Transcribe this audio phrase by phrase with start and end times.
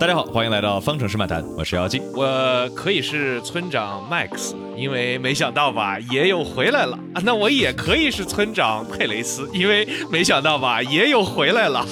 [0.00, 2.02] 大家好，欢迎来到方程式漫谈，我是姚记。
[2.14, 7.22] 我可以是村长 Max，因为没想到吧，爷又回来了啊。
[7.24, 11.86] 那我也可以是村长佩雷斯，因为没想到吧，爷又回来了。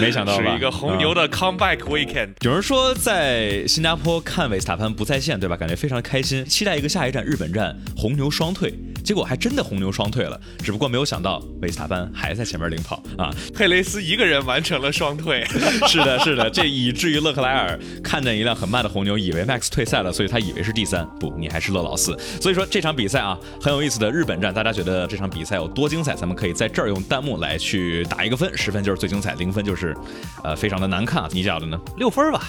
[0.00, 2.30] 没想到吧是一个红牛的 comeback weekend。
[2.40, 5.56] 有人说在新加坡看维斯塔潘不在线，对吧？
[5.56, 8.72] 感觉非常开心，期待一个下一站日本站红牛双退。
[9.04, 13.30] 结果还真的红牛双退了，只不过没有想到维斯塔潘还在前面领跑啊。
[13.54, 15.44] 佩雷斯一个人完成了双退。
[15.88, 21.06] 是的，是的，这以至于勒克莱尔看见一辆很慢的红牛，以为 Max 退赛了，所以他以为是第三。
[21.18, 22.16] 不，你还是勒老四。
[22.40, 26.14] 所以说这场比赛啊，很有意思的日本站，大家觉得这场比赛有多精彩？
[26.14, 29.96] 咱们可以在这儿用弹幕来去打一个分，十分就是最精彩，零分就是
[30.44, 31.28] 呃非常的难看。
[31.32, 31.80] 你觉得呢？
[31.96, 32.42] 六分吧，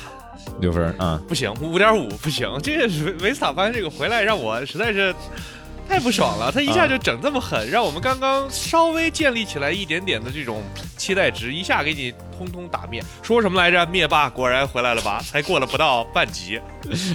[0.61, 2.47] 六分啊，不行，五点五不行。
[2.61, 5.13] 这个维维斯塔潘这个回来让我实在是。
[5.87, 10.63] 太不爽了，他一下就整这么狠，让我们刚刚稍微建立起来一点点的这种
[10.97, 13.03] 期待值，一下给你通通打灭。
[13.21, 13.85] 说什么来着？
[13.85, 15.21] 灭霸果然回来了吧？
[15.21, 16.59] 才过了不到半集，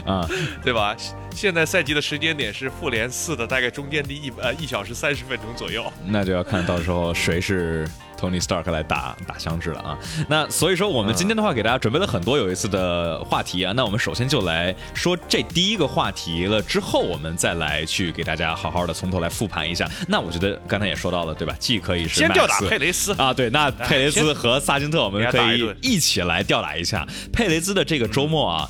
[0.06, 0.28] 啊，
[0.62, 0.96] 对吧？
[1.34, 7.88] 现在赛季的时间点是复联四的大概中间的一呃一小时三十分钟左右，那就要看到时候谁是。
[8.18, 9.98] Tony Stark 来打打相知了啊！
[10.28, 13.72] 那所以说，我们今天的话给大家准备了很多有意思的话题啊。
[13.76, 19.88] 那我们首先就来说这第一个话题了，之后我们再来去给大家好好的从头来复盘一下。
[20.08, 21.54] 那我觉得刚才也说到了，对吧？
[21.58, 28.68] 既可以是先吊打佩雷斯啊，对，那佩雷斯和萨金特我们可以一起来吊打一下佩雷斯的这个周末啊，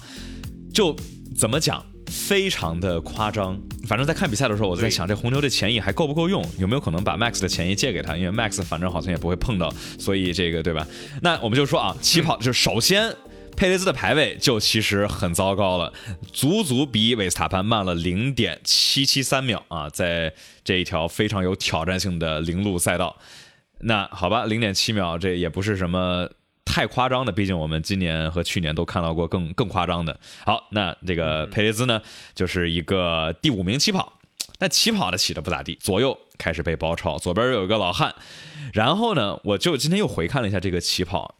[0.74, 0.94] 就
[1.36, 1.82] 怎么讲？
[2.10, 8.16] 非常的夸张，反正在看比赛的时候，我在想这红牛的前翼还够不够用，有没有可能把 Max 的前翼借给他？
[8.16, 10.86] 因为 Max 反正好像也不会碰到，所以这个对吧？
[11.22, 13.14] 那我们就说啊，起跑就首先
[13.56, 15.92] 佩雷兹的排位就其实很糟糕了，
[16.32, 20.32] 足足比维斯塔潘慢了零点七七三秒啊，在
[20.64, 23.16] 这一条非常有挑战性的零路赛道。
[23.80, 26.28] 那好吧，零点七秒这也不是什么。
[26.68, 30.20] 太夸张的，毕竟我们今年和去年都看到过更更夸张的。
[30.44, 32.00] 好，那这个佩雷兹呢，
[32.34, 34.12] 就是一个第五名起跑，
[34.58, 38.14] 但起跑的起的不咋地，左右开始被包抄，左边有一个老汉，
[38.74, 41.36] 然后呢，我就今天又回看了一下这个起跑，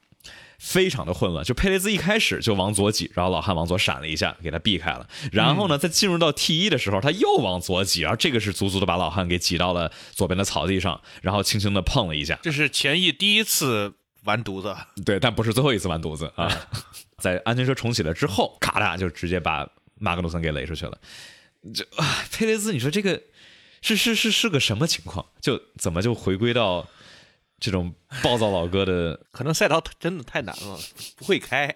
[0.59, 1.45] 非常的混乱。
[1.45, 5.07] 就佩雷兹一开始就往左挤，然后老汉往左闪了一下，给他避开了。
[5.31, 12.39] 然后呢，在进入到 T 一的时候，他又往左挤，然后这个是足足的把老汉给挤到了左边的草地上，然后轻轻的碰了一下。
[12.43, 13.93] 这是前翼第一次。
[14.29, 16.47] 完犊子，对，但不是最后一次完犊子啊！
[17.17, 20.99] 在安全车重启了之后，咔嚓就直接把马格努森给垒出去了。
[21.75, 23.21] 这啊，佩雷斯，你说这个
[23.81, 25.25] 是是是是个什么情况？
[25.41, 26.87] 就怎么就回归到
[27.59, 29.19] 这种暴躁老哥的？
[29.33, 30.79] 可能赛道真的太难了，
[31.17, 31.75] 不会开。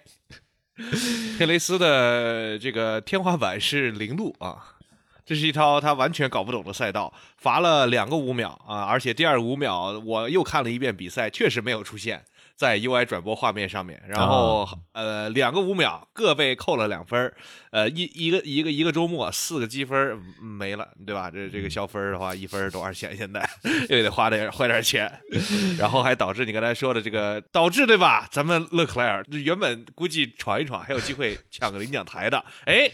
[1.37, 4.77] 佩雷斯的这个天花板是零度啊，
[5.25, 12.23] 这是一套他完全搞不懂的赛道，罚了两个五秒啊，而且第二五秒我又看了一遍比赛，确实没有出现。
[12.55, 17.33] 在 UI 转播画面上面，然后呃两个五秒各被扣了两分
[17.71, 21.29] 呃一一个一个一个周末四个积分没了，对吧？
[21.29, 23.15] 这这个消分的话，一分多少钱？
[23.17, 23.47] 现在
[23.89, 25.11] 又得花点花点钱，
[25.77, 28.27] 然后还导致你刚才说的这个导致对吧？
[28.31, 32.89] 咱们勒克莱尔原本估计闯一闯还有机会抢个领奖台的，哎。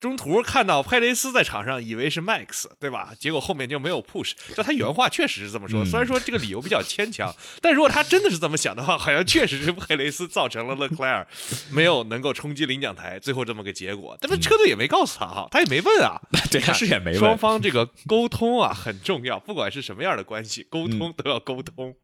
[0.00, 3.12] 中途看到佩雷斯在场上，以为是 Max，对吧？
[3.18, 4.32] 结果后面就没有 push。
[4.54, 11.26] 就他原话确实是这么说，虽然说这个理由比较牵强，但如果他真的是这么想的话，好像确实是佩雷斯造成了勒克莱尔
[11.70, 14.16] 没有能够冲击领奖台，最后这么个结果。
[14.20, 16.20] 但是车队也没告诉他哈，他也没问啊。
[16.50, 17.18] 对，他是也没问。
[17.18, 21.94] 双方这个沟通啊很重要，不管是什么样的关系，沟通都要沟通。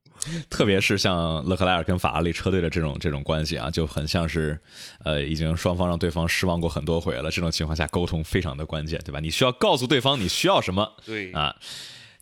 [0.49, 4.59] 特别是像勒克莱尔跟法拉利车队的这种这种关系啊，就很像是，
[5.05, 7.31] 呃，已经双方让对方失望过很多回了。
[7.31, 9.21] 这种情况下，沟通非常的关键，对吧？
[9.21, 10.91] 你需要告诉对方你需要什么。
[11.05, 11.55] 对啊，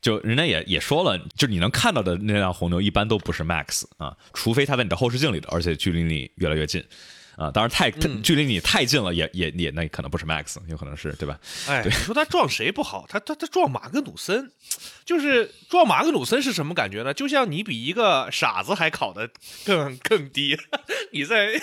[0.01, 6.85] 就人家也也说了，就你能看到的那辆红牛一般都不是 Max 啊，除非他在你的后视镜里的，而且距离你越来越近。
[7.37, 11.39] 啊，当然太距离你太近了，也也也那可能不是 Max，有可能是对吧？
[11.69, 13.07] 哎，你说他撞谁不好？
[13.09, 14.53] 他他他撞马格努森，
[15.05, 17.15] 就是撞马格努森是什么感觉呢？
[17.15, 19.31] 就像你比一个傻子还考的
[19.65, 20.57] 更更低，
[21.13, 21.61] 你在。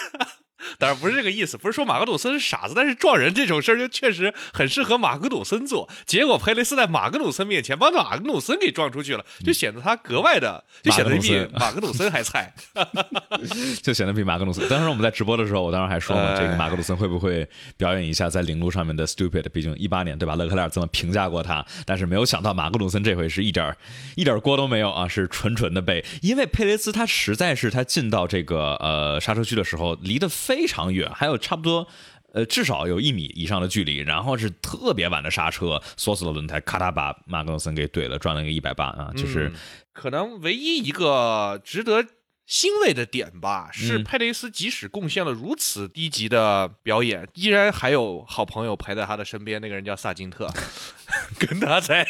[0.78, 5.90] 当然不是这个意思，不是说马格努森是傻子，但是撞人这种事儿就确实很适合马格努森做。
[6.06, 12.54] 结果佩雷斯在马格努森面前把马格努森给撞出去了，就显得他格外的，就显得比马格努森还菜
[13.82, 14.68] 就显得比马格努森。
[14.70, 17.48] 当时我们在直播的时候，我当时还说嘛，这个马格努森会不会
[17.78, 19.48] 表演一下在领路上面的 stupid？
[19.50, 20.36] 毕竟一八年对吧？
[20.36, 23.76] 勒克莱尔这么评价过他，但是没有想到马格努森这回是一点
[24.16, 26.04] 一点锅都没有啊，是纯纯的背。
[26.22, 31.88] 因为佩雷斯他实在是他进到这个呃刹车区的时候离得非常远，还有差不多，
[32.34, 39.12] 呃，至少有一米以上的距离，然后是特别晚的刹车，锁死了轮胎，咔嗒把马格努森给怼了，转了个一百八啊！
[39.16, 39.52] 就是
[39.94, 42.04] 可能唯一一个值得
[42.48, 50.52] 欣慰的点吧，是佩雷斯即使贡献了如此低级的表演，依然还有好朋友陪在他的身边，那个人叫萨金特，
[51.38, 52.08] 跟他在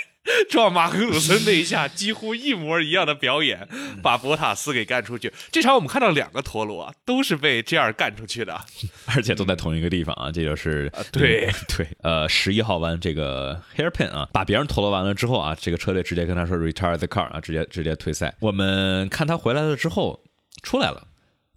[0.50, 3.68] 撞马格鲁森那一下几乎一模一样的表演，
[4.02, 5.32] 把博塔斯给干出去。
[5.52, 8.60] 这场我们看到两个陀螺都是被这样干出去的，
[9.16, 18.36] 而且都在同一个地方啊，这就是对对，呃，十一号弯这个 hairpin 啊，把别人陀螺完了之后啊，这个车队直接跟他说 retire the car 啊，直接直接退赛。
[18.40, 20.22] 我们看他回来了之后。
[20.62, 21.08] 出来了，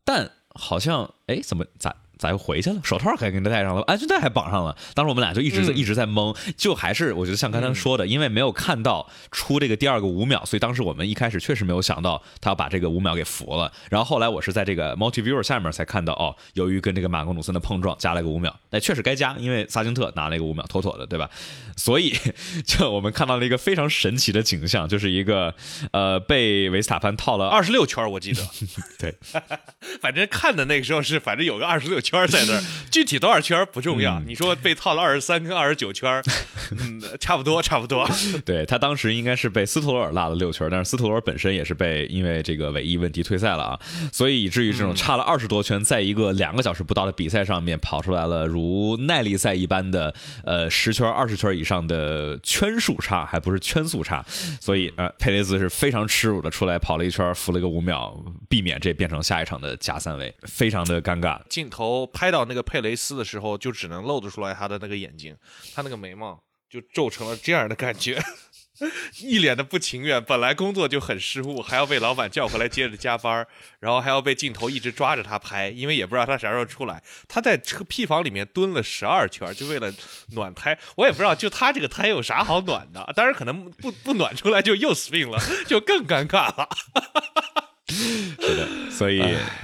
[0.04, 1.96] 但好像哎，怎么咋？
[2.22, 2.80] 咋又回去了？
[2.84, 4.76] 手套还给他戴上了，安全带还绑上了。
[4.94, 13.72] 当时我们俩就一直在一直在懵，就还是我觉得像刚才说的，因为没有看到出这个第二个五秒，所以当时我们一开始确实没有想到他要把这个五秒给服了。
[13.90, 21.28] 然后后来我是在这个 multi viewer 下面才看到，哦，由于跟这个马格努森的碰撞加了个五秒，那确实该加，因为萨金特拿了一个五秒，妥妥的，对吧？
[21.76, 22.16] 所以
[22.64, 25.52] 就我们看到了一个非常神奇的景象，就是一个
[25.90, 28.42] 呃被维斯塔潘套了二十六圈，我记得，
[29.00, 29.16] 对，
[30.00, 32.11] 反正看的那个时候是反正有个二十六圈。
[32.12, 32.62] 圈在那儿，
[32.92, 34.20] 具体多少圈不重要。
[34.20, 36.22] 你说被套了二十三跟二十九圈，
[36.78, 38.06] 嗯，差不多，差不多。
[38.44, 43.80] 对他当时应该是被斯托尔拉了六圈，但是斯托尔本身也是被因为这个尾翼问题退赛了啊，
[44.12, 50.14] 所以以至于这种差了二十多圈，在一个两个小时不到的比赛上面跑出来了如耐力赛一般的
[50.44, 54.22] 呃十圈、二十圈以上的圈数差，还不是圈速差，
[54.60, 58.14] 所以呃佩雷兹是非常耻辱的出来跑了一圈，扶了一个五秒，
[58.50, 61.40] 避免这变成下一场的假三位，非常的尴尬。
[61.48, 62.01] 镜头。
[62.06, 65.36] 拍到那个佩雷斯的时候，就只能露得出来他的那个眼睛，
[65.74, 68.22] 他那个眉毛就皱成了这样的感觉，
[69.20, 70.22] 一脸的不情愿。
[70.24, 73.46] 本来工作就很失误，还要被老板叫回来接着加班，
[73.78, 77.02] 然后还要被镜头一直抓着他拍，因为也不知道他啥时候出来。
[77.28, 79.92] 他在车屁房里面蹲了十二圈，就为了
[80.30, 80.78] 暖胎。
[80.96, 83.12] 我也不知道，就他这个胎有啥好暖的？
[83.14, 86.68] 当然可能不不暖出来就又 spin 了，就更尴尬了。
[88.40, 89.22] 是的，所以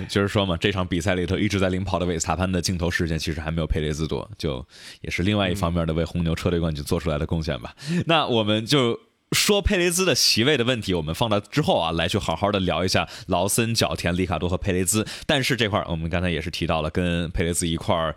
[0.09, 4.65] 就是说嘛，这场比赛里头一直在领跑的维斯塔潘的镜头时间其实还没有佩雷兹多，就
[5.01, 7.75] 也是另外一方面的为红牛车队冠军做出来的贡献吧。
[8.07, 8.99] 那我们就
[9.33, 15.07] 说佩雷兹的席位的问题，我们放到之后啊，来去好好的聊一下劳森、角田、里卡多和佩雷兹。
[15.27, 18.15] 但是这块儿我们刚才也是提到了，跟佩雷兹一块儿。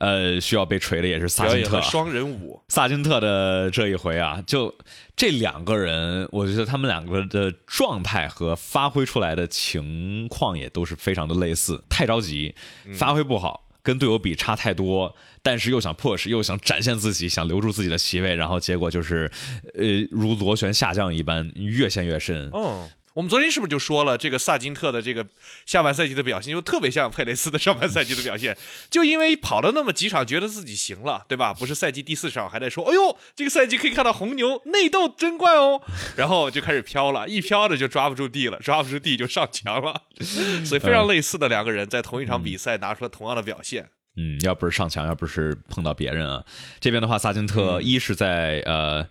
[0.00, 2.58] 呃，需要被锤的也是萨金特，双人舞。
[2.68, 4.74] 萨金特的这一回啊，就
[5.14, 11.84] 这两个人，我觉得他们两个的状态和发挥出来的情况也都是非常的类似。
[11.90, 12.54] 太着急，
[12.94, 19.30] 发挥不好，跟队友比差太多，但是又想迫使，又想展现自己，想留住自己的席位，然后结果就是，
[19.74, 22.48] 呃，如螺旋下降一般，越陷越深。
[22.54, 22.88] 哦。
[23.20, 25.26] 我们昨天是不是就说了，这个萨金特的这个
[25.66, 28.56] 下半赛季的表现就特别像佩雷斯的上半赛季的表现？
[28.88, 31.52] 就因为跑了那么几场，觉得自己行了，对吧？
[31.52, 35.82] 不是赛季第四场还在说，哎呦，这个赛季可以看到红牛内斗真怪哦，
[36.16, 40.00] 然后就开始飘了，一飘着就抓不住地了，抓不住地就上墙了，
[40.64, 43.90] 所以非常类似的两个人在同一场比赛拿出了同样的表现。
[44.16, 46.42] 嗯，要不是上墙，要不是碰到别人啊，
[46.80, 49.06] 这边的话，萨金特一是在呃。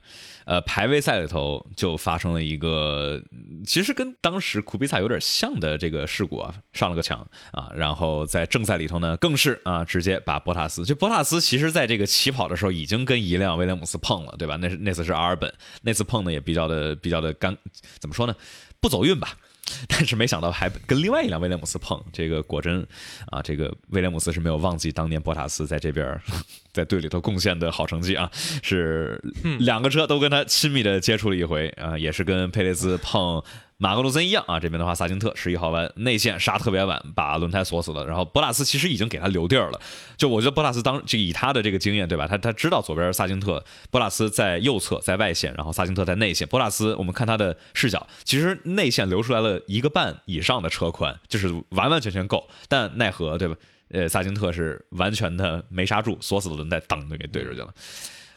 [0.50, 3.22] 呃，排位赛里头就发生了一个，
[3.68, 7.20] 其实跟当时库比萨有点像的这个事故啊，上了个墙
[7.52, 14.56] 啊，然后在正赛里头呢，更是啊，直接把博塔斯，就博塔斯其实在这个起跑的时候已经跟一辆威廉姆斯碰了，对吧？
[14.56, 15.54] 那那次是阿尔本，
[15.84, 17.56] 那次碰的也比较的比较的干，
[18.00, 18.36] 怎么说呢？
[18.80, 19.38] 不走运吧。
[19.88, 22.86] 但是没想到还跟另外一辆威廉姆斯碰，这个果真
[23.28, 26.20] 啊，这个威廉姆斯是没有忘记当年博塔斯在这边
[26.74, 28.30] 在队里头贡献的好成绩啊，
[28.64, 29.22] 是
[29.60, 33.44] 两个车都跟他亲密的接触了一回啊，也是跟佩雷兹碰。
[33.82, 38.06] 马格努森一样啊，这边的话，萨金特十一号弯内线刹特别晚，把轮胎锁死了。
[38.06, 39.80] 然后博塔斯其实已经给他留地儿了，
[40.18, 42.28] 就我觉得博塔斯当就以他的这个经验，对吧？
[42.28, 46.46] 他他知道左边萨金特，博拉斯在右侧在外线，然后萨金特在内线。
[46.46, 52.50] 博拉斯我们看他的视角，其实内线留出来了一个半以上的车宽，就是完完全全够。
[52.68, 53.56] 但奈何对吧？
[53.92, 57.74] 呃，萨金特是完全的没刹住，锁死了轮胎，当就给怼出去了。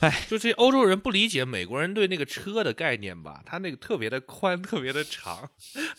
[0.02, 3.40] 哎， 就这欧洲人不理解美国人对那个车的概念吧？
[3.46, 5.48] 他那个特别的宽， 特别的长，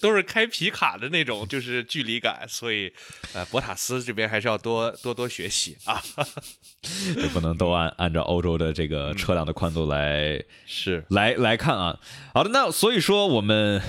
[0.01, 2.45] 都是开皮卡的那种，就是距离感。
[2.47, 2.93] 所以，
[3.33, 6.03] 呃，博塔斯这边还是要多多多学习啊，
[7.15, 11.97] 也不能都按按照欧洲的这个车辆的宽度来是来来看啊。
[12.33, 13.81] 好的，那所以说我们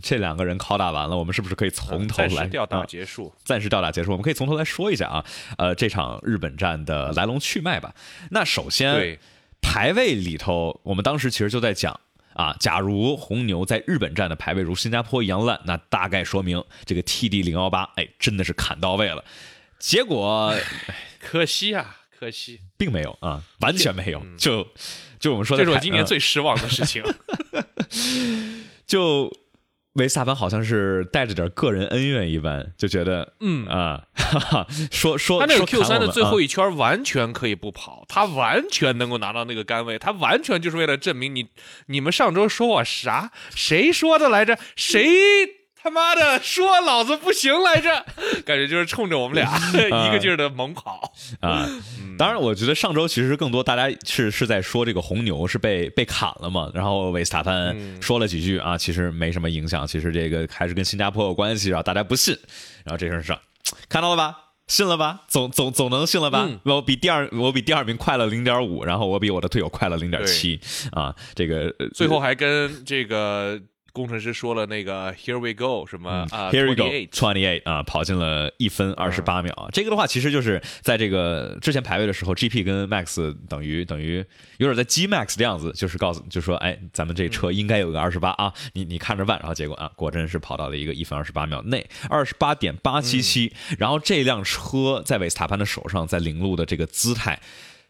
[0.00, 3.34] 这两个人拷打完了，我们是不是可以从头来吊打结束？
[3.44, 5.24] 暂时吊打结束，我们可以从头来说一下啊。
[5.58, 7.92] 呃，这场日本站的来龙去脉吧。
[8.30, 9.18] 那首先。
[9.66, 11.98] 排位里头，我们当时其实就在讲
[12.34, 19.24] 啊，假如红牛在日本站的排位如新加坡一样烂，那大概说明这个 TD 零幺八，哎，真的是砍到位了。
[19.78, 20.54] 结果，
[21.20, 24.22] 可惜啊，可惜，并没有啊，完全没有。
[24.38, 24.66] 就
[25.18, 27.02] 就我们说，这是我今年最失望的事情。
[28.86, 29.30] 就
[29.96, 34.02] 维斯塔潘好像是带着点个人恩怨一般，就觉得，嗯啊，
[34.90, 41.48] 说说他那个 Q 三的最后一圈完全可以不跑，他完全能够拿到那个杆位，他完全就是为了证明你，
[41.86, 43.32] 你们上周说我啥？
[43.54, 44.58] 谁说的来着？
[44.76, 45.04] 谁？
[45.86, 48.04] 他妈的，说老子不行来着，
[48.44, 51.64] 感觉就是冲着我们俩 一个劲儿的猛跑啊！
[52.18, 62.36] 当然，我觉得上周其实更多大家是是在说这个红牛是被被砍了嘛，然后维斯塔潘说了几句啊，其实没什么影响，其实这个还是跟新加坡有关系，然后大家不信，
[62.82, 63.38] 然后这事上
[63.88, 66.48] 看到了吧，信了吧，总总总能信了吧？
[66.64, 70.58] 我比第二我比第二名快了零点五，然后我比我的队友快了零点七
[70.90, 73.60] 啊，这个最后还跟这个。
[73.96, 79.70] 工程师说了那个 Here we go 什么啊？Here we go twenty eight 啊，跑进了一分二十八秒。
[79.72, 84.22] 这个的话，其实就是在这个之前排位的时候，GP 跟 Max 等于等于
[84.58, 89.38] 有点在激 Max 的样子，就是告诉就说，哎，咱们这车应该有个二十八啊，你你看着办。
[89.38, 93.50] 然后结果啊，果真是跑到了一个一分二十八秒内，二十八点八七七。
[93.78, 97.40] 然后这辆车在维斯塔潘的手上，在零路的这个姿态，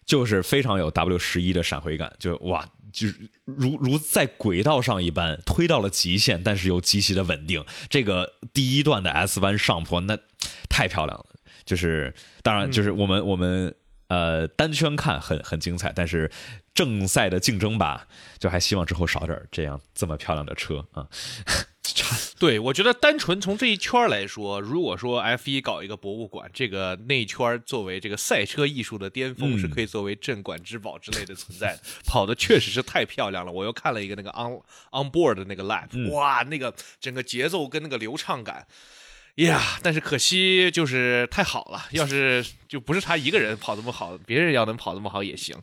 [0.04, 2.64] 就是非常有 W 十一的闪回感，就哇。
[2.96, 7.62] 就是如如在轨道上一般推到了极限，但是又极其的稳定。
[7.90, 10.18] 这个第一段的 S 弯上坡那
[10.70, 11.26] 太漂亮了。
[11.66, 13.74] 就是当然，就是我们我们
[14.08, 16.30] 呃单圈看很很精彩，但是
[16.72, 21.06] 正赛的竞争吧，就还希望之后少点这样这么漂亮的车啊。
[22.38, 31.82] 对，我觉得单纯从这一圈来说，如果说 F 一搞一个博物馆，这个那圈作为这个赛车艺术的巅峰，是可以作为镇馆之宝之类的存在的。
[32.04, 38.66] 跑的确实是太漂亮了，我又看了一个那个 on on board 的那个 lap，哇，那个整个节奏跟那个流畅感，
[39.36, 45.56] 呀，但是可惜就是太好了，要是就不是他一个人跑这么好，别人要能跑这么好也行。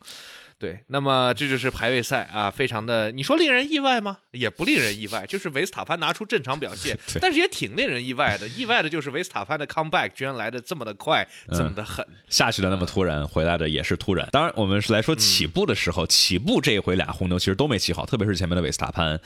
[0.64, 4.20] 对，那么这就是排位赛啊，非常的，你说令人意外吗？
[4.32, 8.48] 也不令人意外，就是维斯塔潘拿出正常表现， 但是也挺令人意外的。
[8.48, 14.26] 意外的就是维斯塔潘的 comeback 居然来的这么的快，这么的狠，下去的那么突然，回来的也是突然。
[14.32, 19.20] 当然，我们是来说起步的时候，起步这一回俩红牛其实都没起好，特别是前面的维斯塔潘，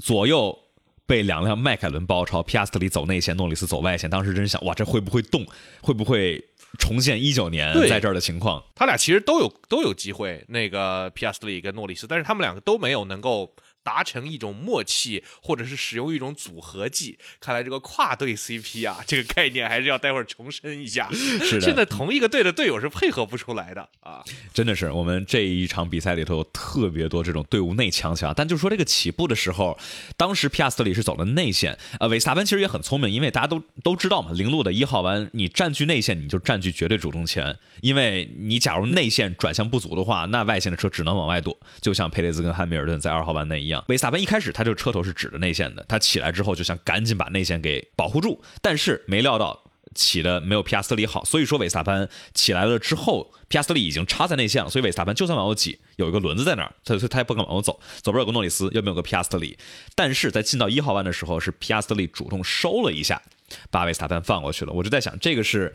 [0.00, 0.56] 左右
[1.04, 5.44] 被两辆迈凯伦包抄，皮亚斯特里走内线，诺里斯走外线，当时真想，哇，这会不会动？
[5.80, 6.40] 会不会？
[6.78, 10.44] 重现一九年在这儿的情况，他俩其实都有都有机会。
[10.48, 13.54] 那个皮亚斯利跟诺里斯，但是他们两个都没有能够。
[13.86, 17.16] 达成一种默契，或者是使用一种组合技。
[17.38, 21.08] 看来这个跨队 CP 啊， 这个概念还是要待会儿重申一下。
[21.12, 24.24] 是的，现在同一个队的队友是配合不出来的啊！
[24.52, 28.34] 真的是，我们这一场比赛里头有特别多这种队伍内强强。
[28.34, 29.78] 但就说这个起步的时候，
[30.16, 37.56] 当时皮亚斯特里是走了内线，呃，维斯塔潘其实也很聪明，因为大家都都知道嘛，零路的一号弯，你占据内线，你就占据绝对主动权。
[37.82, 43.75] 因为你假如内线转向不足的话，那外线的车只能往外躲，就像佩雷兹跟汉密尔顿在二号弯内一样。
[43.88, 49.64] 维斯塔潘一开始他这个车头是指着内线的，他起来之后就想赶紧把内线给保护住，但是没料到
[49.94, 59.56] 起的没有皮亚斯里好，所以说维斯塔潘起来了之后，皮亚斯特里已经插在内线了，所以维斯塔潘就算往后挤，有一个轮子在那儿，他他也不敢往后走，左边有个诺里斯，右边有个皮亚斯特里，
[59.94, 63.22] 但是在进到一号弯的时候，是皮亚斯特里主动收了一下，
[63.70, 65.74] 把维斯塔潘放过去了，我就在想这个是。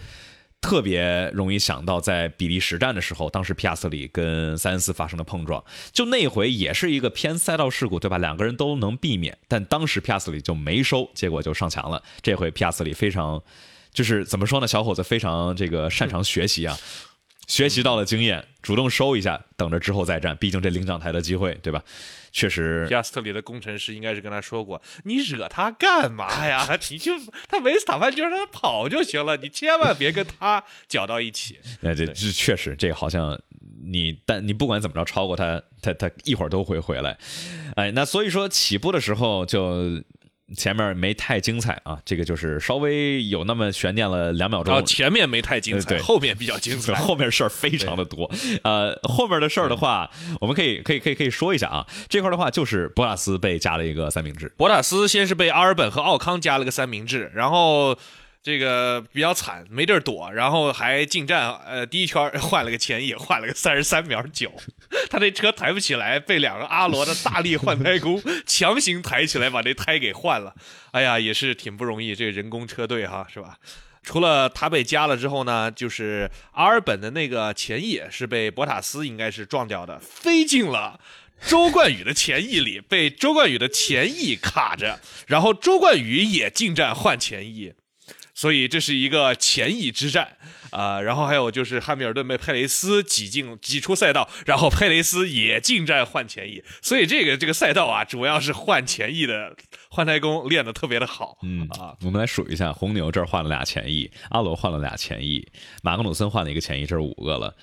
[0.62, 8.20] 特别容易想到，在比利时站的时候，当时皮亚斯里跟塞恩斯发生了碰撞，就那回也是一个偏赛道事故，对吧？
[8.20, 12.02] 两个人都能避免，但当时皮亚斯里就没收，结果就上墙了。
[12.22, 13.42] 这回皮亚斯里非常，
[13.92, 14.68] 就是怎么说呢？
[14.68, 16.78] 小伙子非常这个擅长学习啊。
[17.48, 20.38] 学习到了经验，主动收一下，等着之后再战。
[20.38, 21.84] 毕竟这领奖台的机会，对吧？
[22.32, 26.68] 确实，皮亚斯特里的工程师应该是跟他说过：“你惹他干嘛呀？
[26.90, 27.12] 你就
[27.50, 33.40] 他维斯塔潘就让他跑就行了，你千万别跟他搅到一起。”哎，这这确实，这个好像
[33.84, 37.18] 你，但你不管怎么着超过他，他他一会儿都会回来。
[37.76, 40.02] 哎，那所以说起步的时候就。
[40.56, 44.86] 前面没太精彩啊，这个就是稍微有那么悬念了两秒钟。
[44.86, 48.30] 前面没太精彩，后面比较精彩，后面事儿非常的多。
[48.64, 51.88] 呃，后面的事儿的话，我们可以可以可以可以说一下啊。
[52.10, 54.52] 这块的话就是博塔斯被加了一个三明治。
[54.58, 57.98] 博塔斯先是被阿尔本和奥康加了个三明治，然后。
[58.44, 64.52] 这个比较惨，没地儿躲，然后还进站，呃，第一圈 换了个前翼，换了个三十三秒九，
[65.12, 70.56] 他那车抬不起来，被两个阿罗的大力换胎工 强行抬起来，把这胎给换了。
[70.92, 73.58] 哎呀，也是挺不容易，这个人工车队哈，是吧？
[74.04, 81.00] 除了他被加了之后呢，就是阿尔本的那个前翼是被博塔斯应该是撞掉的，飞进了
[81.46, 87.74] 周冠宇的前翼里，被周冠宇的前翼卡着，然后周冠宇也进站换前翼。
[88.42, 90.28] 所以这是一个前翼之战
[90.72, 91.00] 啊。
[91.00, 99.56] 然后还有就是汉密尔顿被佩雷斯挤进挤出赛道，然后佩雷斯也进站换前翼，所以这个这个赛道啊，主要是换前翼的
[99.90, 101.38] 换胎工练得特别的好。
[101.44, 105.48] 嗯啊，我们来数一下，红牛这儿换了俩前翼，阿罗换了俩前翼，
[105.84, 107.54] 马格努森换了一个前翼，这是五个了。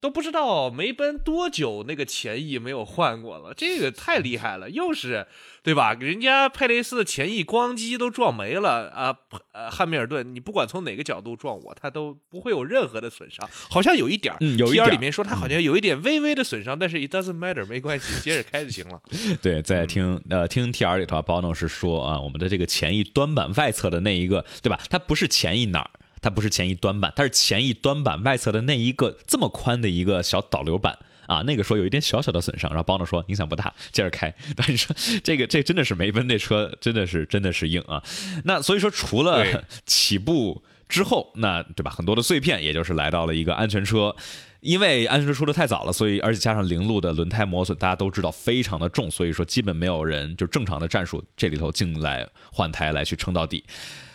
[0.00, 5.26] 都不知道梅奔多久那个前翼没有换过了，这个太厉害了，又是
[5.62, 5.92] 对吧？
[5.94, 9.14] 人家佩雷斯的前翼咣叽都撞没了啊！
[9.52, 19.00] 呃，汉密尔顿，你不管从哪个角度撞我，他都不会有任何的损伤，好像有一点儿，有一点里面说他好像有一点微微的损伤，但是 it doesn't matter，没关系，接着开就行了。
[19.42, 24.78] 对，在听呃听 T R 里头，包诺是说啊，我们的这个前翼端板外侧的那一个，对吧？
[24.88, 25.90] 它不是前翼哪儿？
[26.20, 34.34] 它不是前翼端板，它是前翼端板外侧的那一个这么宽的一个小导流板啊，那个说有一点小小的损伤，然后包子说影响不大，接着开。
[34.56, 38.02] 但是说这个这真的是梅奔那车真的是真的是硬啊。
[38.44, 39.44] 那所以说除了
[39.84, 41.90] 起步之后，那对吧？
[41.90, 44.16] 很多的碎片，也就是来到了一个安全车，
[44.60, 53.62] 因为安全车出的太早了，所以而且加上零路的轮胎磨损，大家都知道非常的重，所以说基本没有人就正常的战术这里头进来换胎来去撑到底。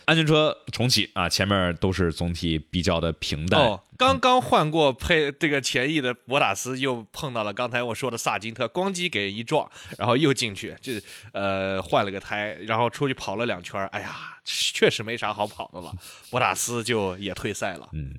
[0.06, 3.62] 安全车重启啊，前面都是总体比较的平淡。
[3.62, 10.94] 哦，刚刚换过配这个前翼的博塔斯又碰到了刚才我说的萨金特，咣叽给一撞，然后又进去，就
[11.34, 15.94] 呃换了个胎，然后出去跑了两圈，哎呀，确实没啥好跑的了，
[16.30, 17.90] 博塔斯就也退赛了。
[17.94, 18.18] 嗯，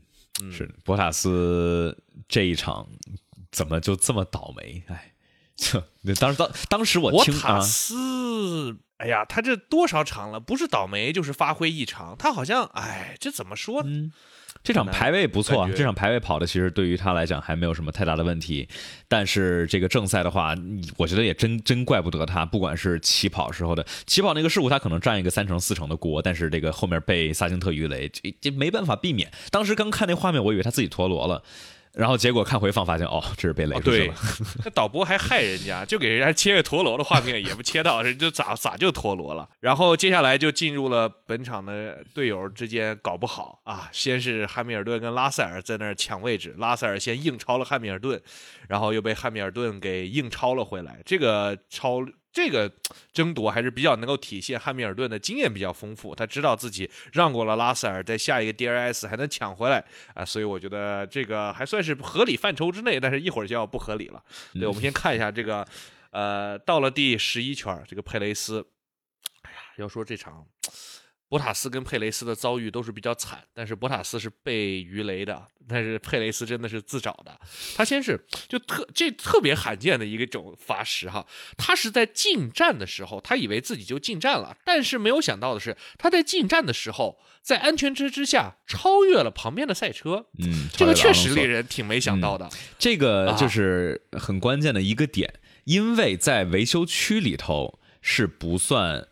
[0.51, 1.97] 是博塔斯
[2.29, 2.89] 这一场
[3.51, 4.83] 怎么就这么倒霉？
[4.89, 5.13] 哎，
[5.57, 5.83] 就
[6.15, 8.77] 当时当当时我听博塔斯。
[9.05, 10.41] 哎呀，他这多少场了？
[10.41, 12.17] 不是倒霉就是发挥异常。
[12.19, 14.11] 他好像，哎，这怎么说呢？
[14.63, 18.67] 这场排位不错，这场排位跑的其实对于他来讲还没有什么太大的问题。
[19.07, 20.55] 但是这个正赛的话，
[20.97, 22.47] 我觉得也真真怪不得他。
[22.47, 26.23] 不管是起跑时候的起跑那个事故，他可能占一个三成四成的锅。
[26.23, 29.31] 但是这个后面被萨金特鱼雷，这这没办法避免。
[29.51, 31.43] 当时刚看那画面，我以为他自己陀螺了。
[31.95, 34.15] 然后结果看回放发现，哦，这是被雷出去了。
[34.65, 39.49] 那导播还害人家，就给人家切个陀螺的画面也不切到，人就咋咋就陀螺了。
[39.61, 48.21] 然后接下来就进入了本场的队友之间搞不好啊，先是汉密尔顿跟拉塞尔在那儿抢位置，拉塞尔先硬超了汉密尔顿，
[48.69, 51.01] 然后又被汉密尔顿给硬超了回来。
[51.05, 52.05] 这个超。
[52.35, 52.71] 这个
[53.13, 59.83] 争夺还是比较能够体现汉密尔顿的经验比较丰富，他知道自己让过了拉塞尔，在下一个 DRS 还能抢回来
[60.15, 64.21] 啊，所以我觉得这个还算是合理范畴之内，但是一会儿就要不合理了。
[64.55, 65.65] 对，我们先看一下这个，
[66.11, 68.67] 呃，到了第十一圈，这个佩雷斯，
[69.43, 70.45] 哎呀，要说这场。
[71.35, 77.41] 博塔斯跟佩雷斯的遭遇都是比较惨，但是博塔斯是被鱼雷的，但是佩雷斯真的是自找的。
[77.75, 90.27] 他先是就特这特别罕见的一个种罚时哈，他是在进站的时候，他以为自己就进站了，但是没有想到的是，他在进站的时候，在安全车之下超越了旁边的赛车。
[90.39, 92.49] 嗯，这个确实令人挺没想到的。
[92.79, 99.09] 这个就是很关键的一个点，因为在维修区里头是不算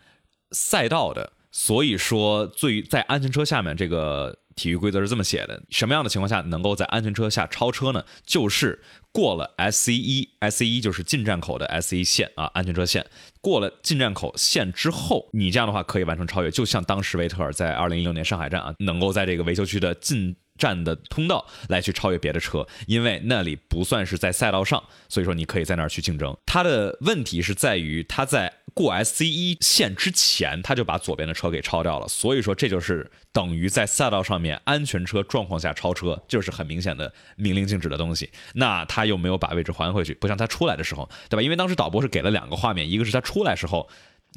[0.52, 1.32] 赛道的。
[1.52, 8.02] 所以说，最在安全车下面，这个体育规则是这么写的：什么样的情况下能够在安全车下超车呢？
[8.24, 13.06] 就是过了 S C 一，S C 一就是进站口的 S 一线啊，安全车线
[13.42, 16.50] 过了进站口线之后，你这样的话可以完成超越。
[16.50, 26.36] 就像当时维特尔在二零一六年上海站啊，能够在这个维修区的进站的通道来去超越别的车，因为那里不算是在赛道上，所以说你可以在那儿去竞争。
[26.46, 28.52] 它的问题是在于它在。
[28.74, 38.30] 过 S C 一线之前，他就把左边的车给超掉了，所以说这就是等于在赛道上面安全车状况下超车，就是很明显的明令禁止的东西。
[38.54, 41.42] 那他又没有把位置还回去，不像他出来的时候，对吧？
[41.42, 43.86] 因为当时导播是给了两个画面，一个是他出来时候。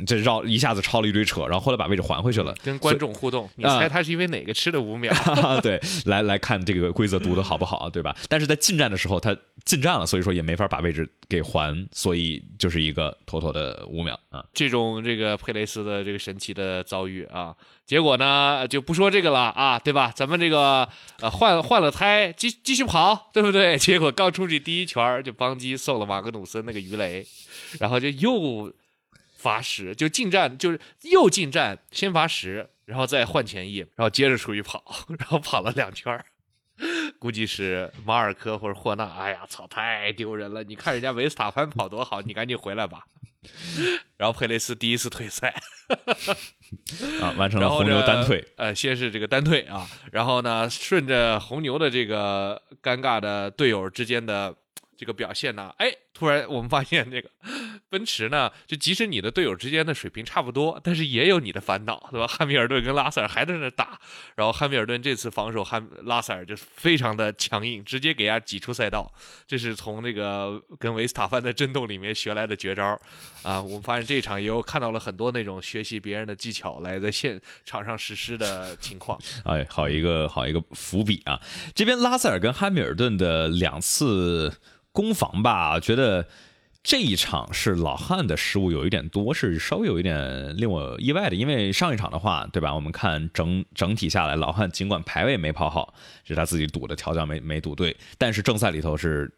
[0.05, 3.49] 这绕一下子超了一堆扯，然后后来把位置还回去了，跟观众互动。
[3.55, 5.13] 你猜他是因为哪个吃的五秒？
[5.63, 8.15] 对，来来看这个规则读的好不好，对吧？
[8.27, 14.43] 但是在进站的时候他进站了，所以说也没法把位置给还，所以就是一个妥妥的五秒啊。
[14.53, 17.55] 这种这个佩雷斯的这个神奇的遭遇啊，
[17.85, 20.11] 结果呢就不说这个了啊，对吧？
[20.13, 20.89] 咱们这个
[21.21, 23.77] 呃换换了胎，继继续跑，对不对？
[23.79, 27.25] 结果刚出去第一圈就邦基送了马格努森那个鱼雷，
[27.79, 28.73] 然后就又。
[29.45, 34.83] 罚十就进站，就是又进站，先罚十，然后再换前翼，然后接着出去跑，
[35.19, 36.25] 然后跑了两圈
[37.19, 39.05] 估计是马尔科或者霍纳。
[39.05, 40.63] 哎呀，操，太丢人了！
[40.63, 43.05] 你看人家维斯塔潘跑多好，你赶紧回来吧。
[44.17, 45.53] 然后佩雷斯第一次退赛，
[47.21, 48.43] 啊，完成了红牛单退。
[48.57, 54.55] 呃，先是这个单退啊，然后呢，顺着红牛的这个尴尬的队友之间的
[54.97, 57.29] 这个表现呢，哎，突然我们发现这个。
[57.87, 62.27] 奔驰呢，就即使你的队友之间的水平差不多，但是也有你的烦恼，对吧？
[62.27, 63.99] 汉密尔顿跟拉塞尔还在那打，
[64.35, 69.09] 然后汉密尔顿这次防守汉拉塞尔就非常的强硬，直接给他挤出赛道，
[69.47, 72.99] 这是从那个跟维斯塔潘的争斗里面学来的绝招
[73.43, 73.61] 啊！
[73.61, 79.17] 我们发现这一场也有看到了很多那种学习别人的技巧来在现场上实施的情况。
[79.45, 81.39] 哎，好一个好一个伏笔啊！
[81.73, 84.57] 这边拉塞尔跟汉密尔顿的两次
[84.91, 86.04] 攻防吧，觉得。
[86.05, 86.25] 呃
[86.83, 91.35] 这一场是老汉的失误有一点多，是稍微有一点令我意外的。
[91.35, 92.75] 因为上一场的话，对吧？
[92.75, 99.33] 我们看整整体下来，老汉尽管排位没跑好，是他自己赌的调教没没赌对，但是正赛里头是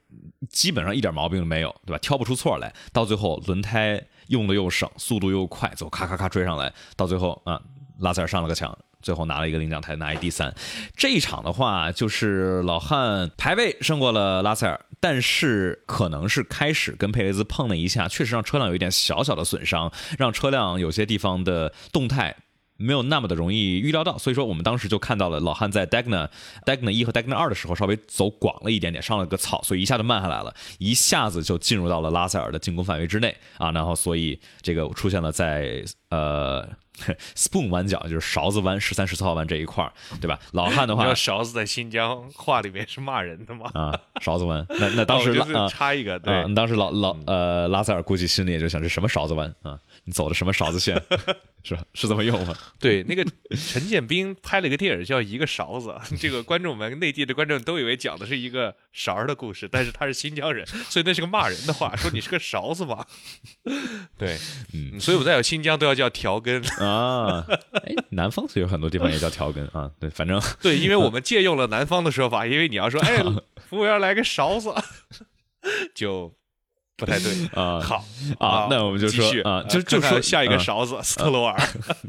[0.50, 1.98] 基本上一点毛病都没有，对吧？
[2.00, 7.62] 挑不出错来，到最后轮胎用的又省，速度又快，走咔咔咔追上来，到最后啊，
[8.00, 8.78] 拉塞尔上了个墙。
[9.02, 10.54] 最后拿了一个领奖台，拿一第三。
[10.96, 22.36] 这一场的话，就是老汉排位胜过了拉塞尔，但是可能是开始跟佩雷兹碰了一下，确实让车辆有一点小小的损伤，让车辆有些地方的动态
[22.78, 24.18] 没有那么的容易预料到。
[24.18, 26.28] 所以说，我们当时就看到了老汉在 Dagna
[26.66, 33.72] Dagna 一和 Dagna 二的时候稍微走广了一点点，上了个草，所以一下就慢下来了，一下子就进入到了拉塞尔的进攻范围之内啊。
[33.72, 36.68] 然后，所以这个出现了在呃。
[37.36, 40.40] Spoon 弯角就是勺子弯，十三十四号弯这一块儿，对吧？
[40.52, 43.70] 老汉的话，勺子在新疆话里面是骂人的吗？
[43.76, 44.66] 啊，勺子弯。
[44.70, 45.34] 那那当时
[45.70, 49.80] 插一个，对，当时老老呃拉塞尔估计心里也就想，这什么勺子弯啊？
[50.06, 51.02] 你走的什么勺子线？
[51.64, 51.84] 是吧？
[51.94, 52.56] 是这么用吗？
[52.80, 63.06] 对，那个陈建斌拍了一个电影叫《一个勺子》，这个观众们内地的观众都以为讲的是一个勺儿的故事，但是他是新疆人，所以那是个骂人的话，说你是个勺子吧？
[64.18, 64.38] 对，
[64.74, 66.87] 嗯，所以我在有新疆都要叫调羹啊。
[66.88, 69.92] 哎，南方所以有很多地方也叫调羹啊。
[70.00, 73.24] 对，反正对，因为我们借用了南方的说法，因为你要说，哎，
[73.70, 74.74] 服务员来个勺子，
[75.94, 76.34] 就。
[77.00, 78.04] 不太对啊，好
[78.40, 81.56] 啊，那我们就说啊，就就说下一个勺子斯特罗尔，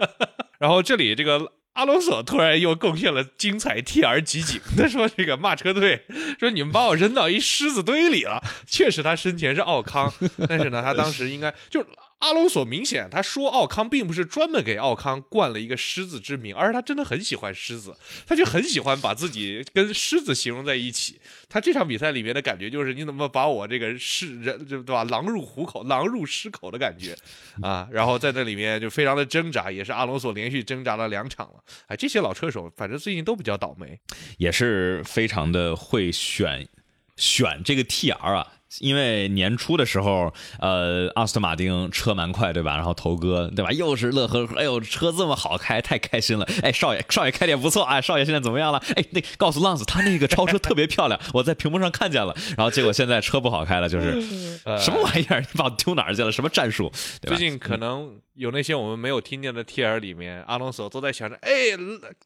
[0.59, 6.07] 然后这里这个阿隆索突然又贡献了精彩 T R 集锦，他说这个骂车队
[6.41, 10.11] 说你们把我扔到一狮子堆里了，确实他生前是奥康，
[10.49, 11.85] 但是呢他当时应该就。
[12.19, 21.21] 阿隆索明显他说奥康并不是专门给奥康冠了一个狮子之名，而是他真的很喜欢狮子，他就很喜欢把自己跟狮子形容在一起。
[21.49, 27.17] 他这场比赛里面的感觉就是你怎么把我这个狮人就对吧，狼入虎口，狼入狮口的感觉
[27.63, 27.89] 啊。
[27.93, 31.63] 然后在这里面就非常的挣扎，也是阿隆索连续挣扎了两场了。
[31.87, 33.99] 哎，这些老车手反正最近都比较倒霉，
[34.39, 36.69] 也是非常的会选
[37.17, 38.55] 选这个 T R 啊。
[38.81, 42.77] 因为年初的时候，呃，阿斯顿马丁车蛮快，对吧？
[42.77, 43.73] 然后头哥，对吧？
[43.73, 46.47] 又是乐呵呵，哎呦，车这么好开，太开心了！
[46.63, 48.83] 哎，少爷，少爷开的也不错啊，少爷现在怎么样了？
[48.95, 52.35] 哎，那告诉浪子，他那个超车特别漂亮，我在屏幕上看见了。
[52.57, 54.21] 然后结果现在车不好开了，就是
[54.79, 55.41] 什么玩意儿？
[55.41, 56.31] 你把我丢哪儿去了？
[56.31, 56.93] 什么战术？
[57.23, 58.11] 最近可能。
[58.39, 61.51] 有那些我们没有听见的 T R 里面，阿隆索都在想着，哎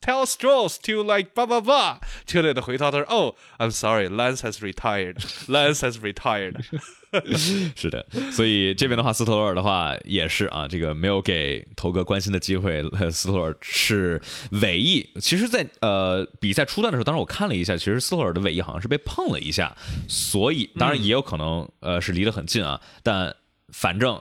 [0.01, 1.99] ，tell s t r o l s to like 叭叭叭。
[2.27, 6.57] 车队的回答都是，哦，I'm sorry，Lance has retired，Lance has retired。
[7.77, 12.83] 是的，所以这边的话，斯托尔的话也是啊，这个没有给头哥关心的机会。
[13.11, 14.21] 斯托尔是
[14.63, 19.77] 尾翼，其实，在呃比赛初段的时候，当时我看了一下，其实斯托尔的尾翼好像是被碰了一下，
[20.09, 23.35] 所以当然也有可能呃是离得很近啊，但
[23.69, 24.21] 反正。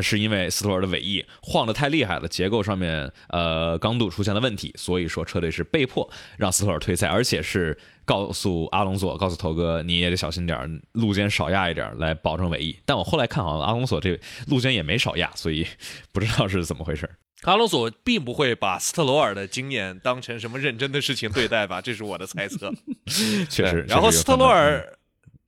[0.00, 12.78] 是因为斯托尔的尾翼晃得太厉害了，结构上面呃刚度出现了问题，所以说车队是被迫让斯托尔退赛，而且是告诉阿隆索，告诉头哥你也得小心点，路肩少压一点来保证尾翼。
[12.84, 15.66] 但我后来看好像阿隆索这路肩也没少压，所以
[16.12, 17.10] 不知道是怎么回事。
[17.42, 21.80] 阿隆索并不会把斯特罗尔的经验当成什么认真的事情对待吧？
[21.80, 22.72] 这是我的猜测。
[23.50, 24.98] 确实，然后斯特罗尔。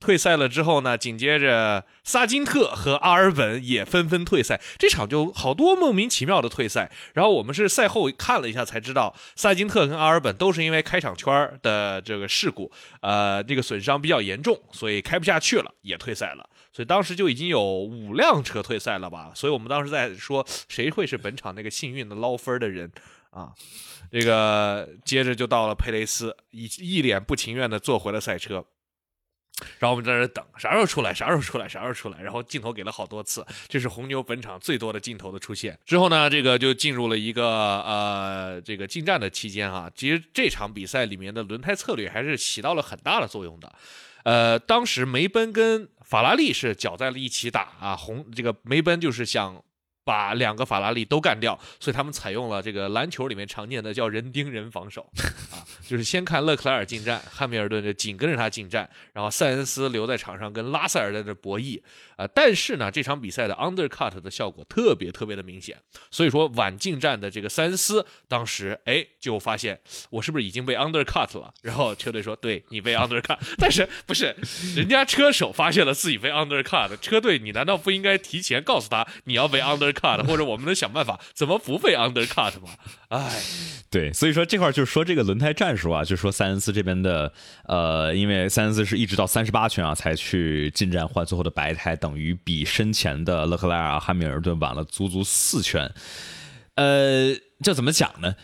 [0.03, 6.91] 退赛了之后呢，紧接着萨金特和阿尔本也纷纷退赛，这场就好多莫名其妙的退赛。
[7.13, 16.49] 然后我们是赛后看了一下才知道，萨金特跟阿尔本都是因为开场圈的这个事故，呃，这个损伤比较严重，所以开不下去了，也退赛了。
[16.73, 19.31] 所以当时就已经有五辆车退赛了吧？
[19.33, 22.91] 所以我们当时在说，谁会是本场那个幸运的捞分的人
[23.29, 23.53] 啊？
[24.11, 28.65] 这个接着就到了佩雷斯，一一脸不情愿的坐回了赛车。
[29.79, 31.13] 然后我们在这等，啥时候出来？
[31.13, 31.69] 啥时候出来？
[31.69, 32.21] 啥时候出来？
[32.21, 35.77] 然后镜头给了好多次，这是红牛本场最多的镜头的出现。
[35.85, 37.45] 之后呢，这个就进入了一个
[37.83, 39.89] 呃这个进站的期间啊。
[39.95, 43.71] 其实这场比赛里面的轮胎策略还是起到了很大的作用的。
[44.23, 49.61] 呃，当时梅奔跟法拉利是搅在了一起打啊，红这个梅奔就是想
[50.03, 55.09] 把两个法拉利都干掉，所以他们采用了这个篮球里面常见的叫人盯人防守
[55.51, 61.81] 啊，就是先看勒克莱尔进站，汉密尔顿就紧跟着他进站，然后塞恩斯留在场上跟拉塞尔在这博弈
[62.17, 62.27] 啊。
[62.35, 65.77] 但是呢，这场比赛的 undercut 的效果特别特别的明显，
[66.11, 71.53] 所以说晚进站的这个塞恩斯当时哎就发现我是不是已经被 undercut 了？
[71.61, 74.35] 然后车队说对你被 undercut， 但是不是
[74.75, 79.92] 人家车手发现了自己被 undercut，车队你难道不应该提前告诉他你要被 under？
[79.93, 82.69] Under？cut 或者我们能想办法怎么不被 undercut 吗？
[83.09, 83.41] 哎，
[83.89, 87.31] 对，所以说这块就是说这个轮胎战术啊，就是说塞恩斯这边的
[87.65, 95.91] 呃，因为塞恩斯是一直到三十八圈啊才去进站换最后的白胎，等于比身前的勒克莱尔、汉密尔顿晚了足足四圈。
[96.75, 98.35] 呃，这怎么讲呢？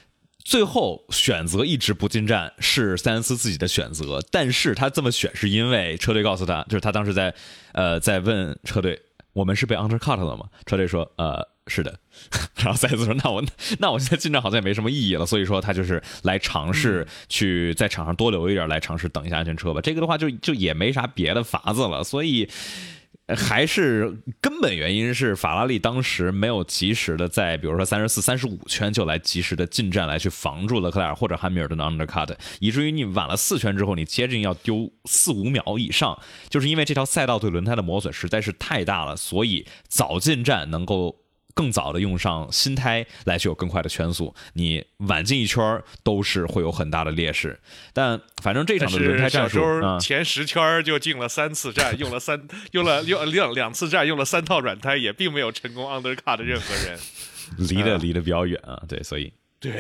[0.46, 7.34] 最后选择一直不进站是塞恩斯自己的选择，但是他这么选是因为车队告诉他，就是他当时在
[7.74, 9.00] 呃在问车队。
[9.40, 10.46] 我们是被 undercut 了吗？
[10.66, 11.98] 车队说，呃，是的。
[12.60, 13.42] 然后赛斯说，那我
[13.80, 19.80] 那我现在进站好像也没什么意义了，所以说他就是来尝试去在场上多留一点，来尝试等一下安全车吧。
[19.80, 22.50] 这个的话就就也没啥别的法子了，所以。
[23.36, 41.16] 还是根本原因是法拉利当时没有及时的在，比如说三十四、三十五圈就来及时的进站来去防住勒克莱尔或者汉密尔顿的 undercut，以至于你晚了四圈之后，你接近要丢四五秒以上，就是因为这条赛道对轮胎的磨损实在是太大了，所以早进站能够。
[41.54, 47.60] 更早的用上新胎来去有更快的圈速，你晚进一圈都是会有很大的劣势。
[47.94, 49.60] 但反正这场的轮胎战术，
[50.00, 57.00] 前十圈就进了三次站，用了三用了用两两次站，用了三套软胎，也并没有成功 undercut 任何人，
[57.58, 58.82] 离得离得比较远啊。
[58.88, 59.74] 对，所以对。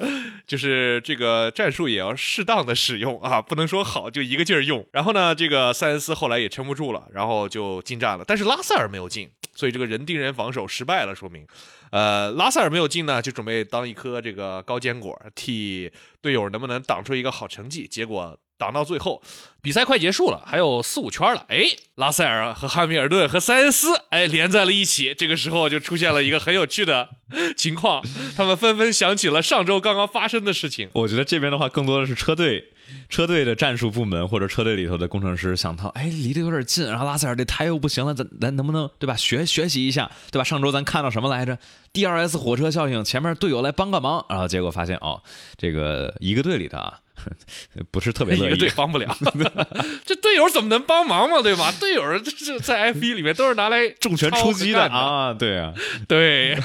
[0.46, 4.86] 就是这个战术也要适当的使用啊，不能说好就一个劲儿用。
[4.92, 8.24] 然后呢，这个塞恩斯后来也撑不住了，然后就进站了。
[8.26, 9.28] 但是拉塞尔没有进，
[9.60, 11.46] 所以这个人盯人防守失败了，说明，
[11.90, 15.92] 呃，拉塞尔没有进呢，就准备当一颗这个高坚果，替
[16.22, 17.86] 队友能不能挡出一个好成绩。
[17.86, 18.38] 结果。
[18.60, 19.22] 挡到最后，
[19.62, 21.46] 比赛快结束了，还有四五圈了。
[21.48, 25.14] 哎，拉塞尔和汉密尔顿和塞恩斯，哎，连在了一起。
[25.14, 27.08] 这个时候就出现了一个很有趣的
[27.56, 28.04] 情况，
[28.36, 30.90] 他们纷纷想起了上周刚刚发生的事情。
[30.92, 32.62] 我觉得这边的话，更多的是车队、
[33.08, 39.16] 车队的战术部门或者车队里头的工程师想到，哎，离得有点近，然后拉塞尔这胎又不行了，咱咱能不能对吧？
[39.16, 40.44] 学学习一下，对吧？
[40.44, 41.58] 上周咱看到什么来着
[41.92, 45.22] ？DRS 火车效应，前面队友来帮个忙，然后结果发现哦，
[45.56, 46.98] 这个一个队里的啊。
[47.90, 49.14] 不是特别乐意，一个队帮不了，
[50.06, 51.42] 这队友怎么能帮忙嘛？
[51.42, 51.70] 对吧？
[51.78, 55.34] 队友这在 F 一里面都是拿来重拳出击的啊！
[55.34, 55.74] 对啊，
[56.08, 56.58] 对，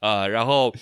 [0.00, 0.74] 啊，然后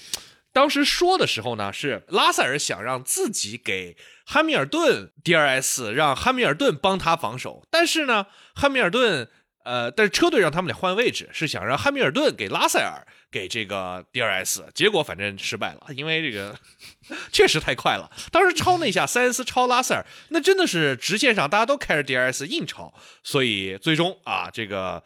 [0.53, 9.29] 当时说的时候呢，是拉塞尔想让自己给汉密尔顿 DRS，让汉密尔顿帮他防守，但是呢，汉密尔顿
[9.65, 13.07] 呃，但是车队让他们俩换位置，是想让汉密尔顿给拉塞尔。
[13.33, 16.55] 给这个 DRS，结果反正失败了，因为这个
[17.33, 18.09] 确实太快了。
[18.31, 22.93] 当时超那下，塞恩斯超拉塞尔，那真的是直线上大家都开着 DRS 硬超，
[23.25, 25.03] 所以最终啊，这个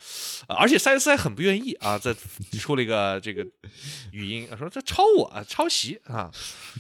[0.49, 2.13] 而且塞恩斯还很不愿意啊，在
[2.59, 3.47] 出了一个这个
[4.11, 6.29] 语音说这抄我抄袭啊，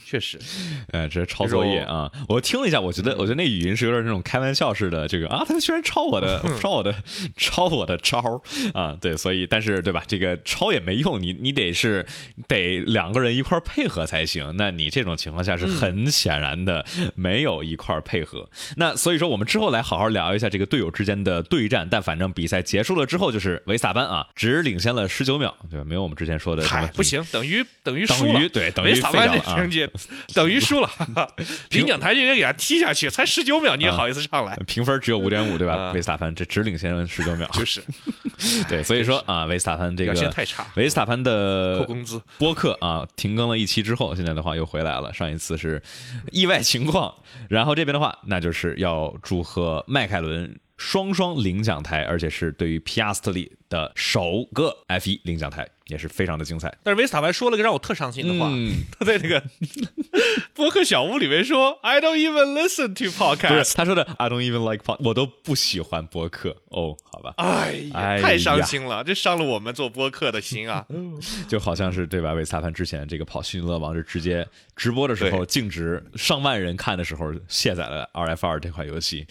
[0.05, 0.41] 确实，
[0.93, 2.11] 呃，这是抄作业啊。
[2.29, 6.93] 我听了一下，我觉得我觉得那语音是有点那种开玩笑似的，这个啊，他居然抄 我的，抄我的，
[7.37, 8.43] 抄我的招
[8.75, 11.36] 啊，对，所以但是对吧，这个抄也没用，你。
[11.41, 12.05] 你得是
[12.49, 18.49] 得两个人一块配合才行，那你这种情况下是很显然的没有一块配合。
[18.77, 21.87] 那所以说，我们之后来好好聊一下这个队友之间的对战。
[21.91, 25.85] 但反正比赛结束了之后，就是维斯塔潘啊，只领先了十九秒，对吧？
[25.85, 26.63] 没有我们之前说的。
[26.95, 29.89] 不行，等于 等于输了，对，等于维斯塔潘这成绩
[30.33, 30.89] 等于输了，
[31.71, 34.57] 领奖台就应该给他踢下去，才十九秒，你也好意思上来？
[34.67, 35.91] 评分只有五点五，对吧？
[35.95, 37.83] 维斯塔潘这只领先十九秒，就是
[38.69, 41.17] 对，所以说啊，维斯塔潘这个表现太差，维斯塔潘。
[41.27, 45.13] 的扣工资播客啊，停更了一期之后，现在的话又回来了。
[45.13, 45.83] 上一次是
[46.31, 47.13] 意外情况，
[47.49, 55.69] 然后这边的话，那就是要祝贺迈凯伦双双领奖台，而且是对于皮亚斯特利的首个 F1 领奖台。
[55.87, 58.51] 也是非常的精彩，但是维斯塔潘说了个让我特伤心的话，
[58.99, 59.41] 他在那个
[60.53, 70.85] 播客小屋里面说：“I don't even listen to podcast。”他说的 “I don't even like pod”，我都不喜欢播客哦，好吧，哎呀，太伤心了，这伤了我们做播客的心啊，
[71.47, 72.33] 就好像是对吧？
[72.33, 79.25] 维斯塔潘之前这个跑幸运乐王是直接直播的时候，径直上万人看的时候卸载了 RF 二这款游戏。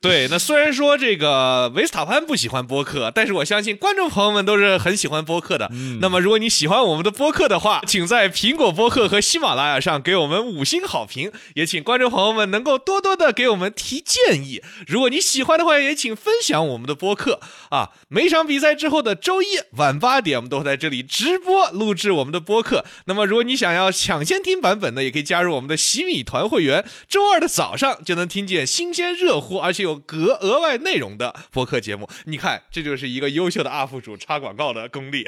[0.00, 5.70] 对，那虽然说这个维斯塔潘不喜欢播客，但是我相信观众朋友们都是很喜欢播客的。
[6.00, 14.62] 那么，如果你喜欢我们的播客的话，请在苹果播客和喜马拉雅上给我们五星好评，也请观众朋友们能够多多的给我们提建议。
[14.86, 17.90] 如果你喜欢的话，也请分享我们的播客啊。
[18.08, 22.84] 每场比赛之后的周一晚八点，我们都会在这里直播录制我们的播客。
[23.06, 32.08] 那么，如果你想要抢先听版本呢，也可以加入我们的洗米团会员，周二的早上就能听见新鲜热乎而且有格额外内容的播客节目。
[32.24, 35.26] 你看，这就是一个优秀的 UP 主插广告的功力，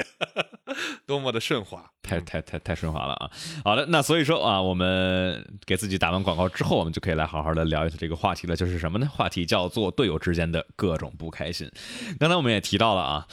[1.05, 3.31] 多么的顺滑，太太太太顺滑了啊！
[3.63, 9.07] 好的，那所以说啊，我们给自己打完广告之后，我们就可以来好好的聊一下这个话题了，就是什么呢？
[9.07, 11.69] 话题叫做队友之间的各种不开心。
[12.19, 13.27] 刚才我们也提到了啊，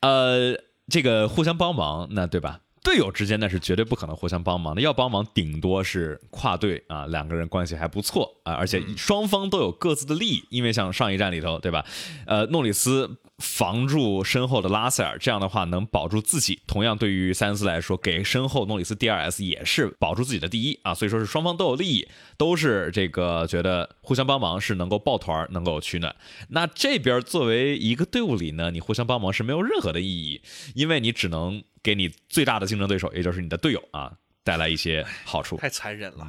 [0.00, 0.54] 呃，
[0.88, 2.60] 这个互相帮忙，那对吧？
[2.82, 11.84] 队友之间那是绝对不可能互相帮忙的，要帮忙顶多是跨队啊，两个人关系还不错啊，而且双方都有各自的利益，因为像上一站里头，对吧？
[12.26, 13.18] 呃，诺里斯。
[13.38, 16.60] 防住身后的拉塞尔，这样的话能保住自己。
[16.66, 20.92] 同样，对于塞恩斯来说，给身后诺里斯 DRS 也是保住自己的第一啊。
[20.92, 26.14] 所以说是双方都有利益，都是这个觉得互相帮忙是能够抱团，能够取暖。
[26.48, 30.42] 那这边作为一个队伍里呢，你互相帮忙是没有任何的意义，
[30.74, 35.56] 因为你只能给你最大的竞争对手，也就是你的队友啊，带来一些好处。
[35.56, 36.28] 太残忍了。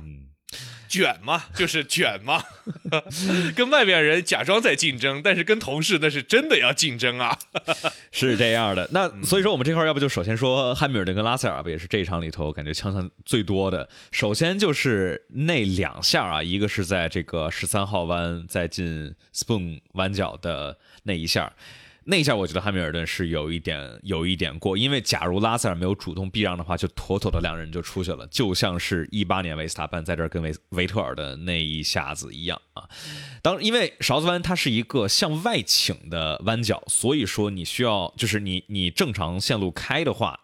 [0.87, 2.43] 卷嘛，就是卷嘛，
[3.55, 7.37] 跟外面人假装在竞争，但是跟同事那是真的要竞争啊，
[8.11, 8.89] 是这样的。
[8.91, 13.87] 那所以说，我们这块要不就首先说汉密尔顿跟拉塞尔不也是这一场里头感觉枪枪最多的。
[14.11, 21.53] 首先就是那两下啊，一个是在这个十三号弯在进 Spoon 弯角的那一下。
[22.09, 32.89] 那一下我觉得汉密尔顿是有一点有一点过，因为假如拉塞尔没有主动避让的话，就妥妥的两人就出去了，就像是一八年维斯塔潘在这儿跟维维特尔的那一下子一样啊。
[33.43, 40.39] 当因为勺子弯它是一个向外倾的弯角，所以说你需要就是你你正常线路开的话。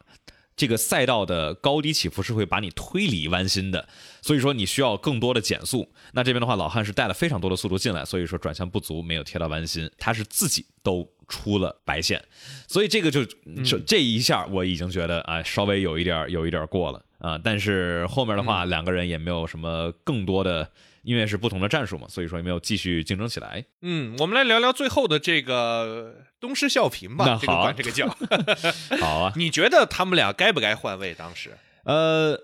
[0.57, 3.89] 这个赛道的高低起伏是会把你推离弯心的，
[4.21, 5.91] 所以说你需要更多的减速。
[6.13, 12.23] 那这边的话，老汉是带了非常多的速度进来，所以说转向不足，没有贴到弯心，他是自己都出了白线，
[12.67, 13.25] 所以这个就
[13.63, 17.39] 这这一下我已经觉得啊，稍微有一点有一点过了啊。
[17.43, 20.69] 但是后面的话，两个人也没有什么更多的。
[21.05, 23.63] 因为是不同的战术嘛，所以说也没有继续竞争起来。
[23.83, 27.37] 嗯，我们来聊聊最后的这个东施效颦吧。
[27.39, 28.07] 这个管这个叫
[28.99, 29.31] 好啊。
[29.37, 31.13] 你觉得他们俩该不该换位？
[31.13, 31.51] 当时，
[31.83, 32.41] 呃，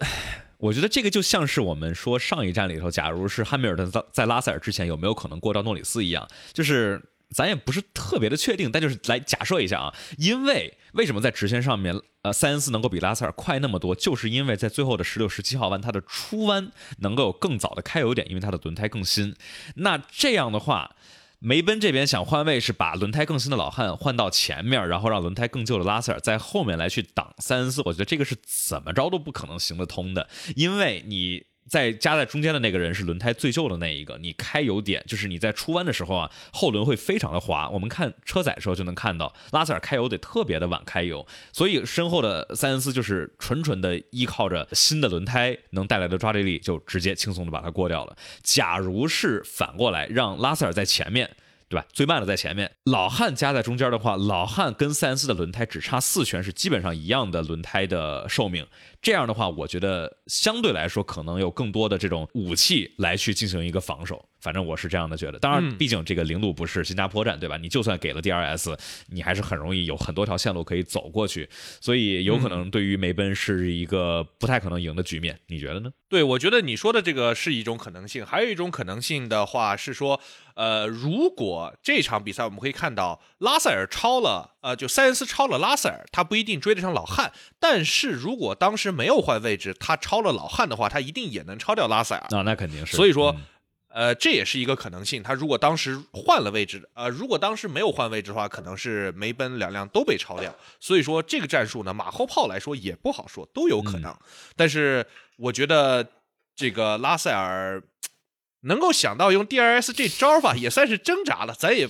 [0.59, 7.01] 我觉得这个就像是我们说上一站里头，假如是汉密尔顿在在拉塞尔之前有没有可能过到诺里斯一样，就是。
[7.33, 19.35] 咱也不是特别的确定，但就是来假设一下啊，因为为什么在直线上面，呃，塞恩斯能够比拉塞尔快那么多，就是因为在最后的十六、十七号弯，它的出弯能够有更早的开油点，因为它的轮胎更新。
[19.75, 20.95] 那这样的话，
[21.39, 27.81] 梅奔这边想换位是把轮胎更新的老汉换到前面，然后让轮胎更旧的拉塞尔在后面来去挡塞恩斯。
[27.85, 31.45] 我觉得这个是怎么着都不可能行得通的，因为你。
[31.71, 37.69] 在夹在中间的那个人是轮胎最旧的那一个，你开油点就是你在出弯的时候啊，后轮会非常的滑。
[37.69, 48.17] 我们看车载的时候就能看到，拉塞尔开油得特别的晚开油，所以身后的塞恩斯就是纯纯的依靠着新的轮胎能带来的抓地力，就直接轻松的把它过掉了。
[48.43, 51.31] 假如是反过来让拉塞尔在前面。
[51.71, 51.85] 对吧？
[51.93, 58.67] 最慢的在前面，老汉夹在中间的话，老汉跟塞恩斯的轮胎只差四圈，是基本上一样的轮胎的寿命。
[59.01, 64.23] 这样的话，我觉得相对来说可能有更多的这种武器来去进行一个防守。
[64.39, 65.37] 反正我是这样的觉得。
[65.37, 67.57] 当然，毕竟这个零度不是新加坡站，对吧？
[67.57, 68.75] 你就算给了 DRS，
[69.07, 71.47] 你还是很容易有很多条线路可以走过去，
[71.79, 75.39] 所以有可能对于梅奔是一个不太可能赢的局面。
[75.47, 75.91] 你觉得呢？
[76.09, 80.19] 对，我觉得你说的这个是一种可能性，还有一种可能性的话是说。
[80.53, 87.33] 呃，如果这场比赛我们可以看到拉塞尔超了，呃，就塞恩斯超了拉塞尔，他不一定追得上老汉。
[87.59, 92.27] 但是如果当时没有换位置，他超了老汉的话，他一定也能超掉拉塞尔。
[92.29, 92.95] 那那肯定是。
[92.95, 93.35] 所以说，
[93.89, 95.21] 呃，这也是一个可能性。
[95.21, 100.55] 他如果当时换了位置，呃，如果当时没有换位置的话，可能是梅奔两辆都被超掉。
[100.79, 104.15] 所以说这个战术呢，马后炮来说也不好说，都有可能。
[104.55, 105.05] 但是
[105.37, 106.07] 我觉得
[106.55, 107.83] 这个拉塞尔。
[108.63, 111.89] 能够想到用 DRS 这招吧，也算是挣扎了，咱也。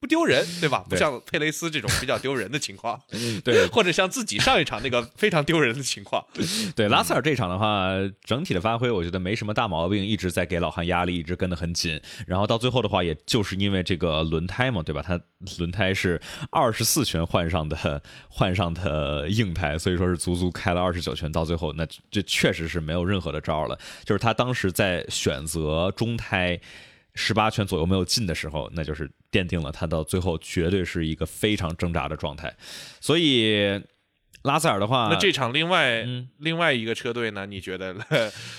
[0.00, 0.84] 不丢人，对吧？
[0.88, 3.00] 不像佩雷斯这种比较丢人的情况，
[3.44, 6.24] 对， 或者像自己上一场那个非常丢人的情况。
[6.74, 7.90] 对，拉塞尔这场的话，
[8.24, 12.00] 整体的发挥我觉得没什么大毛病，一直在给老汉压力，一直跟得很紧。
[12.26, 15.02] 然后到最后的话，也就是因为这个轮胎嘛，对吧？
[15.02, 15.20] 他
[15.58, 21.30] 轮胎是二十四圈换上的，换上的硬胎，所以说是足足开了二十九圈。
[21.30, 23.78] 到最后，那这确实是没有任何的招了。
[24.04, 26.58] 就是他当时在选择中胎。
[27.16, 32.54] 十八圈左右没有进的时候，那就是奠定了他到最后绝对是一个非常挣扎的状态。
[33.00, 33.82] 所以
[34.42, 36.06] 拉塞尔的话，那这场另外
[36.38, 37.46] 另外一个车队呢？
[37.46, 37.96] 你觉得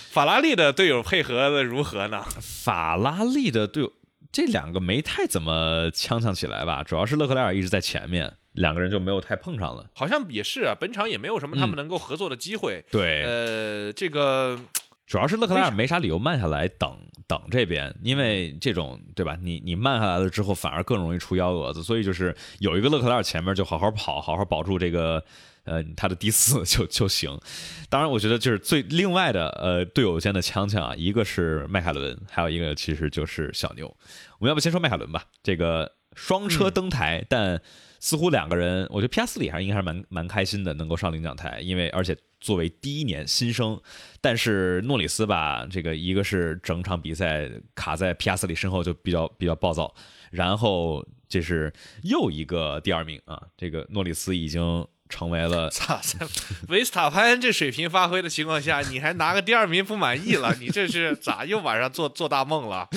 [0.09, 2.25] 法拉利的队友配合的如何呢？
[2.41, 3.93] 法拉利的队友
[4.31, 9.85] 这两个没太怎么呛呛起来吧，主要是勒克莱尔一直在前面，两个人就没有太碰上了。
[9.93, 12.83] 好像也是啊，本场也没有什么他们能够合作的机会。
[12.91, 14.59] 对，呃，这个。
[15.07, 16.95] 主要是勒克莱尔没啥理由慢下来等
[17.27, 19.37] 等这边，因为这种对吧？
[19.41, 21.81] 你你慢下来了之后，反而更容易出幺蛾子。
[21.81, 25.23] 所以就是有一个勒克莱尔前面就好好跑，好好保住这个
[25.63, 27.39] 呃他的第四 就就行。
[27.89, 33.87] 当然，我觉得就是最另外的呃队友间的呛呛啊，一个是迈凯伦，还有一个其实就是小牛。
[34.39, 35.23] 我们要不先说迈凯伦吧？
[35.41, 37.61] 这个双车登台，但。
[37.99, 43.79] 似乎两个人，我觉得皮亚斯里还是应该是蛮蛮开心的，能够上领奖台，因为而且作为第一年新生，
[44.21, 49.93] 但是诺里斯吧，这个一个是整场比赛卡在皮亚斯里身后就比较比较暴躁，
[50.31, 51.73] 然后这是
[52.03, 54.87] 又一个第二名啊，这个诺里斯已经。
[55.09, 56.27] 成为了 咋在
[56.69, 60.53] 维斯塔潘这水平发挥的情况下，你还拿个第二名不满意了？
[60.59, 62.87] 你这是咋又晚上做做大梦了？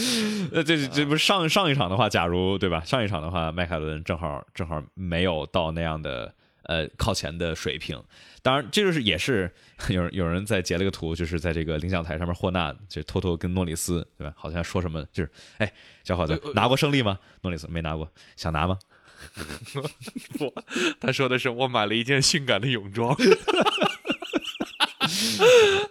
[0.52, 2.80] 呃，这这不是上上一场的话，假如对吧？
[2.84, 6.34] 上一场的话，迈凯伦正好正好没有到那样的
[6.64, 8.02] 呃靠前的水平。
[8.42, 9.52] 当然，这就是也是
[9.90, 14.32] 有有人在截了个图，就是在这个领奖台上面，霍纳就偷偷跟诺里斯对吧？
[14.34, 15.70] 好像说什么就是哎，
[16.04, 17.18] 小伙子拿过胜利吗？
[17.42, 18.78] 诺里斯没拿过，想拿吗？
[20.38, 20.54] 不，
[21.00, 23.14] 他说的是我买了一件性感的泳装。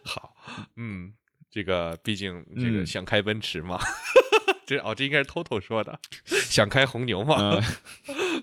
[0.04, 0.36] 好，
[0.76, 1.14] 嗯，
[1.52, 3.80] 这个毕竟这个想开奔驰嘛，
[4.66, 7.62] 这哦，这应该是偷偷说的，想开红牛嘛。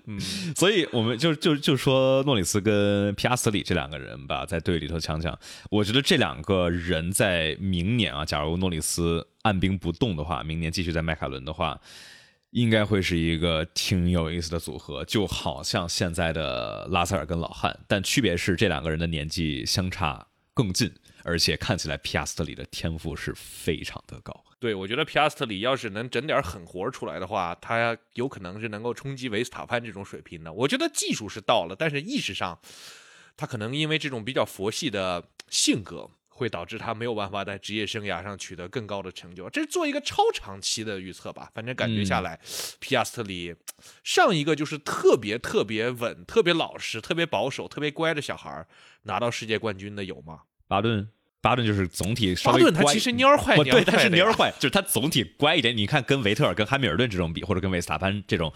[0.05, 0.19] 嗯，
[0.55, 5.37] 所以我们就就就说诺里斯跟皮亚斯里这两个人吧，在队里头抢抢。
[5.69, 11.79] 我觉得这两个人在明年啊，假如诺里斯按兵不动的话，明年继续在迈凯伦的话。
[12.51, 20.93] 应该会是一个挺有意思的组合，就好像现在的拉塞尔跟老汉，但区别是这两个人的年纪相差更近，
[21.23, 24.43] 而且看起来皮亚斯特里的天赋是非常的高。
[24.59, 30.51] 对，我觉得皮亚斯特里要是能整点狠活出来的话，他有可能是能够冲击维斯塔潘这种水平的。
[30.51, 32.59] 我觉得技术是到了，但是意识上，
[33.35, 36.09] 他可能因为这种比较佛系的性格。
[36.37, 41.49] 会导致他没有办法在职业生涯上取得更高的成就，这是做一个超长期的预测吧。
[41.55, 42.39] 反正感觉下来，
[42.79, 43.55] 皮亚斯特里
[44.03, 48.63] 上一个就是特别特别稳、特别老实、特别保守、特别乖的小孩
[49.03, 50.41] 拿到世界冠军的有吗？
[50.67, 51.09] 巴顿，
[51.41, 55.75] 巴顿就是总体稍微巴顿他其实蔫儿坏， 对，他是蔫儿坏，就是他总体乖一点。
[55.75, 58.53] 你看跟维特尔、跟汉密尔顿这种比，或者跟维斯塔潘这种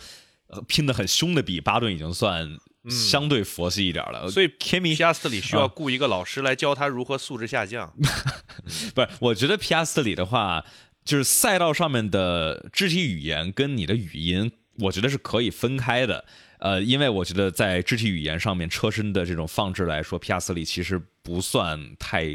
[0.68, 2.48] 拼的很凶的比，巴顿已经算。
[2.90, 7.94] 相对佛系一点了，所以皮亚斯特里需要雇一个老师来教他如何素质下降。
[8.96, 10.66] 不是，我觉得皮亚斯特里的话，
[11.06, 16.26] 就是赛道上面的肢体语言跟你的语音，我觉得是可以分开的。
[16.60, 22.26] 呃，因为我觉得在肢体语言上面，车身的这种放置来说，皮亚斯特里其实不算太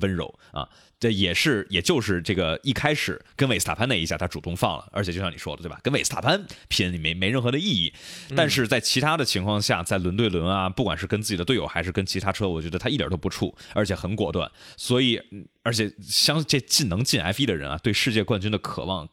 [0.00, 0.68] 温柔啊。
[1.02, 5.80] 这也是，也就是这个一开始跟韦斯塔潘那一下，他主动放了，而且就像你说的，对吧？
[5.82, 7.92] 跟韦斯塔潘拼没没任何的意义。
[8.36, 14.48] 但是在其他的情况下，在轮对轮啊，不管是跟自己的队友还是跟其他车，我觉得他一点都不怵，而且很果断。
[14.76, 15.20] 所以，
[15.64, 19.08] 而且相这进能进 F 一的人啊，对世界冠军的渴望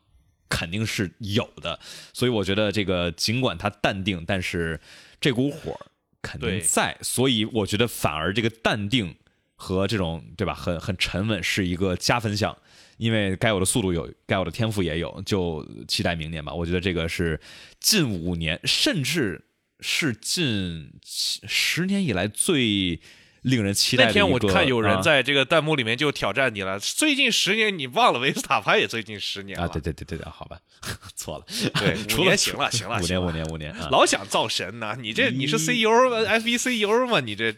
[0.47, 1.79] 肯定是有的。
[2.13, 4.79] 所以我觉得这个尽管他淡定，但是
[5.19, 5.75] 这股火
[6.21, 6.95] 肯定在。
[7.01, 9.15] 所以我觉得反而这个淡定。
[9.59, 12.57] 和这种对吧，很很沉稳是一个加分项，
[12.97, 16.53] 因为该有的速度有，该有的天赋也有，就期待明年吧。
[16.53, 17.39] 我觉得这个是
[17.79, 19.43] 近五年，甚至
[19.81, 22.99] 是近十年以来最。
[23.41, 24.05] 令人期待。
[24.05, 26.77] 那天我看有人在这个弹幕里面就挑战你了。
[26.81, 29.65] 最近十年你忘了维斯塔潘也最近十年了。
[29.65, 30.57] 啊，对对对对对，好吧，
[31.15, 31.45] 错了。
[31.75, 34.95] 对， 五年行了，行了，五年五年五年，老想造神呢。
[34.99, 35.89] 你这你是 CEO
[36.25, 37.19] F 一 CEO 吗？
[37.19, 37.51] 你这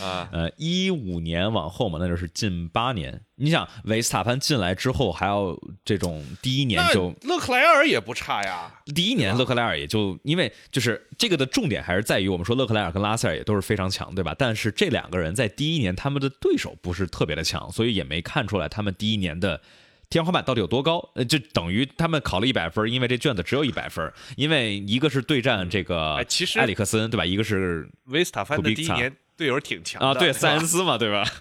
[0.00, 3.22] 啊呃一五年往后嘛，那就是近八年。
[3.40, 8.70] 你想维斯塔潘进来之后，还要这种第一年就勒克莱尔也不差呀。
[8.94, 14.34] 第一年勒克莱尔也就因为就是这个的重点还是在于我们说勒克莱尔跟拉塞尔也都是非常强，对吧？
[14.38, 19.62] 但是这两个人在第一年他们的对手不是特别的强，所以也没看出来他们第一年的
[20.10, 21.10] 天花板到底有多高。
[21.14, 27.24] 呃，就等于他们考了一百分，因为这卷子只有一百分，因为一个是对战这个其实埃里克森，对吧？
[27.24, 31.24] 一个是维斯塔潘的第一年队友挺强啊，对塞恩斯嘛，对吧？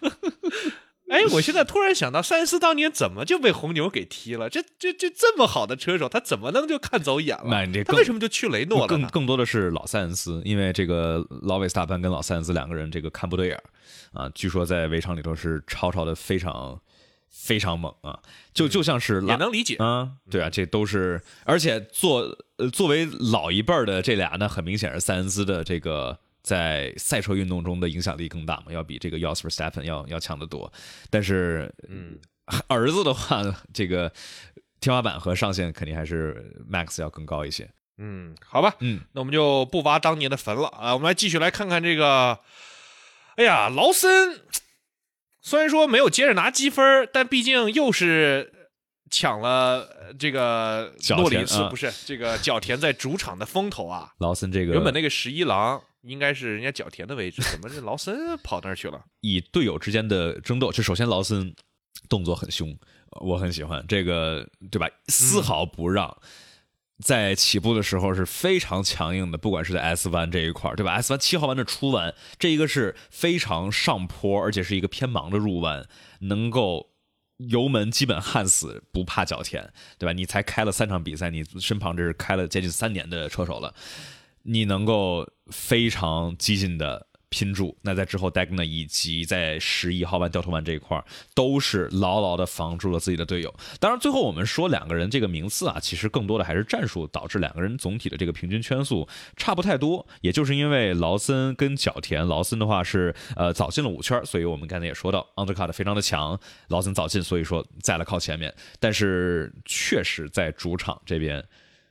[1.09, 4.49] 哎，我现在突然想到，塞恩斯当年怎么就被红牛给踢了？
[4.49, 7.45] 这、这、这这么好的车手，他怎么能就看走眼了？
[7.49, 8.87] 那这他为什么就去雷诺了？
[8.87, 13.61] 更更多的是老塞恩斯，因为这个老维斯塔潘跟老塞恩斯两个人这个看不对眼
[14.13, 14.29] 啊。
[14.35, 16.79] 据说在围场里头是吵吵的非常
[17.27, 18.19] 非常猛啊，
[18.53, 30.71] 就就像是也能理解啊，对啊，这都是，而且作呃作为老一辈儿的这俩呢，很明显是塞恩斯的这个在赛车运动中的影响力更大嘛，要比这个 Jos Verstappen 要要强得多。
[31.09, 32.17] 但是，嗯，
[32.67, 34.11] 儿子的话，这个
[34.79, 37.69] 天花板和上限肯定还是 Max 要更高一些。
[37.97, 42.39] 嗯，好吧，嗯，那我们就不挖当年的坟了啊，我们来继续来看看这个，
[43.35, 44.41] 哎呀，劳森。
[45.41, 48.69] 虽然说没有接着拿积分，但毕竟又是
[49.09, 54.11] 抢了这个诺里斯，不是这个角田在主场的风头啊。
[54.19, 59.03] 劳森这个原本那个十一郎应该是人家脚田的位置，怎么这劳森 跑那儿去了？
[59.21, 61.53] 以队友之间的争斗，就首先劳森
[62.07, 62.77] 动作很凶，
[63.21, 64.89] 我很喜欢这个，对吧？
[65.07, 66.17] 丝毫不让。
[67.01, 75.87] 在起步的时候是非常强硬的，不管是在 S 弯这一块儿对吧？S 弯七号弯的出弯，这一个是非常上坡，而且是一个偏盲的入弯，
[76.19, 76.89] 能够
[77.37, 80.11] 油门基本焊死，不怕脚田，对吧？
[80.11, 83.73] 你才开了三场比赛，你身旁这是开了接近三年的车手了，
[84.49, 87.07] 你能够非常激进的。
[87.31, 90.99] 拼住，那在之后 d a g n a 以及在十一号弯掉头弯这一块
[91.35, 93.53] 都是牢牢的防住了自己的队友。
[93.79, 100.07] 当然，最后我们说两个人这个名次啊，其实更多的还是战术导致两个人总体的这个平均圈速差不太多。
[100.21, 106.39] 也就是因为劳森跟角田，劳森的话是呃早进了五圈，所以我们刚才也说到 undercut 非常的强，
[106.69, 108.51] 劳森早进，所以说在了靠前面。
[108.79, 111.45] 但是确实在主场这边。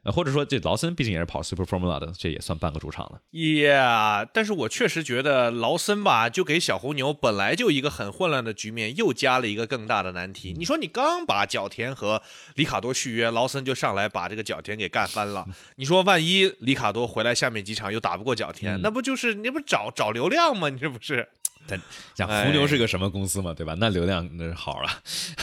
[0.04, 3.20] 或者说，这劳森毕竟也是跑 Super Formula 的，这也算半个主场了。
[3.30, 10.54] Yeah，但是我确实觉得劳森吧，就给小红牛本来就一个很混乱的局面，又加了一个更大的难题。
[10.56, 12.22] 你说你刚把角田和
[12.54, 15.46] 里卡多续约，劳森就上来把这个角田给干翻了。
[15.76, 20.68] 你说万一里卡多回来下面几场又打不过角田，那不就是你不找找流量吗？
[20.70, 21.28] 你这不是？
[21.68, 21.80] 但
[22.14, 23.76] 讲红牛是个什么公司嘛，对吧？
[23.78, 24.88] 那流量那好了，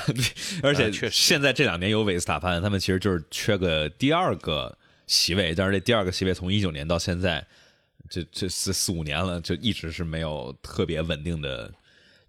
[0.64, 7.46] 而且现在这两年有韦斯塔潘，他们其实就是缺个第二个席位，但是这第二个席位从一九年到现在，
[8.10, 11.72] 这这四四五年了，就一直是没有特别稳定的，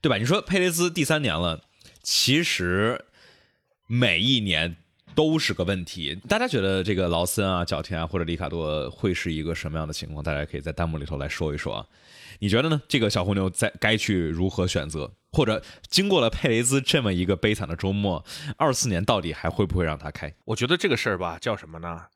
[0.00, 0.18] 对吧？
[0.18, 1.62] 你说佩雷兹第三年了，
[2.02, 3.02] 其实
[3.86, 4.76] 每一年
[5.14, 6.14] 都是个问题。
[6.28, 10.22] 大家觉得这个劳森啊、角田啊或者里卡多会是一个什么样的情况？
[10.22, 11.86] 大家可以在弹幕里头来说一说。
[12.38, 12.82] 你觉得呢？
[12.88, 15.14] 这个小红牛在该去如何选择？
[15.32, 18.24] 或者经过了佩雷兹这么一个悲惨的周末，
[18.56, 20.34] 二四年到底还会不会让他开？
[20.46, 22.06] 我觉得这个事儿吧，叫什么呢？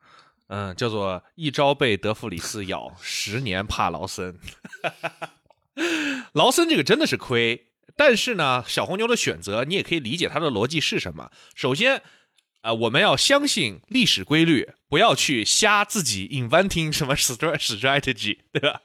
[0.48, 4.38] 嗯，叫做一朝被德弗里斯咬，十年怕劳森。
[6.32, 11.30] 劳森这个真的是亏，但是呢，小红牛的选择你也可以理解他的逻辑是什么。
[11.54, 12.02] 首先，
[12.62, 18.82] 啊，我们要相信历史规律，不要去瞎自己 inventing 什么 strategy，对吧？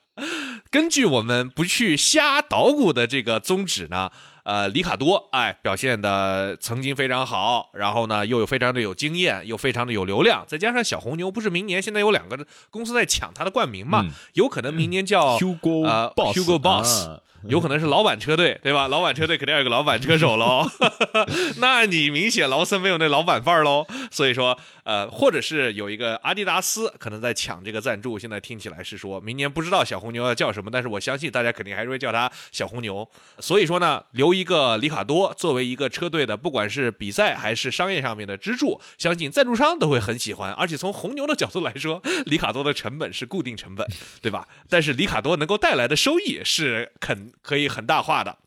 [0.75, 4.11] 根据我们不去瞎捣鼓的这个宗旨呢，
[4.43, 17.07] 呃，里卡多哎表现的曾经非常好，然后呢又有非常的有经验，又非常的有流量，再加上小红牛不是明年现在有两个公司在抢他的冠名嘛，有可能明年叫 Hugo 呃 Hugo Boss。
[17.47, 18.87] 有可能是老板车队，对吧？
[18.87, 20.69] 老板车队肯定要有个老板车手喽。
[21.57, 23.85] 那你明显劳森没有那老板范儿喽。
[24.11, 28.17] 所以说，呃，或者是有一个阿迪达斯可能在抢这个赞助。
[28.17, 33.07] 现在听起来是说明年不知道小红牛要叫什么，但是我相信大家肯定还是会叫他小红牛。
[33.39, 40.51] 所以说呢，留一个里卡多作为一个车队的，不管是比赛还是商业上面的支柱，相信赞助商都会很喜欢。
[40.53, 43.85] 而且从红牛的角度来说，里卡多的成本是固定成本，
[44.21, 44.47] 对吧？
[44.69, 47.31] 但是里卡多能够带来的收益是肯。
[47.41, 48.37] 可以很大化的。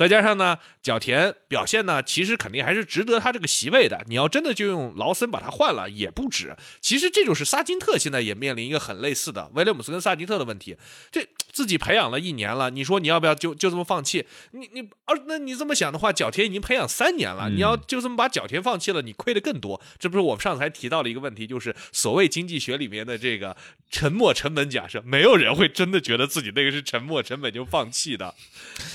[0.00, 4.02] 再加上呢，角田表现呢，其实肯定还是值得他这个席位的。
[4.06, 6.56] 你要真的就用劳森把他换了，也不止。
[6.80, 10.74] 其实这就是萨金特现在也面临一个很类似的威廉姆斯跟萨金特的问题。
[11.12, 14.24] 这自己培养了一年了，你说你要不要就就这么放弃？
[14.52, 19.78] 你你啊，那你这么想的话，角田已经培养三年了，你要就这么把角田放弃了，你亏的更多。
[19.98, 23.54] 这不是我们上次还提到了一个问题，就是所谓经济学里面的这个
[23.90, 28.34] 沉没成本假设，没有人会真的觉得自己那个是沉没成本就放弃的。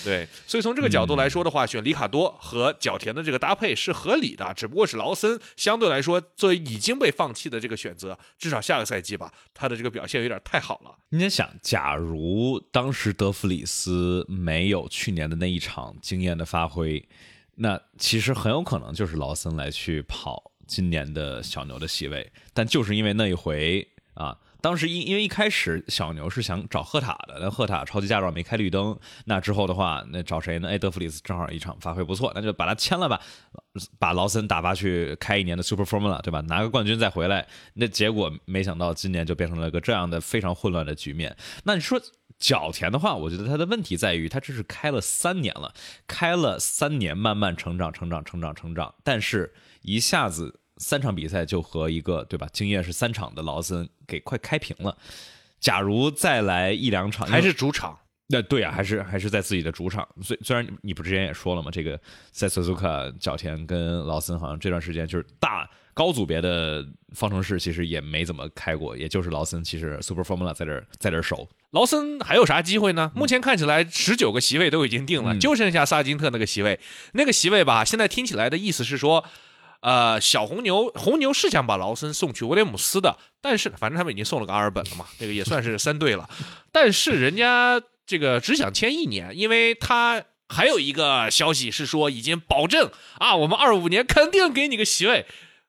[0.03, 0.94] 对，所以从这个。
[0.95, 10.95] 角度来说的话，选里卡多和角田的这个搭配是合理的，只不过是劳森相对来说作为已经被放弃的这个选择，至少下个赛季吧，他的这个表现有点太好了。
[11.09, 17.05] 你想，假如当时德弗里斯没有去年的那一场惊艳的发挥，
[17.55, 24.37] 那其实很有可能就是劳森来去跑今年的小牛的席位，但就是因为那一回啊。
[24.65, 30.67] 当时因因为一开始小牛是想找赫塔的，那赫塔超级驾照没开绿灯，那之后的话，那找谁呢？
[30.67, 33.21] 哎，德弗里斯正好一场发挥不错，那就把他签了吧，
[33.99, 36.41] 把劳森打发去开一年的 Super Formula，对吧？
[36.47, 37.47] 拿个冠军再回来。
[37.75, 41.37] 那结果没想到今年就变成了个这样的非常混乱的局面。
[41.65, 42.01] 那你说
[42.39, 45.75] 角田的话，我觉得他的问题在于他这是开了三年了，
[46.07, 49.53] 开了三年慢慢成长、成长、成长、成长，但是
[49.83, 50.61] 一下子。
[50.77, 54.97] 三场比赛就和一个对吧，经验是三场的劳森给快开平了。
[55.59, 57.97] 假如再来一两场，还是主场？
[58.27, 60.07] 那对啊，还是还是在自己的主场。
[60.21, 61.99] 虽虽然你不之前也说了嘛，这个
[62.31, 71.47] 在索苏卡、角田跟劳森好像这段时间就是大高组别的方程式，其实也没怎么开过，也就是劳森其实 Super Formula 在这在这守。
[71.71, 73.11] 劳森还有啥机会呢？
[73.15, 76.79] 目前看起来十九个席位都已经定了，就剩下萨金特那个席位。
[77.13, 79.23] 那个席位吧，现在听起来的意思是说。
[79.85, 86.27] 呃，小红牛红牛是想把劳森送去威廉姆斯的，但是反正他们已经送了个阿尔本了嘛，这个也算是三队了。
[86.71, 95.23] 但是人家这个只想签一年，因为他还有一个消息是说已经保证啊，我们二五年肯定给你个席位。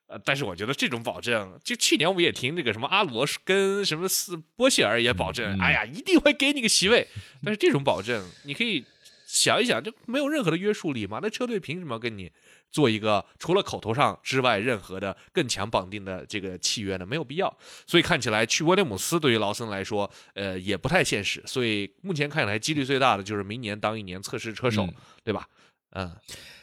[0.07, 7.07] 呃，但是我觉得这种保证，就去年我们也听这个什么阿罗跟什么斯波希尔也保证，哎呀，一定会给你个席位。
[7.43, 8.83] 但是这种保证，你可以
[9.27, 11.19] 想一想，就没有任何的约束力嘛？
[11.21, 12.31] 那车队凭什么跟你？
[12.69, 17.57] 做一个除了口头上之外任何的更强绑定的这个契约呢，没有必要。
[17.85, 21.43] 所以看起来去威廉姆斯对于劳森来说，呃，也不太现实。
[21.45, 24.87] 所以目前看起来几率最大的就是明年当一年测试车手，
[25.23, 25.47] 对吧？
[25.91, 26.13] 嗯，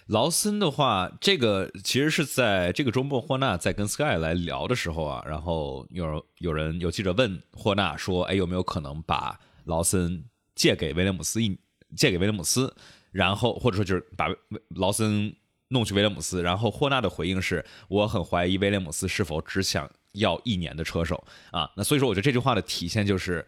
[0.06, 10.22] 劳森的话，这个其实是在这个周末霍纳在跟 Sky 来聊的时候啊，然后有有人有记者问霍纳说：“哎，有没有可能把劳森
[10.54, 11.58] 借给威廉姆斯一
[11.96, 12.74] 借给威廉姆斯，
[13.12, 14.28] 然后或者说就是把
[14.76, 15.34] 劳森。”
[15.68, 21.68] 弄去威廉姆斯，然后霍纳的回应是：我很怀疑威廉姆斯是否只想要一年的车手啊。
[21.74, 23.44] 那所以说，我觉得这句话的体现就是，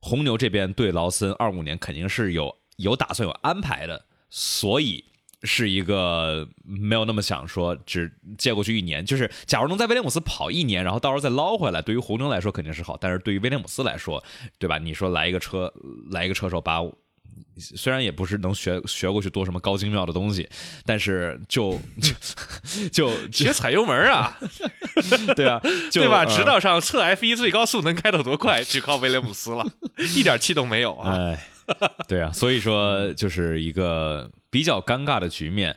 [0.00, 5.02] 红牛这边对劳森二五年肯定是有有打算、有安排的，所以
[5.44, 9.06] 是一个没有那么想说只借过去一年。
[9.06, 14.22] 就是假如能在威廉姆斯跑一年，然后到时候再捞回来，对于红牛来说肯定是好，但是对于威廉姆斯来说，
[14.58, 14.76] 对吧？
[14.76, 15.72] 你说来一个车，
[16.10, 16.82] 来一个车手把。
[17.56, 20.48] 虽然也不是能学学过去多什么高精妙的东西，
[20.84, 21.80] 但是就
[22.90, 24.36] 就就学踩油门啊，
[25.36, 25.60] 对啊，
[25.92, 26.24] 对吧？
[26.24, 29.64] 直道上测 F 一最高速能开到多快，就靠威廉姆斯了，
[30.16, 31.14] 一点气都没有啊！
[31.16, 31.46] 哎，
[32.08, 35.76] 对啊，所以说就是一个比较尴尬的局面。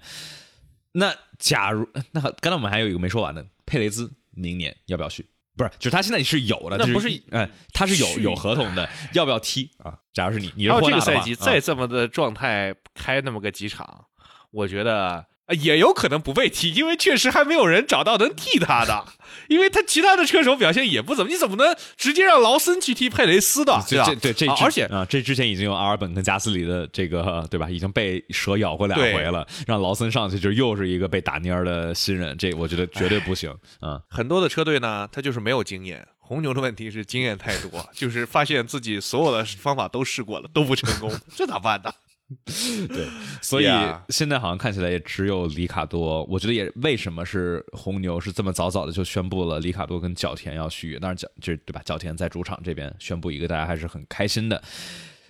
[0.94, 5.26] 那假如那刚才我们还有一个没说完的，佩雷兹明年要不要续？
[5.58, 9.98] 不是，就是他现在是有了，那不是，哎，他是有有合同的，要不要踢啊？
[10.14, 14.06] 假如是你，你是这个赛季再这么的状态，开那么个几场，
[14.52, 15.26] 我觉得。
[15.56, 19.06] 也有可能不被踢，因为确实还没有人找到能替他的，
[19.48, 23.82] 因为他其他的车手表现也不怎么，你怎么能直接让劳森去踢佩雷斯的？
[23.90, 34.02] 对对，这而且啊，这之前已经有阿尔本跟加斯里的这个对吧，已经被蛇咬过两回了，让劳森上去就又是一个被打蔫的新人，这我觉得绝对不行啊！
[34.10, 41.92] 很多的车队呢，他就是没有经验，红牛的问题是经验太多，就是发现自己所有的方法都试过了都不成功，这咋办呢？
[42.44, 43.08] 对，
[43.42, 43.68] 所以
[44.10, 46.26] 现在好像看起来也只有里卡多。
[46.26, 51.00] 我觉得也为什么是红牛是这么早早的就宣布了里卡多跟角田要续约？
[51.00, 51.82] 当然角就对吧？
[51.86, 54.62] 角田在主场这边宣布一个，大家还是很开心的。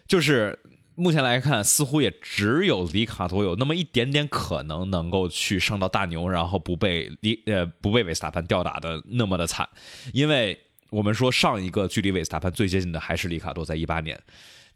[0.08, 0.58] 就是
[0.96, 9.70] 目前来看，似乎也只有里卡多有那么一点点可能能够去上到大牛，然后不被里呃不被维斯塔潘吊打的那么的惨。
[10.14, 14.20] 因为我们说上一个距离维斯塔潘最接近的还是里卡多，在一八年，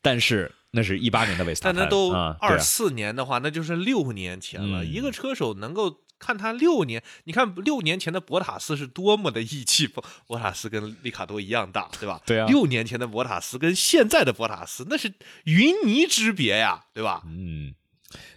[0.04, 0.52] 但是。
[0.72, 4.86] 那是一八年的维斯塔潘，但那都二四年的话，那就是六年前了。
[4.86, 12.22] 一个车手能够看他六年，你看六年前的博塔斯是多么的意气，风博塔斯跟利卡多一样大，对吧？
[12.26, 12.48] 对啊。
[12.48, 15.14] 六年前的博塔斯跟现在的博塔斯那是
[15.44, 17.24] 云泥之别呀，对吧？
[17.26, 17.74] 嗯。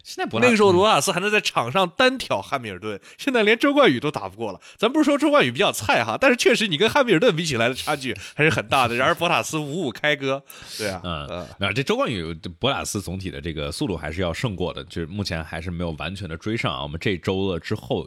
[0.05, 4.61] 现在那个时候，罗纳斯还能在场上单挑汉密尔顿，现在连周冠宇都打不过了。
[4.77, 8.95] 咱不是说周冠宇比较菜哈，但是确实你跟汉密尔顿比起来的差距还是很大的。
[8.95, 10.43] 然而博塔斯五五开割，
[10.77, 16.83] 对啊，嗯，那这周冠宇博塔斯总体的这个速度还是要胜过的，就是目前还是没有完全的追上啊。
[16.83, 18.07] 我们这周了之后，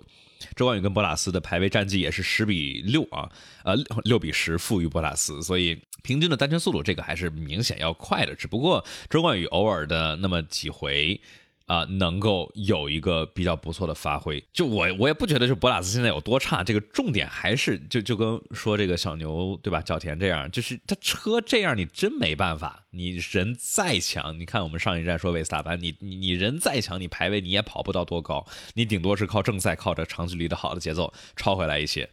[0.55, 3.27] 周冠宇跟博塔斯的排位战绩也是十比六啊，
[3.63, 8.35] 呃，六比十负于博塔斯，所以平均的单圈速度这个还是明显要快的。
[8.35, 11.19] 只不过周冠宇偶尔的那么几回。
[11.67, 32.09] 啊，能够有一个比较不错的发挥，就我我也不觉得就博拉斯现在有多差，这个重点还是就就跟说这个小牛对吧，角田这样，就是他车这样，你真没办法，你人再强，你看我们上一站说维斯塔潘，你你你人再强，你排位你也跑不到多高，你顶多是靠正赛，靠着长距离的好的节奏超回来一些。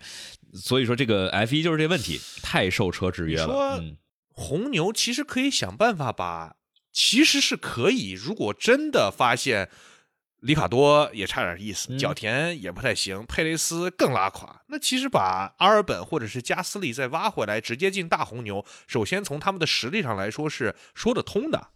[0.53, 3.81] 所以说这个 F 一就是这问题，太受车制约了。
[4.37, 6.57] 红牛其实可以想办法把，
[6.95, 9.69] 其实是可以，如果真的发现。
[10.41, 14.61] 里卡多也差点意思，角田也不太行，佩雷斯更拉垮。
[14.67, 21.69] 那其实把阿尔本或者是加斯利再挖回来，直接进大红牛，首先从他们的实力上来说是说得通的。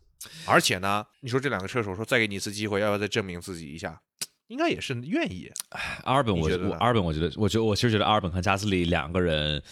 [0.44, 3.98] 而且呢，你说这两个车手说再给你一次机会，要不要再证明自己一下？
[4.48, 5.50] 应该也是愿意。
[6.04, 9.62] 阿尔本，我觉得阿尔本，我觉得，我觉得我其实觉得阿尔本和加斯利两个人，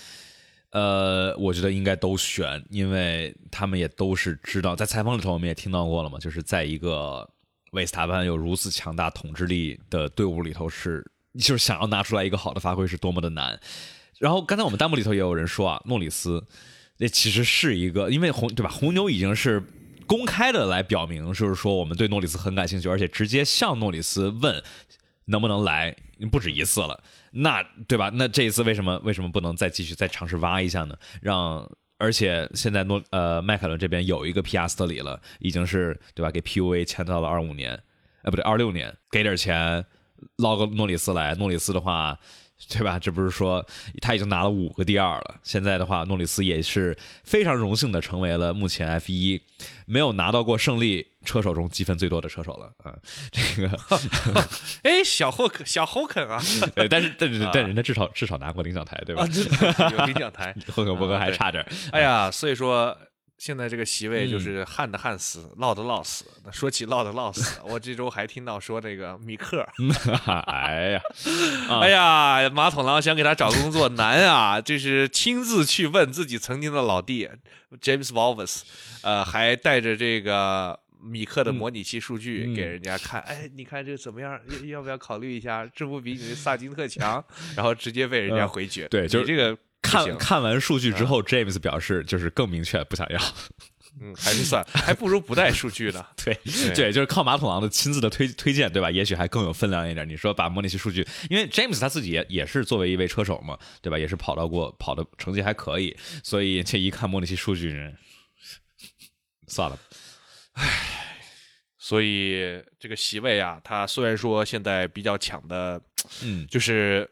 [0.70, 7.28] 呃，我觉得应该都选，因为他们也都是知道，在采访里头我们也听到过了嘛，就是在一个。
[7.72, 11.04] 维斯塔潘有如此强大统治力的队伍里头，是
[11.38, 13.58] 就是想要拿出来一个好的发挥是多么的难。
[14.18, 16.42] 然后刚才我们弹幕里头也有人说啊，诺里斯
[16.96, 18.70] 那其实是一个，因为红对吧？
[18.70, 19.62] 红牛已经是
[20.06, 24.62] 公开的来表明，就是说我们对诺里斯很感兴趣，而且直接向诺里斯问
[25.26, 25.94] 能不能来，
[26.30, 27.02] 不止一次了。
[27.36, 28.10] 那对吧？
[28.14, 30.96] 那这一次为什么为什么不能再继续再尝试挖一下呢？
[31.20, 36.30] 让而且现在诺呃迈凯伦这边有一个皮亚斯特里了，已经是对吧？
[36.30, 37.74] 给 PUA 签到了二五年，
[38.22, 39.84] 哎不对二六年，给点钱
[40.36, 42.18] 捞个诺里斯来，诺里斯的话。
[42.68, 42.98] 对吧？
[42.98, 43.64] 这不是说
[44.00, 45.36] 他已经拿了五个第二了。
[45.42, 49.40] 现在的话，诺里斯也是非常荣幸的成为了目前 F 一
[49.84, 52.96] 没有拿到过胜利车手中积分最多的车手了啊！
[53.30, 53.78] 这个，
[54.82, 56.40] 哎，小霍肯，小霍肯啊！
[56.90, 59.26] 但是，但是，但人家至少至少拿过领奖台，对吧？
[59.92, 61.64] 有领奖台， 霍肯伯格还差点。
[61.92, 62.96] 哎呀，所以说。
[63.38, 66.24] 现在这个席位就是旱的旱死，涝的涝死。
[66.44, 69.66] 那说起涝的涝死，我这周还听到说这个米克，
[70.46, 71.02] 哎呀，
[71.80, 77.28] 哎呀，马桶狼想给他找工作难啊，就是亲自去问自己曾经的老弟
[77.80, 78.62] James Valves，
[79.02, 84.40] 呃，还带着这个米克的模拟器数据给人家看，哎，你看这怎么样？
[84.62, 85.68] 要要不要考虑一下？
[85.74, 87.22] 这不比你的萨金特强？
[87.54, 88.88] 然后直接被人家回绝。
[88.88, 89.56] 对，就是这个。
[89.86, 93.20] 看看完数据之后，James 表示就是更明确不想要。
[93.98, 96.04] 嗯，还是算， 还不如不带数据呢。
[96.22, 96.38] 对
[96.74, 98.90] 对，就是靠马桶狼的亲自的推推荐，对吧？
[98.90, 100.06] 也许还更有分量一点。
[100.06, 103.98] 你说把模拟器数据，因为 James 他自己也也是作为一位车手嘛，对吧？
[103.98, 107.90] 也是跑到过，跑的成绩还可以，所以这一看模拟器数据，
[109.48, 109.78] 算了。
[110.52, 111.16] 唉，
[111.78, 115.80] 所以这个席位啊，他虽然说现在比较抢的，
[116.22, 117.08] 嗯，就是。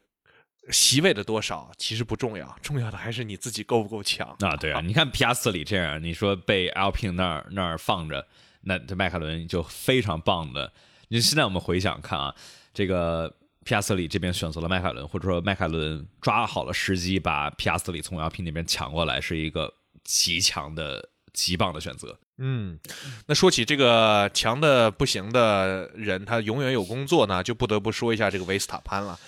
[0.71, 4.57] 席位的多少其实不重要，重要的还是你自己够不够强啊！
[4.57, 8.27] 对啊， 你看皮亚斯里这样，你说被 Alpine 那儿那儿放着，
[8.63, 10.73] 那这迈凯伦就非常棒的。
[11.09, 12.35] 你现在我们回想看啊，
[12.73, 13.29] 这个
[13.65, 22.19] 皮亚斯里这边选择了迈凯伦，或者说迈凯伦抓好了时机把皮亚斯里从 Alpine 那边抢过来，是一个极强的、极棒的选择。
[22.39, 22.79] 嗯，
[23.27, 29.19] 那说起这个强的不行的人，他永远有工作呢，就不得不说一下这个维斯塔潘了。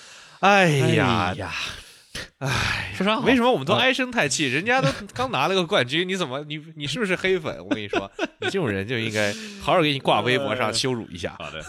[0.47, 1.53] 哎呀呀，
[2.39, 3.19] 哎，说啥？
[3.19, 4.47] 为什么我们都唉声叹气？
[4.47, 7.59] 人家都刚拿了个冠军，你怎么你你是不是黑粉？
[7.67, 11.35] 我跟你说，你这种人就应该好好给你挂微博上羞辱一下。
[11.41, 11.61] 好的，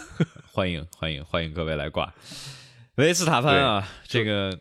[0.52, 2.14] 欢迎欢迎欢迎各位来挂
[2.94, 3.88] 维斯塔潘啊！
[4.06, 4.56] 这个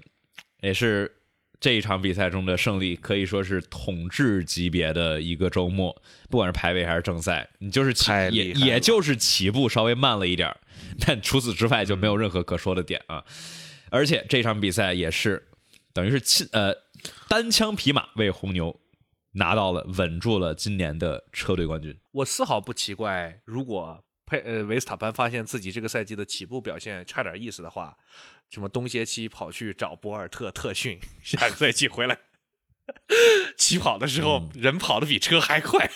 [0.62, 1.12] 也是
[1.60, 5.96] 这一场比赛中的胜利，可以说是统治级别的一个周末，
[6.28, 10.52] 不管是排位还是正赛，你就是起也也就是起步稍微慢了一点
[11.06, 13.24] 但除此之外就没有任何可说的点啊。
[13.90, 15.48] 而且这场比赛也是，
[15.94, 16.74] 等于是亲呃
[17.28, 18.80] 单枪匹马为红牛
[19.34, 21.98] 拿到了稳住了今年的车队冠军。
[22.12, 27.98] 我丝毫不奇怪，如果佩呃维斯塔潘发现自己这个赛季的起步表现差点意思的话，
[28.50, 32.18] 什么冬歇期跑去找博尔特特训，下个赛季回来
[33.58, 35.90] 起跑的时候人跑的比车还快。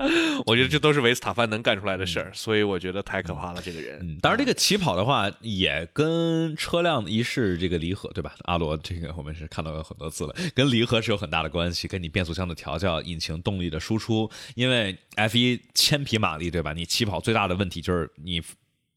[0.46, 3.60] 我觉得这都是维斯塔潘能干出来的事儿，所以我觉得太可怕了。
[3.62, 8.34] 这个人，当然这个起跑的话也跟车辆一是这个离合，对吧？
[8.44, 14.30] 阿罗，这个我们是看到过很多次了，跟离合是有很大的关系，跟你变速箱的调教、引擎动力的输出。
[14.54, 16.72] 因为 F 一千匹马力，对吧？
[16.72, 18.42] 你起跑最大的问题就是你。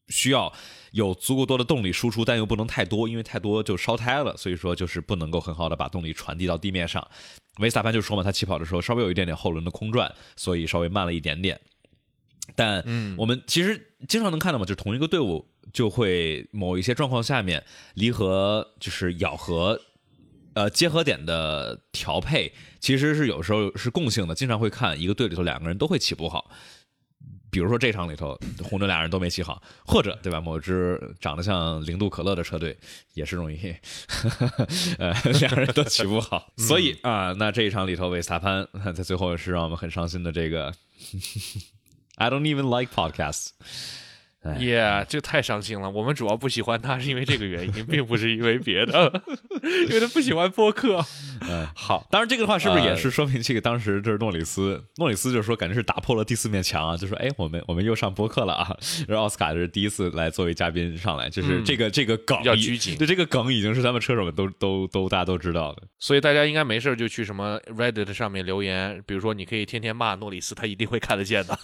[0.08, 0.52] 需要
[0.92, 4.36] 有足够多的动力输出，但又不能太多，因为太多就烧胎了。
[4.36, 7.06] 所以说，就是不能够很好的把动力传递到地面上。
[7.58, 11.60] 维斯塔潘就说嘛，他起跑的时候稍微有一点点后轮的空转，所以稍微慢了一点点。
[12.54, 12.84] 但
[13.16, 19.80] 我们其实经常能看到嘛，就同一个队伍就会某一些状况下面离合就是咬合，
[20.54, 26.50] 呃结合点的调配其实是有时候是共性的，经常会看一个队里头两个人都会起步好。
[27.54, 30.40] 比如说这场里头，红牛俩人都没骑好，或者对吧？
[30.40, 32.76] 某支长得像零度可乐的车队
[33.12, 33.56] 也是容易，
[34.98, 36.52] 呃，两人都骑不好。
[36.58, 40.74] 所以啊，那这一场里头，维斯塔潘 在最后是让我们很伤心的这个。
[42.16, 43.50] I don't even like podcasts。
[44.58, 45.88] 耶，这太伤心了。
[45.88, 49.22] 我们主要不喜欢他是因为这个原因，并不是因为别的，
[49.88, 51.04] 因为他不喜欢播客。
[51.48, 58.76] 嗯， 好，当然这个的话是不是也是说明这个当时就是诺里斯，诺里斯就是说感觉是打破了第四面墙啊，就说哎，我们我们又上播客了啊。
[59.08, 71.58] 然后奥斯卡是第一次来作为嘉宾上来，就是这个这个梗比较拘谨，对这个梗已经是他们车手们都都都大家都知道的，所以大家应该没事就去什么 Reddit 上面留言，比如说你可以天天骂诺里斯，他一定会看得见的。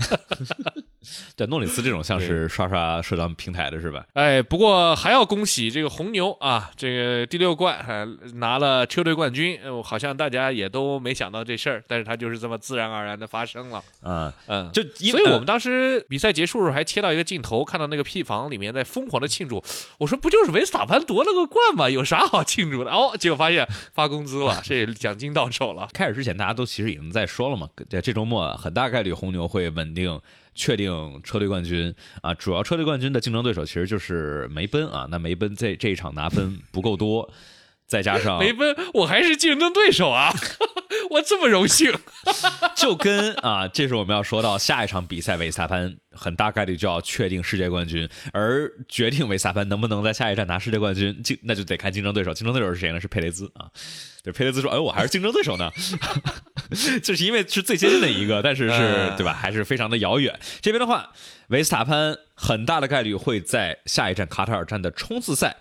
[1.36, 4.04] 对诺里斯这种像是刷刷社交平台的是吧？
[4.12, 13.82] 哎，不过还要恭喜这个红牛啊，这个第六冠还拿了车队冠军，好像大家也都没想到这事儿，但是他就是这么自然而然的发生了。
[14.02, 19.62] 嗯嗯，就所以我们当时比赛结束时候还切到一个镜头，看到那个 P 房里面在疯狂的庆祝。
[19.98, 21.88] 我说不就是维斯塔潘夺了个冠吗？
[21.88, 22.90] 有啥好庆祝的？
[22.90, 25.88] 哦，结果发现发工资了，这奖金到手了。
[25.92, 30.20] 开始之前大家都其实已经在说了嘛，这周末很大概率红牛会稳定。
[30.54, 35.06] 确定车队冠军啊，主要车队冠军的竞争对手其实就是梅奔啊。
[35.10, 37.32] 那梅奔这这一场拿分不够多，
[37.90, 40.32] 再加上梅奔，我还是竞争对手啊，
[41.10, 41.92] 我这么荣幸。
[42.76, 52.32] 就跟啊，这是我们要说到下一场比赛，维斯塔潘很大概率就要确定世界冠军，而决定维斯塔潘能不能在下一站拿世界冠军，竞那就得看竞争对手。
[52.32, 53.00] 竞争对手是谁呢？
[53.00, 53.66] 是佩雷兹啊。
[54.22, 55.68] 对，佩雷兹说：“哎，我还是竞争对手呢。
[57.02, 59.32] ”就是因为是最接近的一个，但是是对吧？
[59.32, 60.38] 还是非常的遥远。
[60.60, 61.10] 这边的话，
[61.48, 65.56] 维斯塔潘很大的概率会在下一站卡塔尔站的冲刺赛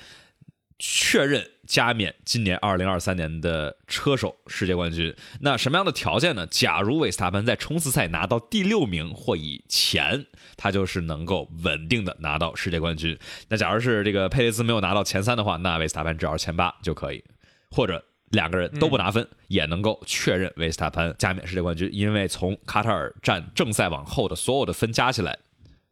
[0.77, 5.15] 确认加冕今年二零二三年的车手世界冠军。
[5.39, 6.45] 那什么样的条件呢？
[6.47, 10.26] 假如维斯塔潘在冲刺赛拿到第六名或以前，
[10.57, 13.17] 他就是能够稳定的拿到世界冠军。
[13.47, 17.24] 那假如是这个佩雷兹没有拿到前三的话，那维斯塔潘只要前八就可以，
[17.72, 18.03] 或者。
[18.32, 25.36] 两个人都不拿分，也能够确认维斯塔潘加冕世界冠军，因为从卡塔尔站正赛往后的所有的分加起来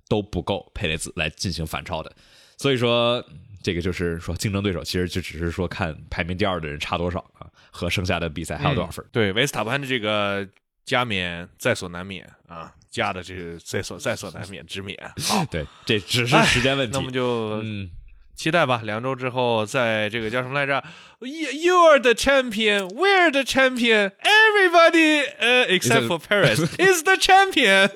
[0.08, 2.16] 都不够佩雷兹来进行反超的，
[2.56, 3.26] 所以说
[3.62, 9.06] 这个就是说竞争对手其实就只是说看排名第二的人差多少啊，和剩下的比赛还有多少分。
[9.12, 10.48] 对维斯塔潘的这个
[10.86, 14.98] 加冕在所难免啊，加的这个在所在所难免之免。
[15.22, 16.98] 好， 对，这只是时间问题。
[16.98, 17.90] 那么就嗯。
[18.38, 20.84] 期待吧，两周之后，在这个叫什么来着
[21.20, 27.90] ？You are the champion, we're the champion, everybody, 呃，except for Paris is the champion。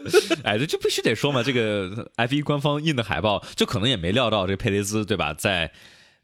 [0.43, 5.31] 哎，这这必须得说嘛，这个 F1 官方印的海报，就可能也没料到这佩雷兹，对吧？
[5.35, 5.71] 在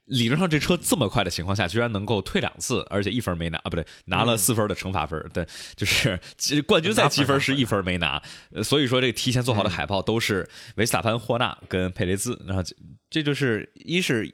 [0.08, 5.22] 理论上，这车这么快的情况下，居然能够退两次，而且一分没拿啊，不对，拿了四分的惩罚分。
[5.34, 5.46] 对，
[5.76, 6.20] 就是
[6.66, 8.22] 冠军赛积分是一分没拿，
[8.64, 12.64] 所以说这个提前做好的海报都是维斯塔潘、霍纳跟佩雷兹，然后
[13.10, 14.30] 这就是一是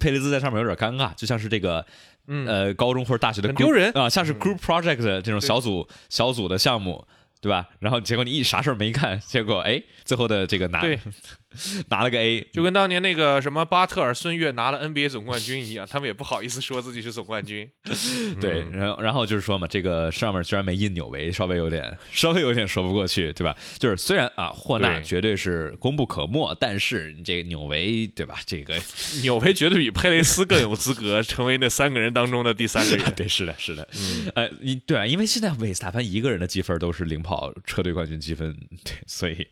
[0.00, 1.84] 佩雷兹在上面有点尴尬，就像是这个
[2.26, 7.06] 嗯呃高中或者大学的丢人啊，像是 group project 这种小组小组的项目。
[7.40, 7.68] 对吧？
[7.78, 10.80] 然后结果你一啥事儿没干，结果哎，最后的这个拿
[11.88, 17.70] 拿了个 A，就跟当年那个什么巴特尔、孙悦拿了 NBA 总冠军一样，他们也不好意思说自己是总冠军。
[18.40, 23.56] 对，然后然后就是说嘛，这个上面居然没印纽维，稍微有点稍微有点说不过去，对吧？
[23.78, 28.38] 就是虽然啊，霍纳绝对是功不可没，但是这个纽维，对吧？
[28.46, 28.74] 这个
[29.22, 33.14] 纽维绝对比佩雷斯更有资格成为那三个人当中的第三个人。
[33.14, 33.86] 对，是的，是的。
[34.34, 37.18] 呃，你对啊，因为现在韦斯塔潘一个人的积分都是领。
[37.28, 39.46] 跑车队冠军积分，对，所以，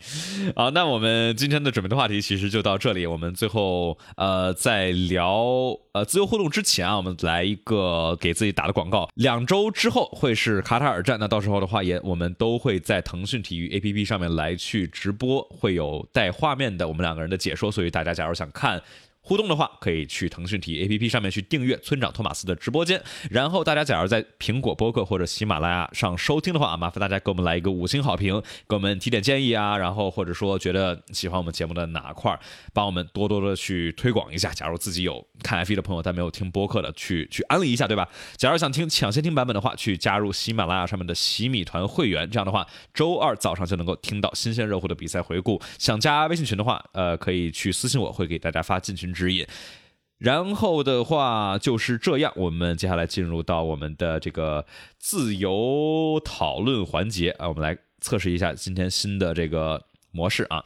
[0.55, 3.07] 啊，那我们今天的准备们的话题其实就到这里。
[3.07, 9.09] 我们最后呃，在聊呃自由互动之前啊，我们来一个给自己打的广告。
[9.15, 17.71] 两周之后会是卡塔尔站，那到时候的话也我们都会在腾讯体育 APP 上面来去直播，会有带画面的我们两个人的解说。
[17.71, 18.83] 所以大家假如想看。
[19.27, 23.03] 互动的话，可以去腾讯体育 APP 上面去订阅村长托马斯的直播间。
[23.29, 29.77] 然后大家假如在苹果播客或者喜马拉雅上收听的话啊，麻烦大家给我们来一个五星好评，给我们提点建议啊。
[29.77, 32.39] 然后或者说觉得喜欢我们节目的哪块，
[32.73, 34.53] 帮我们多多的去推广一下。
[34.53, 38.09] 假如自己有看 F1 的朋友，但没有听播客的，去去安利一下，对吧？
[38.37, 42.65] 假如想听抢先听版本的话，去加入喜马拉雅上面的喜米团会员，这样的话，
[42.95, 45.61] 周二早上就能够听到新鲜热乎的比赛回顾。
[45.81, 49.16] 想加微信群的话，呃，可以去私信我，会给大家发进群。
[49.17, 49.47] 指引，
[50.19, 52.33] 然后的话就是这样。
[52.37, 54.67] 我们接下来进入到我们的这个
[54.99, 60.63] 自由讨论环节啊，我们来测试一下今天新的这个模式啊。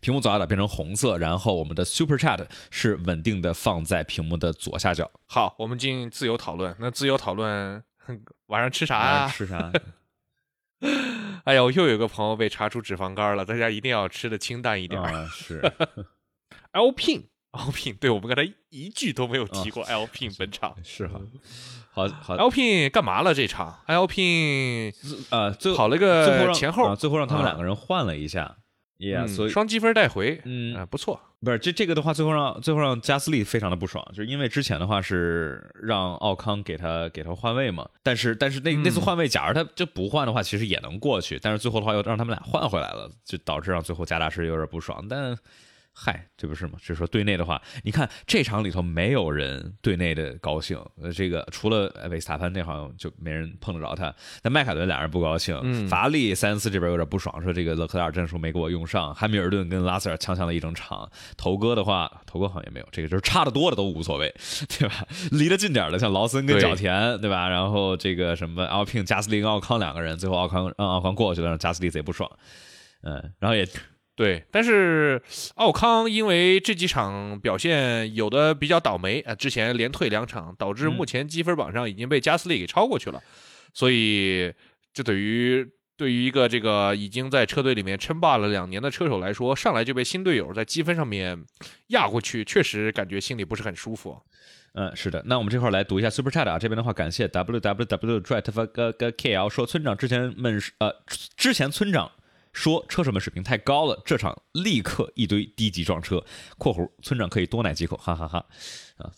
[0.00, 5.10] 屏幕左下角变成红色，然后我们的 Super Chat 是稳定的放在屏幕的左下角。
[5.26, 6.74] 好，我们进自由讨论。
[6.78, 7.84] 那自由讨论，
[8.46, 9.28] 晚上吃啥啊？
[9.28, 9.70] 吃啥？
[11.44, 14.98] 哎呀，我又有个朋友被查出脂肪肝了，大家一定要吃的清淡一点。
[14.98, 15.60] 啊是。
[17.58, 21.20] Alpine，Alpine，对我们刚才一句都没有提过 Alpine 本场是哈，
[21.90, 24.94] 好好 Alpine 干嘛了这场？Alpine
[25.30, 28.58] 呃，跑了个最后前后，最后让他们两个人换了一下
[28.98, 31.20] ，，Yeah，所以双积分带回，嗯，不错。
[31.42, 45.36] 不是这这个的话，最后让最后让加斯利非常的不爽，就是因为之前的话是让奥康给他给他换位嘛，但是但是那那次换位，假如他就不换的话，其实也能过去，但是最后的话又让他们俩换回来了，就导致让最后加大师有点不爽，但。
[46.02, 46.78] 嗨，这不是吗？
[46.80, 50.82] 是说队内的话，你看这场里头没有人队内的高兴。
[50.98, 54.14] 呃，这个除了维斯塔潘那好像就没人碰得着他。
[54.40, 59.14] 但迈凯伦俩人不高兴，法拉利塞恩斯这边有点不爽，说这个勒克莱尔战术没给我用上。
[59.14, 61.06] 汉密尔顿跟拉塞尔呛呛了一整场。
[61.36, 64.34] 头哥的话，头哥好像也没有，这个就是差的多的都无所谓，
[64.78, 65.06] 对吧？
[65.32, 67.46] 离得近点的像劳森跟角田，对吧？
[67.46, 72.30] 然后这个什么奥聘、加斯利跟奥康两个人，最后奥康让奥康过去了，让加斯利贼不爽。
[73.02, 73.68] 嗯，然后也。
[74.20, 75.22] 对，但是
[75.54, 83.22] 奥康因为这几场表现有的比较倒霉啊，之前连退两场，导致目前积分榜上已经被加斯利给超过去了，
[83.72, 84.52] 所以
[84.92, 85.66] 这等于
[85.96, 91.42] 对于一个这个已经在车队里面称霸了两年的车手来说，上来就被新队友在积分上面
[91.86, 94.20] 压过去，确实感觉心里不是很舒服。
[94.74, 100.92] 嗯，是的，那我们这块来读一下 Super Chat 啊，这边的话感谢 W W W Drive 个个 K L 说村长之前们呃
[101.38, 102.12] 之前村长。
[102.52, 106.24] 说车手们水平太高了，这场立刻一堆低级撞车。
[106.58, 108.44] （括弧村长可以多奶几口，哈哈哈。）
[108.98, 109.10] 啊，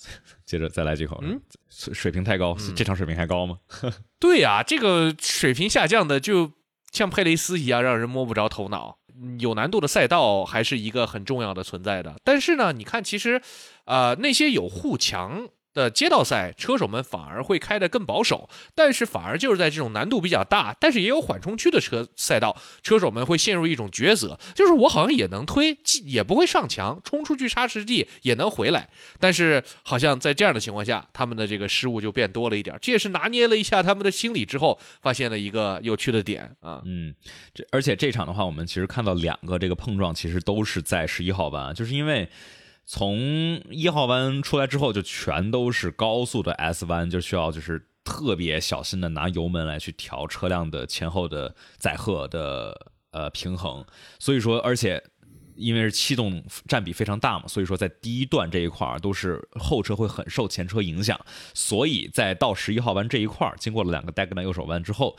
[0.44, 1.18] 接着再来几口。
[1.22, 3.58] 嗯，水平太高，这场水平还高吗？
[4.20, 6.52] 对呀，这个水平下降的就
[6.92, 8.98] 像佩雷斯一样，让人摸不着头脑。
[9.38, 12.16] 有难度的赛道还是一个很重要的存在的。
[12.24, 13.40] 但是呢，你看，其实，
[13.84, 15.48] 呃，那些有护墙。
[15.74, 37.14] 的街道赛，车手们反而会开得更保守，但是反而就是在这种难度比较大，但是也有缓冲区的车赛道，车手们会陷入一种抉择，就是我好像也能推，也不会上墙，冲出去插实地也能回来，但是好像在这样的情况下，他们的这个失误就变多了一点，这也是拿捏了一下他们的心理之后，发现了一个有趣的点啊，嗯，
[37.54, 42.28] 这而且这场的话，我们其实看到两个这个碰撞，其实都是在十一号弯，就是因为。
[42.84, 53.82] 从一号弯出来之后，就全都是高速的 S 弯，就需要就是特别小心的拿油门来去调车辆的前后的载荷的呃平衡。
[54.18, 55.02] 所以说，而且
[55.54, 61.18] 因为是气动占比非常大嘛，所以说在第一段这一块儿都是后车会很受前车影响。
[61.54, 65.16] 所以在到十一号弯这一块儿，经过了两个 d 格 a 右手弯之后，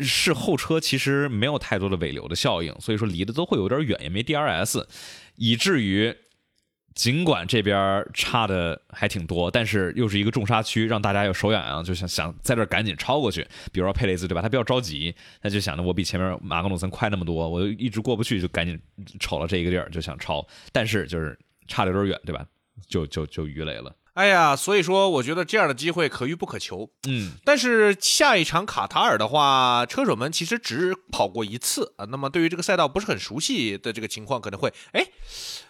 [0.00, 4.86] 是后车其实没有太多的尾流的效应，所以说离的都会有点远，也没 DRS，
[5.34, 6.16] 以至于。
[6.96, 13.46] 尽管这边差的还挺多，但是又是一个重刹区，让大家又手痒痒，就想想在这赶紧超过去。
[13.70, 14.40] 比如说佩雷兹对吧？
[14.40, 18.80] 他比较着急，他就想着我比前面马格努森快那么多，我就一直过不去，就赶紧
[19.20, 21.38] 瞅了这一个地儿就想超，但是就是
[21.68, 22.44] 差的有点远，对吧？
[22.88, 23.94] 就就就鱼雷了。
[24.14, 26.90] 哎呀，所以说我觉得这样的机会可遇不可求。
[27.06, 32.06] 嗯，但是下一场卡塔尔的话，车手们其实只跑过一次啊。
[32.06, 35.06] 那么对于这个赛道不是很熟悉的这个情况，可能会哎，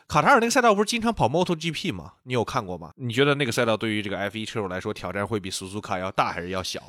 [0.08, 2.12] 卡塔尔那个赛道不是经常跑 MotoGP 吗？
[2.24, 2.92] 你有看过吗？
[2.96, 6.82] 你觉得那个赛道对于这个 F1 车手来说挑战会比苏苏卡要大还是要小？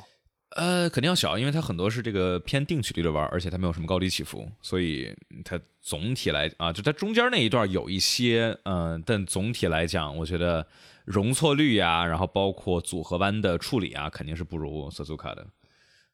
[0.56, 5.14] 呃，肯定要小，因为它很多是这个偏定曲率的弯，而且它没有什么高低起伏，所以
[5.44, 10.66] 它总体来啊，就它中间那一段有一些，嗯，但总体来讲，我觉得。
[11.08, 15.46] 容错率呀，然后包括组合弯的处理啊，肯定是不如索苏卡的。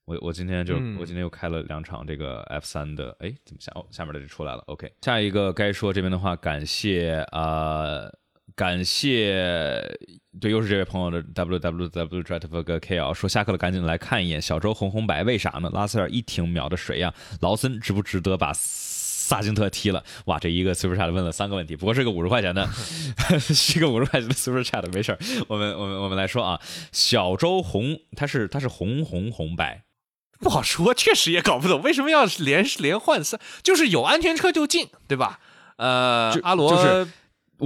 [0.05, 8.03] 我我今天就我今天又开了两场这个 F 三的，哎，怎么下哦下面的就出来了？OK，下一个该说这边的话，感谢啊，
[8.55, 9.83] 感谢
[10.41, 15.71] 对，又是这位朋友的 W W W Drive K L 说下课了，赶紧来看一眼小周红红白，为啥呢？
[15.73, 18.53] 拉塞尔一停秒的谁呀，劳森值不值得把？
[19.27, 20.39] 萨金特踢了，哇！
[20.39, 22.69] 这一个 Super Chat 问了三个问题，不过是个五十块钱的，
[23.41, 25.19] 是个五十块钱的 Super Chat，没事儿。
[25.49, 26.61] 我们我们我们来说啊，
[26.93, 29.84] 小周红他是他是红红红白，
[30.45, 35.41] 不好说， 确实也搞不懂为什么要连连换三，就是有安全车就进，对吧？
[35.77, 37.09] 呃，阿罗就是。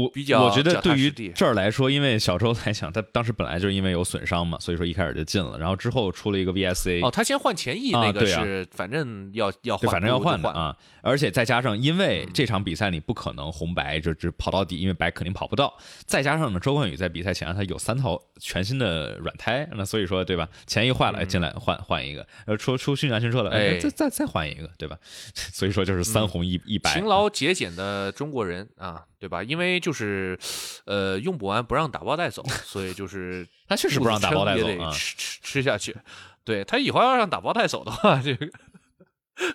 [0.03, 7.07] 我比较，我觉得对于这儿来说，因为小周来讲，他当时本来就是因为有损伤嘛，所以说一开始就进了，然后之后出了一个 VSA。
[7.07, 10.77] 哦，他先换前翼那个是，反正要要换，反正要换的啊。
[11.03, 15.73] 而且再加上，因为这场比赛你不可能红白就只跑到底，因为白肯定跑不到。
[16.07, 20.49] 再加上呢，周冠宇在比赛前他有三套全新的软胎，那所以说对吧？
[20.67, 24.99] 前翼坏了，进来换换一个，呃，出出训练车了，哎，再再再换一个，对吧？
[25.35, 29.05] 所以说就是三红一一白，勤劳节俭的中国人啊。
[29.19, 29.43] 对吧？
[29.43, 30.39] 因为就是，
[30.87, 35.97] 呃，用不完不让打包带走，所以就是 他确实不让打包带走啊，吃吃吃下去。
[36.45, 38.49] 对他以后要让打包带走的话，这个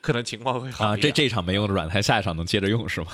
[0.02, 0.98] 可能情况会好啊。
[0.98, 3.08] 这这一场没用的软胎，下一场能接着用是吗？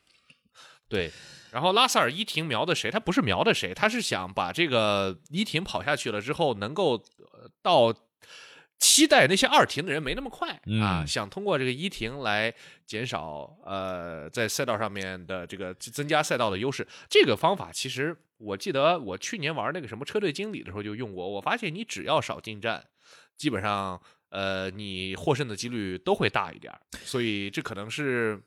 [0.88, 1.10] 对。
[1.50, 2.90] 然后拉塞尔伊廷瞄的谁？
[2.90, 7.02] 他不是瞄的谁，他是想把这个伊廷跑下去了之后，能够
[7.62, 7.94] 到。
[8.82, 12.52] 期待那些二停的人没那么快啊，想通过这个一停来
[12.84, 16.84] 减少呃在赛道上面的这个增加赛道的优势。
[17.08, 22.84] 这个方法其实我记得我去年玩那个什么车队经理的时候就用过，我发现你只要少进站，
[23.36, 26.74] 基本上呃你获胜的几率都会大一点。
[27.04, 28.42] 所以这可能是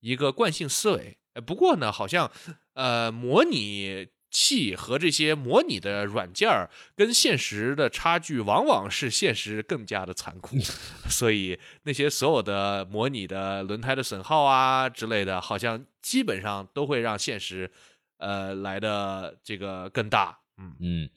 [0.00, 1.16] 一个惯性思维。
[1.46, 2.28] 不过呢，好像
[2.72, 4.08] 呃模拟。
[4.34, 10.56] 器和这些模拟的软件儿跟现实的差距，往往是现实更加的残酷。
[11.08, 17.70] 所以那些所有的模拟的轮胎的损耗啊之类的，好像基本上都会让现实
[18.18, 20.36] 呃来的这个更大。
[20.58, 21.08] 嗯嗯，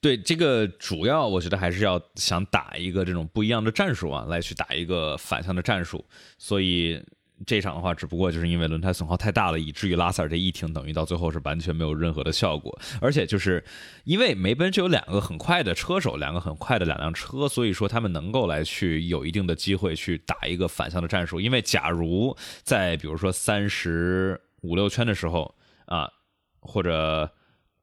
[0.00, 6.02] 对，这个主要我觉得还是要想打一个这种不一样的战术啊，来去打一个反向的战术。
[6.38, 7.04] 所以。
[7.46, 12.78] 这场的话，只不过就是因为轮胎损耗太大了，以至于拉塞尔这一停，等于到最后是完全没有任何的效果。
[13.00, 13.62] 而且就是
[14.04, 21.40] 因为梅奔就有两个很快的车手，两个很快的两辆车，所以说他们能够来去有一定的机会去打一个反向的战术。
[21.40, 25.54] 因为假如在比如说三十五六圈的时候
[25.86, 26.08] 啊，
[26.60, 27.28] 或者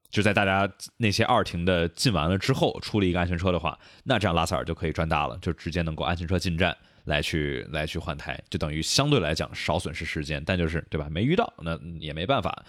[0.10, 6.76] 就在大家那些二停的进完了之后出了一个安全车的话，那这样拉塞尔就可以赚大了，就直接能够安全车进站。
[7.06, 11.08] 来去来去换胎，就等于相对来讲少损失时间，但就是对吧？
[11.10, 12.64] 没遇到那也没办法。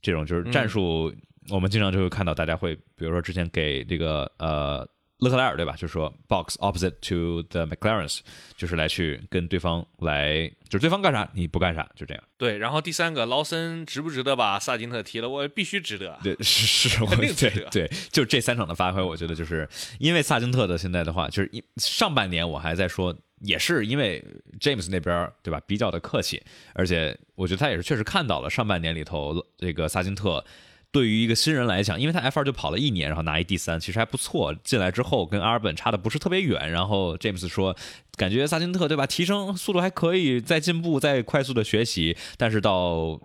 [0.00, 1.12] 这种就是战术，
[1.48, 5.72] 我们经常就会看到大家会，比如说之前给这个呃勒克莱尔对吧？
[5.72, 8.20] 就是说 box opposite to the McLarens，
[8.56, 12.22] 就是来去跟对方来，就是对方干啥你不干啥，就这样。
[12.36, 15.28] 对，然后第三个劳森值不值得把萨金特踢了？
[15.28, 16.16] 我必须值得。
[16.22, 17.68] 对， 是是，肯定值得。
[17.70, 19.68] 对，就这三场的发挥，我觉得就是
[19.98, 23.12] 因为萨金特的现在的话，就是一上半年我还在说。
[23.40, 24.24] 也是因为
[24.60, 26.42] James 那边对吧比较的客气，
[26.74, 30.44] 而且我觉得他也是确实看到了上半年里头这个萨金特
[30.90, 34.54] 对于一个新人来讲，因为他 F 二就跑了一年，然后拿一第三，其实还不错。
[34.64, 37.76] 进来之后跟阿尔本差的不是特别远，然后 James 说
[38.16, 43.20] 感觉萨金特对吧提升速度还可以，在进步，在快速的学习，但是到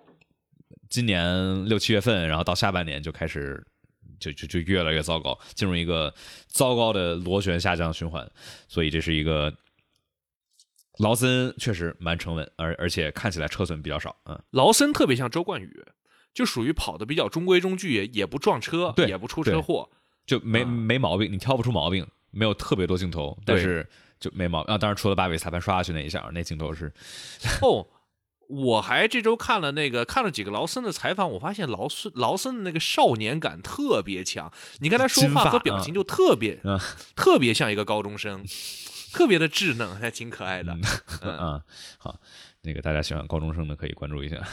[0.89, 3.65] 今年六七月份，然后到下半年就开始
[4.19, 6.13] 就就就越来越糟糕，进入一个
[6.47, 8.29] 糟糕的螺旋下降循环，
[8.67, 9.51] 所以这是一个。
[10.99, 14.15] 劳森确实蛮沉稳，而而且看起来车损比较少。
[14.25, 15.83] 嗯，劳森特别像周冠宇，
[16.33, 19.89] 就属于跑的比较中规中矩，也不撞车，也不出车祸，
[20.25, 23.89] 就没没毛病，你挑不出毛病，没有特别多镜头，但是
[24.19, 24.77] 就没毛病啊。
[24.77, 26.93] 当然，除了把尾裁判刷下去那一下，那镜头是。
[27.61, 27.87] 哦，
[28.47, 36.59] 我还这周看了那个看了几个劳森的采访，我发现劳森劳森的那个少年感特别强，你看他说话和表情就特别，
[37.15, 38.45] 特别像一个高中生。
[39.13, 40.75] 特别的稚嫩， 还挺可爱的。
[41.21, 41.61] 嗯，
[41.97, 42.19] 好，
[42.63, 44.37] 那个大家喜欢高中生的可以关注一下。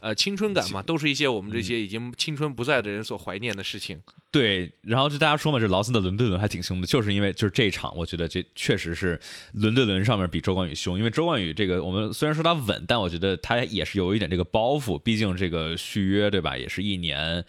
[0.00, 4.02] 呃，青春感嘛，都是一些我们这些已经青春不在的人所怀念的事情。
[4.32, 9.20] 对，然后就大家说嘛，这劳森的伦敦轮还挺凶的，就是因为就是这一场，我觉得这确实是
[9.52, 10.98] 伦敦轮上面比周冠宇凶。
[10.98, 17.44] 因为周冠宇这个，我们虽然说他稳，但我觉得他也是有一点这个包袱，毕竟这个续约对吧，也是一年。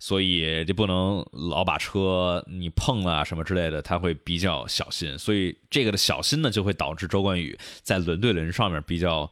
[0.00, 5.18] 所以就不能老把车你碰了什么之类的，他会比较小心。
[5.18, 9.28] 所以这个的小心呢，就会导致周冠宇在轮对轮上面比较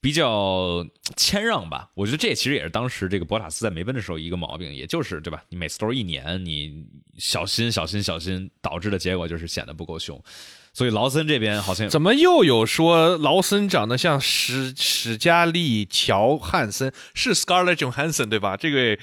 [0.00, 1.90] 比较谦让吧。
[1.92, 5.42] 我觉得这其实也是当时这个博塔斯在梅奔的时候一个毛病，也就是对吧？
[5.50, 6.86] 你每次都是一年，你
[7.18, 10.18] 小心小心小心，导致的结果就是显得不够凶。
[10.72, 18.56] 所以劳森这边好像怎么又有说劳森长得像史史嘉丽乔汉森，是 Scarlett Johansson 对吧？
[18.56, 18.98] 这个。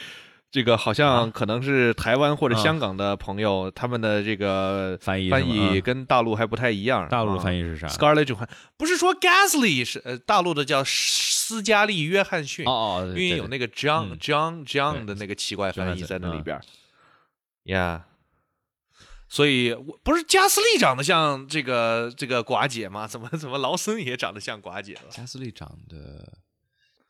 [0.52, 7.08] 这个好像可能是台湾或者香港的朋友，他们的这个翻译翻译跟大陆还不太一样。
[7.08, 8.36] 大陆的翻译是啥？Scarlett 就
[8.76, 16.60] 不是说 Gasly 是呃大陆的叫斯嘉丽约翰逊哦哦，因为有那个 John John John 的那个奇怪翻译在那里边。
[17.66, 18.06] 呀，
[19.28, 23.06] 所以不是加斯利长得像这个这个寡姐吗？
[23.06, 25.12] 怎么怎么劳森也长得像寡姐了？
[25.12, 26.39] 加斯利长得。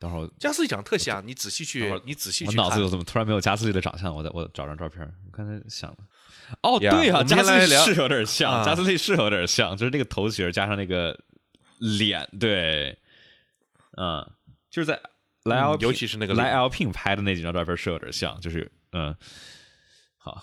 [0.00, 2.46] 等会儿加斯利长得特像，你仔细去，你仔细去。
[2.46, 4.12] 我脑子有怎么突然没有加斯利的长相？
[4.16, 5.00] 我再我找张照片。
[5.26, 5.98] 我刚才想了，
[6.62, 11.16] 哦，对啊，加斯利是有点像，加斯利是有点像，就是那个头型加上那个
[11.78, 12.98] 脸，对，
[13.98, 14.26] 嗯，
[14.70, 14.98] 就是在
[15.44, 19.14] 来 L，尤其是那个来 L P 拍的那几张照片是有点像，就是嗯，
[20.16, 20.42] 好，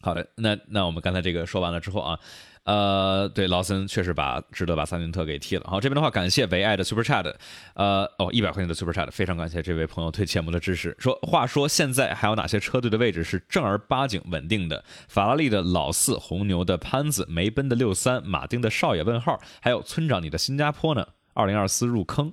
[0.00, 2.18] 好的，那那我们刚才这个说完了之后啊。
[2.64, 5.64] 呃，对，劳森确实把值得把萨金特给踢了。
[5.66, 7.34] 好，这边的话，感谢唯爱的 Super Chat，
[7.74, 10.94] 呃，哦，一百块钱的 Super Chat，非常感谢这位朋友对节目的支持。
[10.98, 14.84] 说话说，现在还有哪些车队的位置是正儿八经稳定的？
[15.08, 19.02] 法拉利的老四，红牛的潘子，梅奔的六三，马丁的少爷？
[19.02, 21.06] 问号，还有村长你的新加坡呢？
[21.32, 22.32] 二零二四入坑。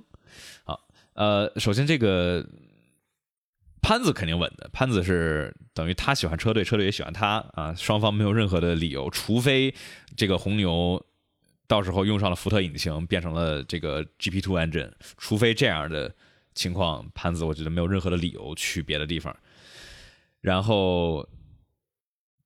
[0.64, 0.78] 好，
[1.14, 2.46] 呃，首先这个。
[3.88, 9.74] 潘子肯定稳的，潘子是等于他喜欢车队，车队也喜欢他啊，双方没有任何的理由，除非
[10.14, 11.02] 这个红牛
[11.66, 16.14] 到时候用上了福特引擎，变成了这个 GP Two engine，除非这样的
[16.54, 19.34] 情况，潘子我觉得没有任何的理由去别的地方。
[20.42, 21.26] 然后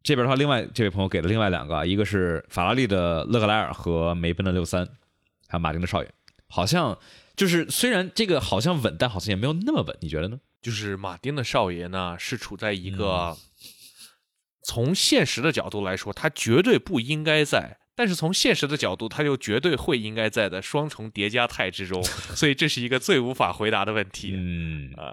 [0.04, 4.86] 这边的话，另外这位朋友给了另外两个，一个是法拉利的勒克莱尔和梅奔的六三，
[5.48, 6.08] 还有马丁的少爷，
[6.46, 6.96] 好像
[7.34, 10.38] 就是虽然这个好像稳，但好像也没有那么稳，你觉得呢？
[10.62, 13.36] 就是马丁的少爷呢，是处在一个
[14.64, 22.02] 从现实的角度来说，他绝对不应该在；但是从现实的角度，他又绝对会应该在的双重叠加态之中，
[22.34, 24.32] 所以这是一个最无法回答的问题。
[24.34, 25.12] 嗯啊，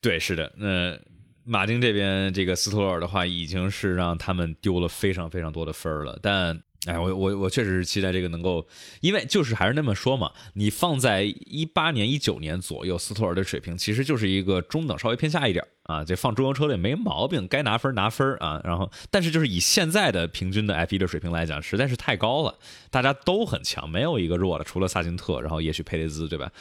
[0.00, 0.52] 对，是的。
[0.58, 0.98] 那
[1.44, 6.62] 马丁这边这个斯托尔的话，已经是让他们丢了非常非常多的分儿了，但。
[6.86, 8.66] 哎，我我我确实是期待这个能够，
[9.00, 18.60] 因为就是还是那么说嘛，你放在一八年、一九年左右，斯托尔的水平其实就是一个中等，稍微偏下一点啊，这放中游车队没毛病，该拿分拿分啊。
[18.64, 22.58] 然后，但是就是以现在的平均的 F 一的水平来讲，实在是太高了，
[22.90, 26.52] 大家都很强，没有一个弱的，除了萨金特，然后也许佩雷兹，对吧？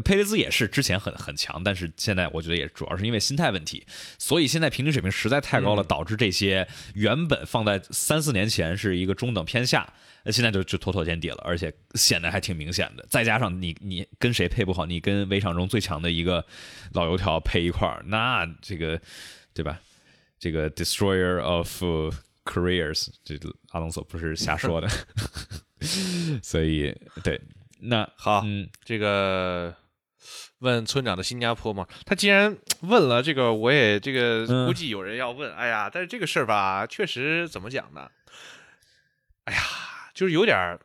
[0.00, 3.86] 佩雷兹也是之前很很强，但是现在我觉得也主要是因为心态问题，
[4.18, 9.92] 所以现在平均水平实在太高了，导致这些原本放在三四年前是一个中等偏下，
[10.26, 13.06] 现在就就妥妥见底了，而且显得还挺明显的。
[13.08, 16.44] 再加上你你跟谁配不好，你跟围场中最强的一个
[16.92, 19.00] 老油条配一块儿，那这个
[19.54, 19.80] 对吧？
[20.38, 21.82] 这个 destroyer of
[22.44, 23.36] careers，这
[23.70, 24.88] 阿隆索不是瞎说的，
[26.42, 26.94] 所以
[27.24, 27.40] 对。
[27.80, 29.72] 那好，嗯，这个
[30.60, 35.54] 问村长的新加坡嘛，他既然问了这个，我也这个估计有人要问。
[35.54, 38.10] 哎呀，但是这个事儿吧，确实怎么讲呢？
[39.44, 39.60] 哎呀，
[40.12, 40.80] 就是有点儿，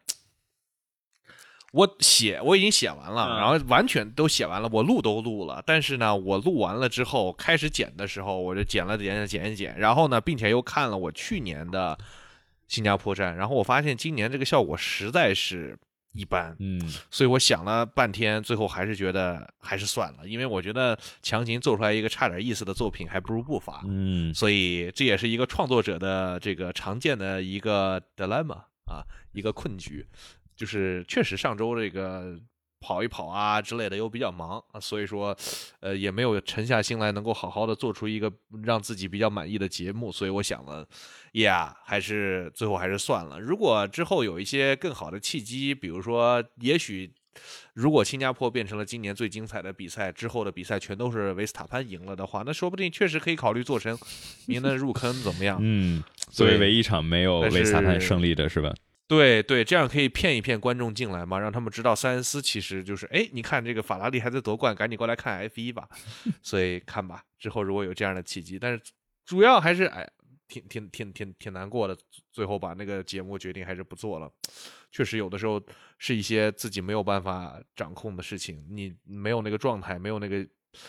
[1.71, 11.97] 我写我已经写完了，然后完全都写完了，我录都录了，但是呢，我录完了之后开始剪的时候，我就剪了剪剪剪剪，然后呢，并且又看了我去年的
[12.67, 15.75] 新加坡站，然后我发现今年这个效果实在是。
[16.13, 16.79] 一般，嗯，
[17.11, 29.03] 所以我想了半天，最后还是觉得还是算了，因为我觉得强行做出来一个差点意思的作品，还不如不发，嗯，所以这也是一个创作者的这个常见的一个 dilemma 啊，
[29.33, 30.05] 一个困局，
[30.55, 32.39] 就是确实上周这个。
[32.83, 35.35] 跑一跑啊之类的又比较忙啊，所以说，
[35.79, 38.29] 呃，也没有沉下心来能够好好的做出一个
[38.63, 40.85] 让自己比较满意的节目，所以我想了，
[41.33, 43.39] 呀，还是最后还是算了。
[43.39, 47.09] 如果之后有一些更好的契机，比如说，也许
[47.73, 53.97] 如果新加坡变成了今年最精彩的比赛，之后的比赛全都是维斯塔潘赢了的话，那说不定确实可以考虑做成
[54.47, 55.57] 您的入坑怎么样？
[55.61, 58.73] 嗯，作为唯一一场没有维斯塔潘胜利的是吧？
[59.15, 65.87] 对对，这样可以骗一骗观众进来嘛，让他们知道塞恩斯其实就是，哎，你看这个法拉利还在夺冠，赶紧过来看 F 一吧。
[66.41, 68.81] 所以看吧，之后如果有这样的契机，但是
[69.23, 70.09] 主要还是哎，
[70.47, 71.95] 挺挺挺挺挺难过的，
[72.31, 74.31] 最后把那个节目决定还是不做了。
[74.91, 75.61] 确实有的时候
[75.97, 80.43] 是一些自己没有办法掌控的事情，你没有那个状态，没有那个，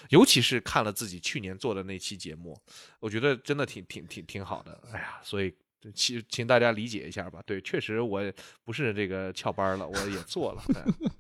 [0.09, 2.59] 尤其是看了自己去年做的那期节目，
[3.01, 4.81] 我觉得真的挺挺挺挺好的。
[4.93, 5.55] 哎呀，所以。
[5.93, 7.43] 请请大家理解一下吧。
[7.45, 8.23] 对，确实我
[8.65, 10.63] 不是这个翘班了，我也做了，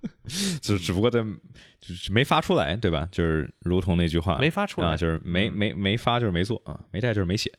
[0.62, 1.22] 就只不过在
[1.80, 3.08] 就是没发出来，对吧？
[3.12, 7.52] 就是如同那句话，没发出来，啊就是没没没发就是没做啊，没带就是没写，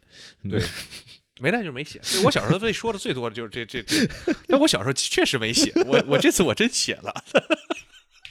[0.50, 0.62] 对，
[1.40, 2.00] 没带就是没写。
[2.24, 4.08] 我小时候最说的最多的就是这这这，
[4.48, 7.14] 但我小时候确实没写，我我这次我真写了。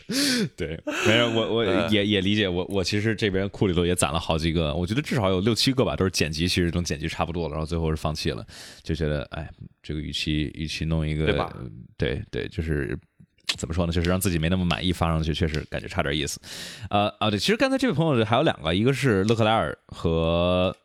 [0.54, 8.44] 对，没有我我也也理解我我其实这边库里头也攒了好几个，我觉得至少有六七个吧，都是剪辑，其实都剪辑差不多了，然后最后是放弃了，
[8.82, 9.50] 就觉得哎，
[9.82, 11.50] 这个与其与其弄一个对吧？
[11.96, 12.98] 对对，就是
[13.56, 13.92] 怎么说呢？
[13.92, 16.38] 就是让自己没那么满意，发上去确实感觉差点意思。
[16.90, 20.76] 呃啊，对，其实刚才这位朋友还有两个，一个是勒克莱尔和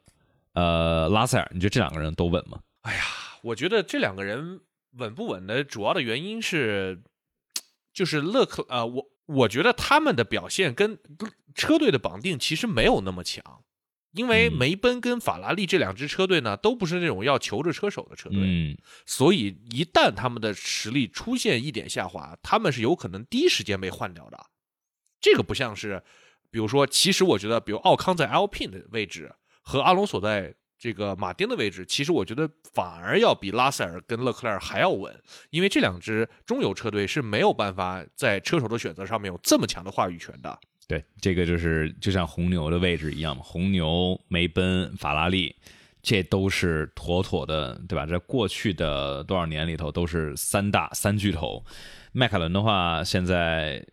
[0.54, 2.58] 呃拉塞尔，你觉得这两个人都稳吗？
[2.84, 3.02] 哎呀，
[3.42, 4.62] 我觉得这两个人
[4.98, 7.02] 稳不稳的主要的原因是。
[7.94, 10.98] 就是勒克呃，我我觉得他们的表现跟
[11.54, 13.64] 车队的绑定其实没有那么强，
[14.14, 24.40] 因为梅奔跟法拉利这两支车队呢，都不是那种要求着车手的车队，嗯，所以一旦他们的实力出现一点下滑，他们是有可能第一时间被换掉的。
[25.20, 26.02] 这个不像是，
[26.50, 30.56] 比如说，其实我觉得，比如奥康在 Alpine 的位置和阿隆索在。
[30.80, 35.14] 这个马丁的位置，其实我觉得反而要比拉塞尔跟勒克莱尔还要稳，
[35.50, 40.58] 因为这两支中游车队是没有办法在车手的选择上面有这么强的话语权的。
[40.88, 45.54] 对，这个就是就像红牛的位置一样嘛，红牛、梅奔、法拉利，
[46.02, 48.06] 这都是妥妥的，对吧？
[48.06, 51.64] 在过去的多少年里头，都是三大三巨头。
[52.12, 53.86] 迈凯伦的话，现在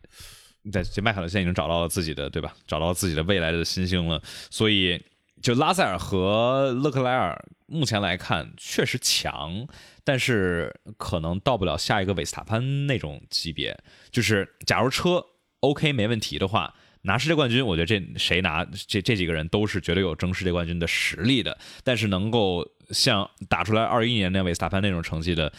[0.72, 2.54] 在这迈凯伦现在已经找到了自己的对吧？
[2.66, 4.98] 找到自己的未来的新星了，所以
[5.42, 9.66] 就拉塞尔和勒克莱尔目前来看确实强，
[10.04, 13.76] 但是可能到不了下一个韦斯塔潘那种级别。
[14.10, 15.24] 就是假如车
[15.60, 21.56] OK 没问题的话，拿世界冠军，我觉得这谁拿这这几个人都是绝对有争世界冠军的实力的。
[21.84, 25.52] 但是能够像打出来二一年那韦斯塔潘那种成绩的。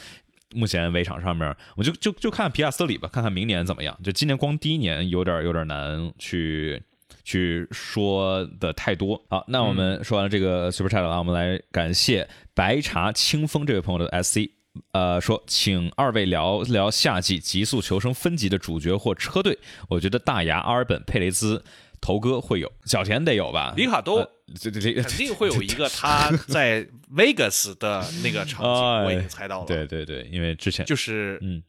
[0.55, 3.99] 目前围场上面，我就就就看皮亚斯里吧，看看明年怎么样。
[4.01, 6.81] 就今年光第一年有点有点难去
[7.27, 9.21] 去说的太多。
[9.29, 14.49] 好，那我们说完了这个 Super Chat 了，我们来感谢白茶清风这位朋友的 SC，
[14.93, 19.59] 呃，说请二位聊聊夏季极速求生分级的主角或车队。
[19.89, 21.61] 我觉得大牙、阿尔本、佩雷兹。
[21.99, 23.73] 头哥会有，小田得有吧？
[23.75, 24.21] 里卡多，
[24.61, 28.71] 这这这肯定会有一个他在 Vegas 的那个场景，
[29.03, 29.65] 我已经猜到了。
[29.65, 31.61] 对对对，因为之前就是嗯，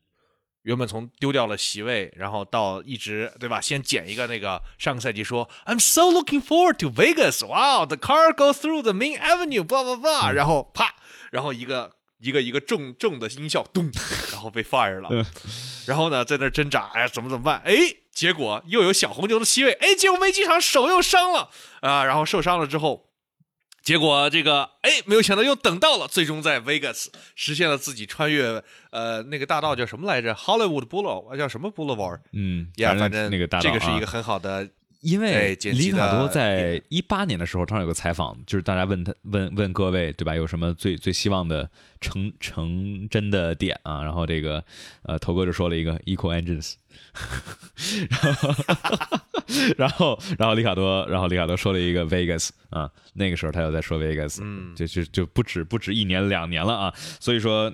[0.62, 3.60] 原本从丢掉了席位，然后到一直对吧？
[3.60, 10.94] 先捡一个那个上个赛季说 I'm so looking forward to Vegas，哇，the car goes through the main avenue，叭叭叭，然后啪，
[11.30, 13.90] 然后一个一个一个重重的音效，咚，
[14.32, 15.26] 然后被 fire 了，
[15.86, 17.62] 然后呢在那挣扎，哎，怎么怎么办？
[17.64, 17.74] 哎。
[18.18, 21.50] 结果又有小红牛的席位，哎，结果没进场，手又伤了
[21.82, 23.07] 啊，然后受伤了之后，
[23.82, 32.20] 结果这个哎，没有想到又等到了，最终在 Vegas 实现了自己穿越呃那个大道叫什么来着？Hollywood Boulevard 叫什么 Boulevard？
[32.32, 34.68] 嗯，呀，反正那个大道，这个是一个很好的。
[35.00, 41.70] 因为里卡多在一八年的时候，正好有个采访，就是大家问他问问各位对吧，有什么最最希望的
[42.00, 44.02] 成成真的点啊？
[44.02, 44.64] 然后这个
[45.02, 46.74] 呃头哥就说了一个 Equal Engines，
[49.78, 57.72] 然后然后里卡多然后里卡多说了一个 Vegas 啊，那个时候他又在说 Vegas，嗯，就就就不止不止一年两年了啊，所以说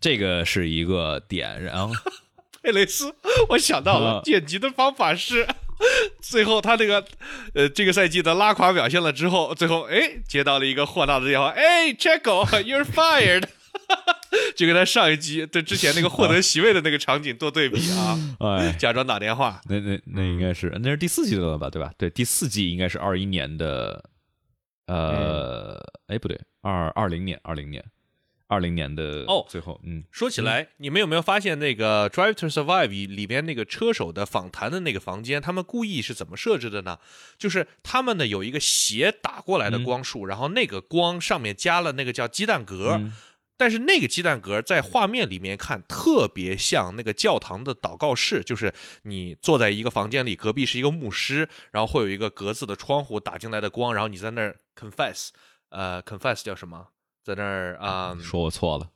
[0.00, 1.62] 这个是一个点。
[1.62, 1.94] 然后
[2.62, 3.14] 佩雷斯，
[3.50, 5.46] 我想到了剪辑的方法是。
[6.20, 7.04] 最后，他那个，
[7.54, 13.44] 呃，这个赛季的拉垮表现了之后，最后，哎，接到了一个霍纳的电话，哎，Checo，you're fired，
[14.56, 21.92] 就跟他上一集对之前那个获得席位的那个场景做对比啊， 哎，假装打电话，那那那应该是那是第四季的了吧，对吧？
[21.98, 24.04] 对，第四季应该是二一年的，
[24.86, 27.84] 呃，哎，不对，二二零年，二零年。
[28.52, 36.98] 二零年的哦，最后，嗯，说起来，你们有没有发现那个《Drive to Survive》里边那个车手的访谈的那个房间，他们故意是怎么设置的呢？
[37.38, 43.00] 就是他们呢有一个斜打过来的光束，然后那个光上面加了那个叫鸡蛋格，
[43.56, 48.74] 但是那个鸡蛋格在画面里面看特别像那个教堂的祷告室，就是
[49.04, 55.28] 你坐在一个房间里，隔壁是一个牧师，然后会有一个格子的窗户打进来的光，然后你在那儿 confess，
[55.70, 56.88] 呃，confess 叫什么？
[57.22, 58.90] 在那儿啊，说我错了，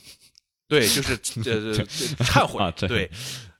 [0.68, 1.74] 对，就是呃
[2.24, 3.10] 忏悔，对。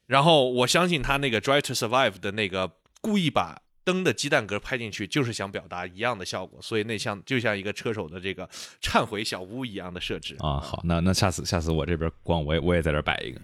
[0.07, 2.73] 然后我相信他那个《Drive to Survive》的那个
[3.03, 8.49] 故意把灯的鸡蛋格拍进去，就是想表达一样的效果，所以那像就像一个车手的这个
[8.81, 10.59] 忏悔小屋一样的设置啊。
[10.61, 13.41] 好，那那下次下次我这边光我也我也在这摆一个。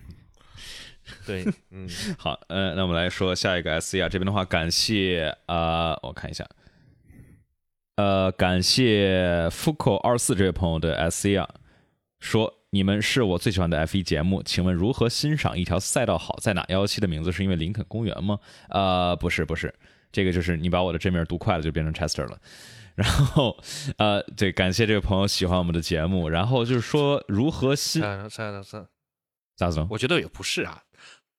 [1.26, 1.86] 对，嗯，
[2.16, 6.48] 好，呃，那我们来说下一个 SC 啊，这边的话感谢啊，我看一下。
[7.96, 11.48] 呃，感谢 Fuko 二四这位朋友的 S C 啊，
[12.18, 16.64] 说你们是我最喜欢的 F 一节目，请问如何欣赏一条赛道好在哪？
[16.68, 18.38] 幺幺七的名字是因为林肯公园吗？
[18.68, 19.72] 呃，不是，不是，
[20.10, 22.36] 这个就是你把我的真名读快了就变成 Chester 了。
[22.96, 23.56] 然后，
[23.98, 26.28] 呃，对，感谢这位朋友喜欢我们的节目。
[26.28, 28.02] 然后就是说如何欣，
[29.56, 29.86] 咋子？
[29.90, 30.82] 我觉得也不是啊。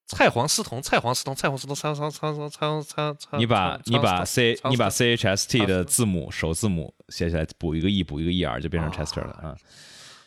[0.07, 3.37] 蔡黄思彤，蔡黄思彤，蔡黄思彤，蔡蔡蔡蔡黄蔡蔡。
[3.37, 9.55] 你把你把 C 你把 C H S T 的字母首字母写下来，补一个 E，补一个 E R，就变成 Chester 了啊。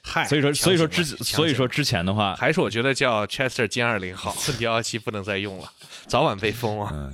[0.02, 5.70] 嗨，所以说所以说之所以说之前的话，还是我觉得叫 Chester 歼二零好，问题 幺七不能再用了，
[6.06, 7.12] 早晚被封啊。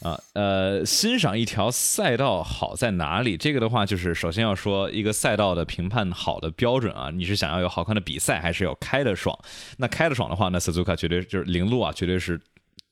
[0.00, 3.36] 啊，呃，欣赏一条赛道好在哪里？
[3.36, 9.36] 这个的话，就是首先要说一个赛道的评判好的标准啊，你是想要有好看的比赛，还是要开的爽？
[9.78, 12.40] 那开的爽的话，那 Suzuka 绝对就是零路啊，绝对是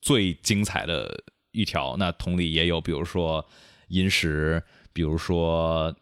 [0.01, 1.95] 最精彩的一条。
[1.97, 3.45] 那同理也有，比如说
[3.87, 4.61] 银石，
[4.91, 5.95] 比如说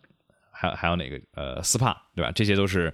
[0.52, 2.32] 还有还有哪个呃斯帕，对吧？
[2.32, 2.92] 这些都是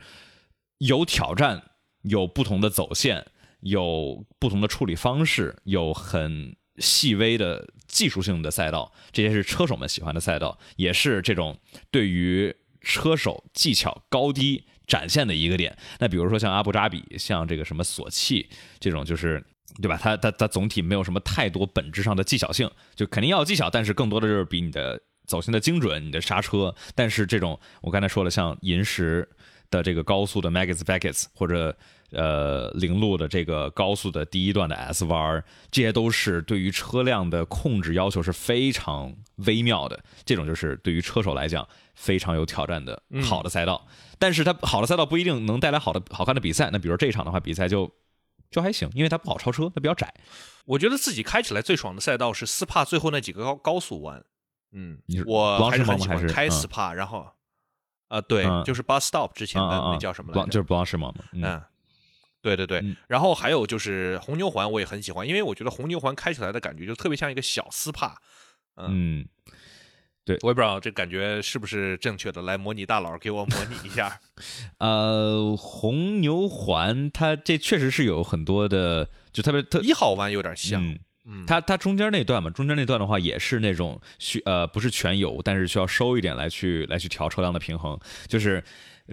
[0.79, 1.63] 有挑战，
[2.01, 3.25] 有不同的走线，
[3.61, 6.57] 有不同的处理方式，有很。
[6.81, 11.57] 细微的技术性的赛道，这些是车手们喜欢的赛道，也是这种
[11.91, 15.77] 对于车手技巧高低展现的一个点。
[15.99, 18.49] 那比如说像阿布扎比，像这个什么索契
[18.79, 19.43] 这种，就是
[19.81, 19.97] 对吧？
[20.01, 26.73] 它它它总体没有什么太多本质上的技巧性，就肯定要技巧，但是更多的就是比你的走线的精准，你的刹车。
[26.95, 29.29] 但是这种我刚才说了，像银石
[29.69, 31.77] 的这个高速的 Maggots Beckets 或者
[32.11, 40.03] 呃零路的这个高速的第一段的 S 弯，这些都是对于车辆的控制要求是非常微妙的。
[40.25, 43.87] 这种就是对于车手来讲非常有挑战的好的赛道。
[44.19, 46.69] 但是它好的赛道不一定能带来好的好看的比赛。
[46.71, 47.91] 那比如这一场的话，比赛就
[48.49, 50.13] 就还行，因为它不好超车，它比较窄。
[50.65, 54.23] 我觉得自己开起来最爽的赛道是斯帕最后那几个高高速弯。
[54.73, 57.27] 嗯，我还是很喜还是开斯帕，然后
[58.07, 60.47] 啊，对，就是 bus stop 之前的那叫什么来着？
[60.47, 61.11] 就是布朗士吗？
[61.33, 61.61] 嗯，
[62.41, 62.83] 对对对。
[63.07, 68.15] 然后还有就是红牛环，我也很喜欢，因为我觉得红牛环开起来的感觉就特别像一个小斯帕。
[68.77, 69.25] 嗯，
[70.25, 74.19] 对，我也不知道这感觉是不是正确的，来模拟大佬给我模拟一下。
[74.79, 80.97] 呃，红牛环它这确实是有很多的，就特别特一号弯有点像。
[81.45, 87.97] 它它中间那段嘛，中间那段的话也是那种需呃不是全油，但是需要收一点来去来去调车辆的平衡，
[88.27, 88.61] 就是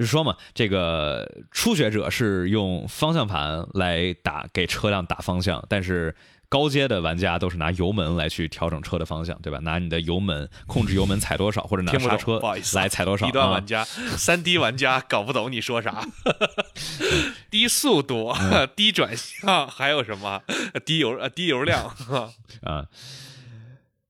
[0.06, 6.14] 说嘛，这个初学者是用方向盘来打给车辆打方向，但是。
[6.50, 9.58] 高阶的玩家都是拿油门来去调整车的方向，对吧？
[9.58, 12.40] 拿你的油门控制油门踩多少，或者拿刹车
[12.74, 13.26] 来踩多少。
[13.26, 13.84] 低端玩家、
[14.16, 16.02] 三 D 玩家搞不懂你说啥。
[17.50, 18.34] 低速度、
[18.74, 20.40] 低转向，还有什么
[20.86, 21.84] 低油呃低油量
[22.62, 22.86] 啊？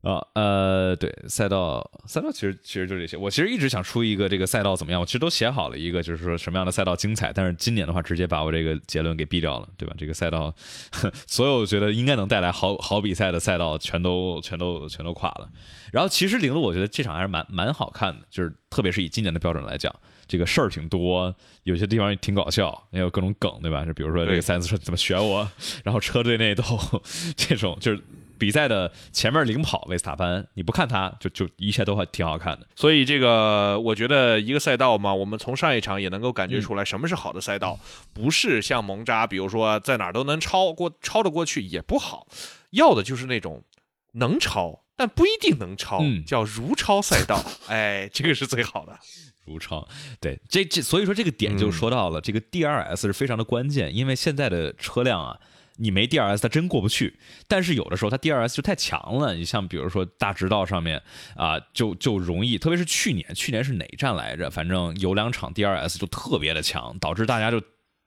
[0.02, 9.94] 啊呃对赛道赛道其实其实就这些，我其实一直想出一个这个赛道怎么样，我其实都写好了一个，就是说什么样的赛道精彩，但是今年的话直接把我这个结论给毙掉了，对吧？
[9.98, 10.54] 这个赛道
[11.26, 15.48] 所有觉得应该能带来好好比赛的赛道全都全都全都垮了。
[15.92, 19.92] 然后其实零路我觉得这场还是蛮蛮好看的，就是特别是以今年的标准来讲，
[20.28, 21.34] 这个事儿挺多，
[21.64, 23.84] 有些地方也挺搞笑，也有各种梗，对吧？
[23.84, 25.50] 就比如说这个三次车怎么选我，
[25.82, 26.62] 然后车队内斗
[27.36, 28.00] 这种就是。
[28.38, 32.66] 比赛的前面领跑，维斯塔潘，你不看他就就一切都还挺好看的。
[32.76, 37.78] 所以这个我觉得一个赛道嘛，我们从上一场也能够感觉出来什么是好的赛道，
[38.12, 42.26] 不是像蒙扎，比如说在哪儿都能超过超得过去也不好，
[42.70, 43.64] 要的就是那种
[44.12, 47.44] 能超但不一定能超，叫如超赛道。
[47.68, 48.98] 哎，这个是最好的，
[49.44, 49.86] 如超。
[50.20, 55.38] 对，这这所以说这个点就说到了，这个 DRS 是非常的关键，因为现在的车辆啊。
[55.80, 57.18] 你没 DRS，它真过不去。
[57.46, 59.34] 但是有的时候它 DRS 就太强了。
[59.34, 61.00] 你像比如说大直道上面
[61.36, 64.50] 啊，就就容易，特别是去年，去年是哪站来着？
[64.50, 67.62] 反正有两场 DRS 就特别的强，导致大家就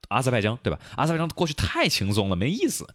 [0.10, 0.80] 阿塞拜疆对吧？
[0.98, 2.86] 阿塞拜疆过去太轻松了，没意思。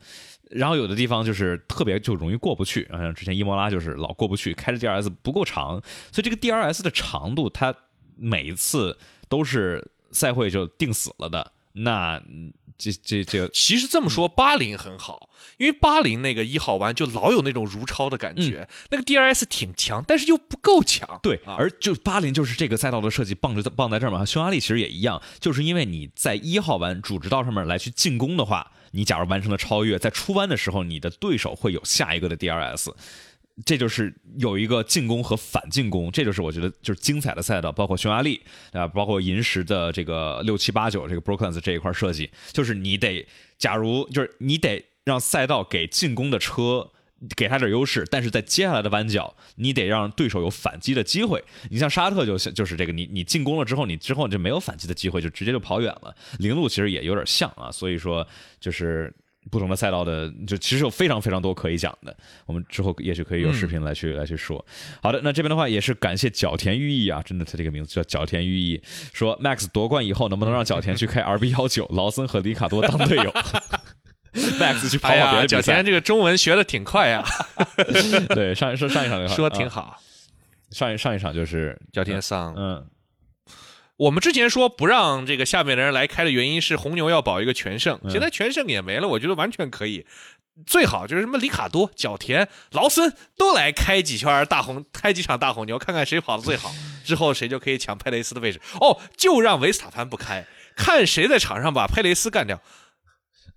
[0.51, 5.83] 然后有的地方就是特别就容易过不去，像之前伊莫拉就是老过不去，开的 DRS 不够长，
[6.13, 7.75] 所以这个 DRS 的长度它
[8.15, 8.99] 每一次
[9.29, 11.53] 都是赛会就定死了的。
[11.73, 12.23] 那。
[12.79, 21.19] 这这这，其实这么说，巴林很好，因为巴林那个一号弯就老有那种如超的感觉，那个 DRS 挺强，但是又不够强。
[21.23, 24.25] 对，而就巴林就是这个赛道的设计，棒就棒在这儿嘛。
[24.25, 32.91] 匈牙利其实也一样，就是因为你在一号弯主直道上面来去进攻的话，你假如完成了超越，在出弯的时候，你的对手会有下一个的 DRS。
[33.65, 38.39] 这就是有一个进攻和反进攻，这就是我觉得就是精彩的赛道，包括匈牙利
[38.73, 43.27] 啊，包括银石的这个六七八九这个 b r o k e n s 这一块设计，就是你得，
[43.57, 46.91] 假如就是你得让赛道给进攻的车
[47.35, 51.43] 给他点优势，但是在接下来的弯角，你得让对手有反击的机会。
[51.71, 56.15] 你像沙特就就是这个，你你进攻了之后，你之后就没有反击的机会，就直接就跑远了。
[56.39, 58.29] 零路其实也有点像啊，所以说
[58.61, 59.11] 就是。
[59.51, 62.17] 不同的赛道的，就其实有非常非常多可以讲的。
[62.47, 64.65] 我们之后也许可以有视频来去来去说。
[65.03, 68.83] 好的，那这边的话也是感谢角田裕意啊，真的他这个名字叫角田裕意，
[69.13, 73.33] 说 Max 夺冠以后能不能让角田去开 RB 幺九，劳森和里卡多当队友。
[74.59, 75.49] Max 去跑跑别的比赛。
[75.49, 77.25] 角田这个中文学的挺快呀。
[78.35, 79.99] 对，上一说上一场说挺好。
[80.71, 82.87] 上一上一场就是角田桑，嗯。
[83.97, 90.07] 我们之前说不让这个下面的人来开的原因是红牛要保一个全胜，现在全胜也没了，我觉得完全可以。
[90.65, 96.71] 最好就是什么里卡多、角田、劳森都来开几圈大红，开几场大红牛，看看谁跑的最好，
[97.05, 98.61] 之后谁就可以抢佩雷斯的位置。
[98.81, 102.61] 哦，就让维斯塔潘不开，看谁在场上把佩雷斯干掉。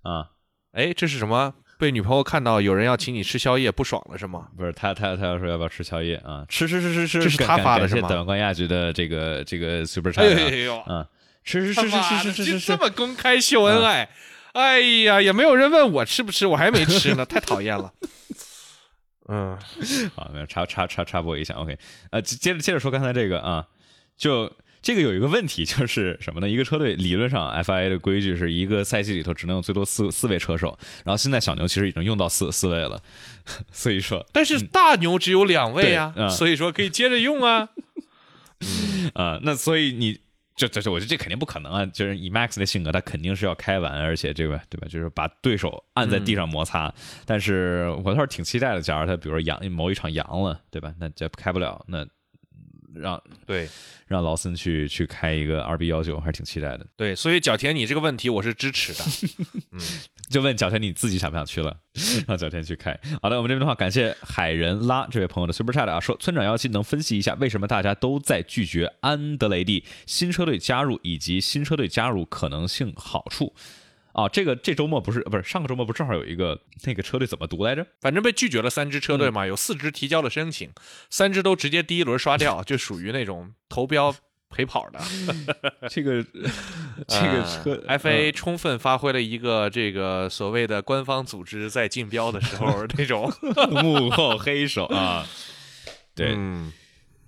[0.02, 0.32] 啊，
[0.72, 1.54] 哎，这是什么？
[1.80, 4.48] 被女朋友看到有人要请你吃宵夜，不爽了是吗？
[4.54, 6.44] 不是，他他他要说要不要吃宵夜啊？
[6.46, 8.06] 吃吃吃吃吃，这是他发的是吗？
[8.06, 11.08] 感谢冠亚局的这个这个 super chat，哎呦，啊，
[11.42, 14.10] 吃吃吃吃吃吃吃，这么公开秀恩爱，
[14.52, 17.90] 哎呀，也没有人问我吃不吃，我还没吃呢， 太讨厌了。
[19.28, 19.58] 嗯，
[20.14, 21.78] 好，没有插插插插播一下，OK，
[22.10, 23.66] 呃，接着接着说刚才这个啊，
[24.16, 24.52] 就。
[24.82, 26.48] 这个有一个问题， 就是什么呢？
[26.48, 33.02] 一个车队理论上 FIA 的规矩是一个赛季里头只能有最多四四位车手，然后现在小牛其实已经用到四四位了，
[33.70, 37.68] 所以说，但是大牛只有两位啊，所以说可以接着用啊。
[39.14, 40.18] 啊， 那所以你
[40.56, 41.86] 这这这，我觉得这肯定不可能啊！
[41.86, 44.86] 就是以 Max 的性格，他肯定是要开完，而且这个对吧？
[44.88, 46.92] 就是把对手按在地上摩擦。
[47.24, 50.92] 但是我倒是挺期待的，假如他比如说阳某一场阳了，对吧？
[50.98, 52.06] 那这开不了，那。
[52.94, 53.68] 让对，
[54.06, 56.86] 让劳森去去开一个二 B 幺九，还是挺期待的。
[56.96, 59.04] 对，所以角田，你这个问题我是支持的。
[59.72, 59.80] 嗯，
[60.28, 61.76] 就问角田你自己想不想去了，
[62.26, 62.98] 让角田去开。
[63.22, 73.54] 好的，我们这边的话，感谢海人拉这位朋友的 Super Chat 啊，说村长幺七能分析一下为什么大家都在拒绝安德雷蒂新车队加入，以及新车队加入可能性好处。
[74.12, 77.86] 啊，这个这周末不是不是上个周末不正好有一个那个车队怎么读来着？
[78.00, 80.70] 反正被拒绝了三支车队嘛，有四支提交了申请，
[81.10, 84.14] 三支都直接第一轮刷掉，就属于那种投标
[84.50, 84.98] 陪跑的。
[85.88, 86.24] 这个
[87.06, 93.32] 这个车，FA 充分发挥了一个这个所谓的官方组织在竞标的时候 那种
[93.82, 95.26] 幕后黑手啊，
[96.14, 96.36] 对。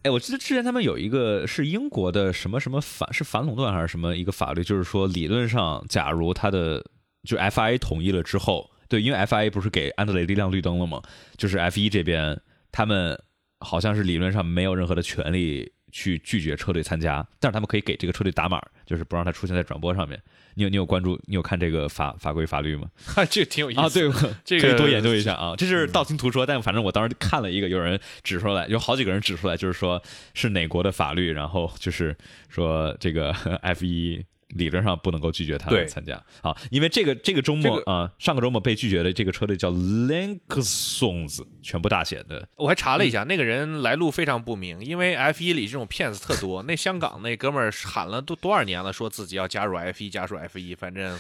[0.02, 6.84] 哎，我记得之前他们有一个是英国的什么什么反是反垄断还是什么一个法律，就是说理论上，假如他的
[7.22, 11.00] 就 FIA 统一了之后，对，因为 FIA 不是给安德雷蒂亮绿灯了吗？
[11.36, 12.40] 就是 F 一这边
[12.72, 13.16] 他们
[13.60, 20.20] 好像是理论上没有任何的权利去拒绝车队参加，但是他们可以给这个车队打码，就是不让他出现在转播上面。
[20.55, 22.89] 你有你有关注你有看这个法法规法律吗？
[23.06, 24.10] 哈这挺有意思啊，对，
[24.44, 25.55] 这个可以多研究一下啊。
[25.56, 30.02] 这是道听途说，但反正我当时看了一个，有人指出来，有好几个人指出来，就是说
[30.35, 32.16] 是哪国的法律，然后就是
[32.48, 33.31] 说这个
[33.62, 34.24] F 一。
[34.54, 42.46] 理论上不能够拒绝他参加啊，因为这个这个周末啊，上个周末被拒绝的这个车队叫 Lenksons，全部大写的。
[42.56, 46.62] 我还查了一下，那个人来路非常不明，因为 F 一里这种骗子特多。
[46.64, 51.18] 那香港那哥们儿喊了都多少年了，说自己要加入 F 一，加入 F 一，反正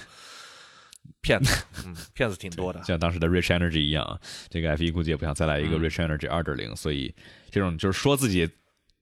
[1.20, 2.82] 骗子，嗯，骗子挺多的。
[2.84, 7.14] 像当时的 Rich Energy 一样，这个 F 一估计也不想再来一个 Rich Energy 二点零，所以
[7.50, 8.48] 这种就是说自己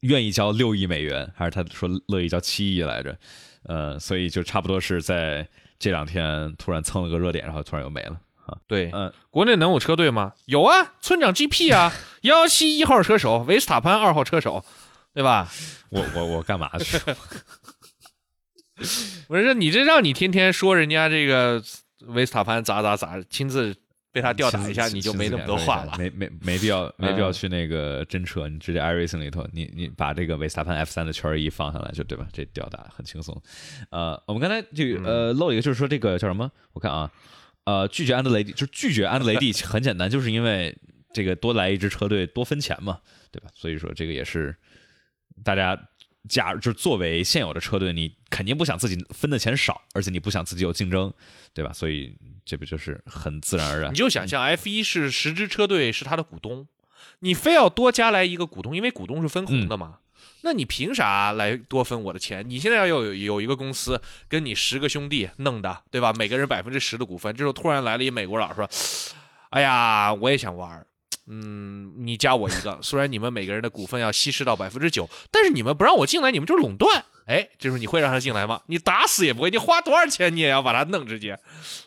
[0.00, 3.18] 愿意交六亿美元，还是他说乐意交七亿来着。
[3.64, 5.46] 呃，所以就差不多是在
[5.78, 8.56] 这两天突然蹭了个热点，然后突然又没了啊。
[8.66, 10.32] 对，嗯，国内能有车队吗？
[10.46, 11.92] 有啊，村长 GP 啊，
[12.22, 14.64] 幺七一号车手，维斯塔潘二号车手，
[15.12, 15.48] 对吧？
[15.90, 16.98] 我我我干嘛去？
[19.28, 21.62] 我说你这让你天天说人家这个
[22.06, 23.76] 维斯塔潘咋咋咋，亲自。
[24.12, 25.94] 被他吊打一下，你就没那么多话了。
[25.98, 32.26] 没没没必要，没必要去那个真车，你直接 iRacing 里头，你你把这个维斯塔潘 F 三的圈一放上来就对吧？
[32.32, 33.40] 这吊打很轻松。
[33.90, 36.50] 呃，我们刚才就呃漏一个，就是说这个叫什么？
[36.72, 37.10] 我看啊，
[37.64, 40.76] 呃，拒绝安德雷蒂，就是拒绝安德雷蒂， 很简单，就是因为
[41.12, 42.98] 这个多来一支车队多分钱嘛，
[43.30, 43.48] 对吧？
[43.54, 44.56] 所以说这个也是
[45.44, 45.80] 大家。
[46.28, 51.12] 假如就是作为现有的车队，你肯定不想自己分的钱少，而且你不想自己有竞争，
[51.54, 51.72] 对吧？
[51.72, 53.90] 所以这不就是很自然而然？
[53.92, 56.68] 你就想象 F 一是十支车队是他的股东，
[57.20, 59.98] 你非要多加来一个股东，因为股东是分红的嘛？
[60.42, 62.48] 那你凭啥来多分我的钱？
[62.48, 66.12] 你现在要有有一个公司跟你十个兄弟弄的，对吧？
[66.12, 68.68] 每个人百分之十的股份，这时候突然来了一美国佬说
[69.50, 70.84] ：“哎呀，我也想玩。”
[71.32, 77.04] 嗯，你加我一个， 虽然你们每个人的股份要稀释到百分之九，但是你们不让我进来，你们就垄断。
[77.26, 78.60] 哎，这时候你会让他进来吗？
[78.66, 79.50] 你打死也不会。
[79.50, 81.38] 你花多少钱，你也要把他弄直接，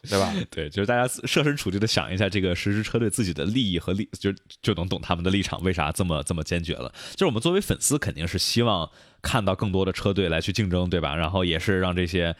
[0.10, 0.34] 对吧？
[0.50, 6.90] 对，就是大家设身处地的想一下，这个实时车队自己的利益和利，就就能懂他们的立场，为啥这么这么坚决了？
[7.12, 8.90] 就是我们作为粉丝，肯定是希望
[9.22, 11.14] 看到更多的车队来去竞争，对吧？
[11.14, 12.34] 然后也是让这些。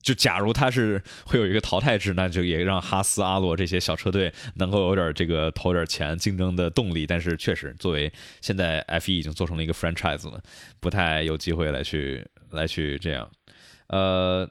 [0.00, 7.06] 就假如他是会有一个淘汰制，那就也让哈斯、阿罗这些小车队能够有点这个投点钱竞争的动力。
[7.06, 8.10] 但是确实，作为
[8.40, 10.40] 现在 F 一已经做成了一个 franchise 了，
[10.80, 13.28] 不太有机会来去来去这样。
[13.88, 14.48] 呃，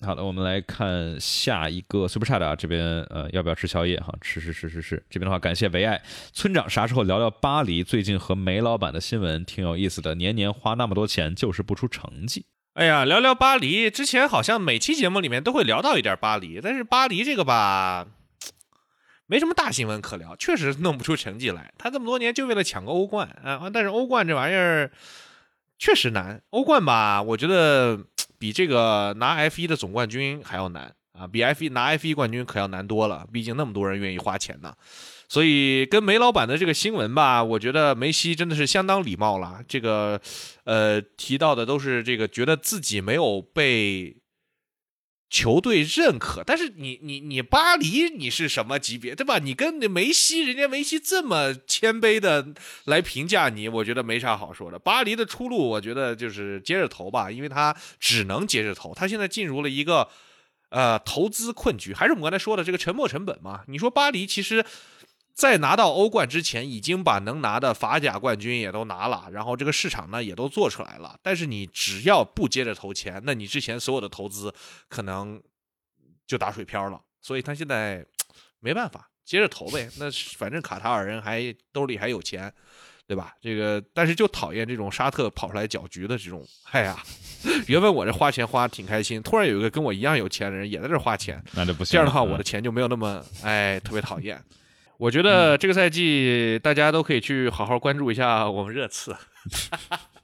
[0.00, 4.14] 好的，我们来看下一个 Super Chat 啊，这边呃要不要吃宵夜哈？
[4.20, 5.02] 吃吃吃吃吃。
[5.10, 6.00] 这边的话，感谢唯爱
[6.32, 7.82] 村长，啥时候聊聊巴黎？
[7.82, 12.46] 最近和梅老板的新闻挺有意思的，年年花那么多钱，就是不出成绩。
[12.76, 13.88] 哎呀，聊聊巴黎。
[13.88, 18.06] 之前好像每期节目里面都会聊到一点巴黎，但是巴黎这个吧，
[19.24, 21.72] 没什么大新闻可聊，确实弄不出成绩来。
[21.78, 24.90] 他这么多年就为了抢个欧冠啊，但是欧冠这玩意儿
[25.78, 26.42] 确实难。
[26.50, 27.98] 欧冠吧，我觉得
[28.38, 33.26] 比这个拿 F 一的总冠军还要难啊，比 F 一拿 F 一冠军可要难多了。
[33.32, 34.74] 毕竟那么多人愿意花钱呢。
[35.28, 39.60] 所以跟梅老板的这个新闻吧，我觉得梅西真的是相当礼貌了。
[39.66, 40.20] 这个，
[40.62, 44.18] 呃，提到的都是这个，觉得自己没有被
[45.28, 46.44] 球队认可。
[46.46, 49.40] 但是你你你巴黎你是什么级别，对吧？
[49.40, 52.46] 你跟梅西，人家梅西这么谦卑的
[52.84, 54.78] 来评价你，我觉得没啥好说的。
[54.78, 58.94] 巴黎的出路，我觉得就是接着投吧，因为他只能接着投。
[58.94, 60.08] 他现在进入了一个
[60.68, 63.64] 呃投资困局，还是我们刚才说的这个沉没成本嘛？
[63.66, 64.64] 你说巴黎其实。
[65.36, 71.16] 在拿到欧冠之前，已经把能拿的法甲冠军也都拿了，然后这个市场呢也都做出来了。
[71.22, 74.52] 但是你只要不接着投钱，那你之前所有的投资
[74.88, 75.40] 可能
[76.26, 76.98] 就打水漂了。
[77.20, 78.04] 所以他现在
[78.60, 79.88] 没办法接着投呗。
[80.00, 82.52] 那反正卡塔尔人还兜里还有钱。
[83.08, 83.36] 对吧？
[83.40, 86.44] 这个，但是就讨厌这种沙特跑出来搅局的这种。
[86.72, 87.00] 哎呀，
[87.68, 91.92] 原本我这花钱花挺开心，突然有一个跟我一样有钱的人也在这花钱，那就不行。
[91.92, 94.42] 这样的话，我的钱就没有那么哎，特别讨厌。
[94.98, 99.14] 我觉得这个赛季大家都可以去好好关注一下我们热刺。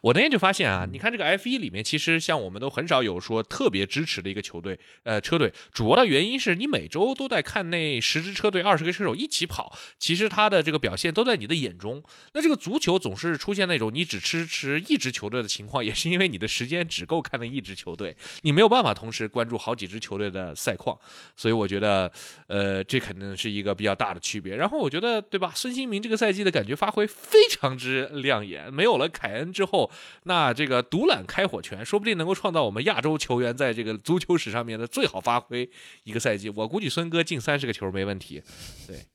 [0.00, 5.52] 我那天就发现啊，你看这个 F 一里面，其实像我们都很少有说特别支持的一个球队，呃，车队。
[5.72, 12.02] 主要的原因是你每周都在看那十支车队、二十个车手一起跑，其实他的这个表现都在你的眼中。
[12.34, 20.98] 那这个足球总是出现那种你只支持一支球队的情况，也是因为你的时间只够看那一支球队，你没有办法同时关注好几支球队的赛况。
[21.36, 22.10] 所以我觉得，
[22.46, 24.56] 呃，这肯定是一个比较大的区别。
[24.56, 25.52] 然后我觉得，对吧？
[25.54, 29.88] 孙兴民这个赛季的感觉发挥非常之亮眼，没有了凯恩之之后。
[30.24, 35.70] 那这个独揽开火权，说不定能够创造我们亚洲球员在这个足球史上面的最好发挥
[36.04, 36.50] 一个赛季。
[36.50, 38.42] 我估计孙哥进三十个球没问题。
[38.86, 39.06] 对，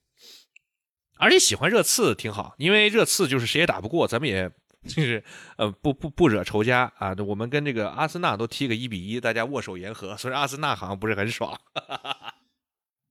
[1.18, 4.50] 而且喜欢热刺挺好，因为热刺就是谁也打不过，咱们也
[4.88, 5.24] 就是
[5.58, 7.16] 呃不不不惹仇家啊。
[7.28, 11.60] 我们跟这个阿森纳都踢个一比一，大家握手言和，所以阿森纳好像不是很爽。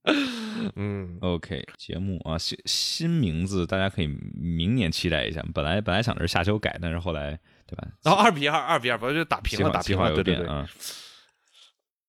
[0.77, 5.45] 嗯，OK，节目啊，新新名字，大家可以明年期待一下。
[5.53, 7.39] 本来本来想着下周改，但是后来。
[7.69, 7.89] 对吧？
[8.05, 9.73] 然后二比二，二比二，不就打平了？
[9.73, 10.47] 打平了，对对对。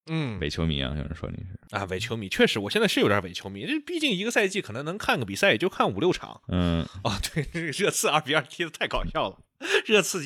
[0.05, 3.65] 嗯，伪球迷啊，有人说你是啊，伪球迷，确实，我现在是有点伪球迷。
[3.65, 6.39] 这毕竟一个赛季可能能看个比赛，也就看五六场。
[6.49, 9.39] 嗯， 哦，对，这个热刺二比二踢的太搞笑了。
[9.87, 10.21] 热刺，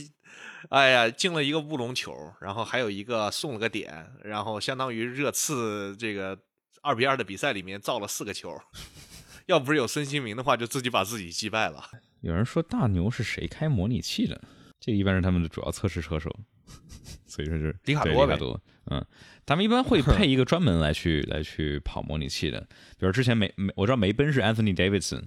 [0.68, 6.38] 哎呀，进了一个乌龙球，然后还有一个送了个点，然后相当于热刺这个
[6.82, 8.60] 二比二的比赛里面造了四个球。
[9.48, 11.84] 要不是有孙兴民的话，就自己把自己击败了。
[12.22, 14.40] 有人说大牛是谁开模拟器的？
[14.80, 16.30] 这一般是他们的主要测试车手，
[17.28, 19.04] 所以说是里卡多里卡多，嗯，
[19.46, 22.62] 他们一般会 配一个专门来去来去跑模拟器的，
[22.98, 25.24] 比如之前梅梅，我知道梅奔是 Anthony Davidson，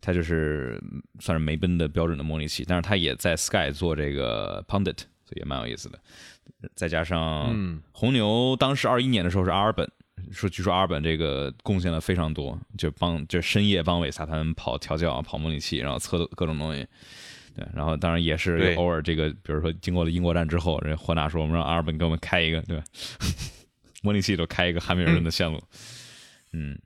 [0.00, 0.80] 他就是
[1.20, 6.00] 算是梅奔的标准的模拟器，但是他也在 Sky 做这个 Pundit，所以也蛮有意思的。
[6.74, 9.88] 再加上红牛当时二一年的时候是阿尔本，
[10.32, 16.86] 说据说阿尔本这个贡献了非常多，就帮就深夜帮韦萨潘跑调教、跑模拟器，然后测各种东西。
[17.56, 22.84] 对，然后当然也是偶尔这个，比如说经过了英国站之后，人霍纳说我们让阿尔本给我们开一个，对吧？
[24.02, 25.60] 模拟器都开一个汉密尔顿的线路。
[26.52, 26.78] 嗯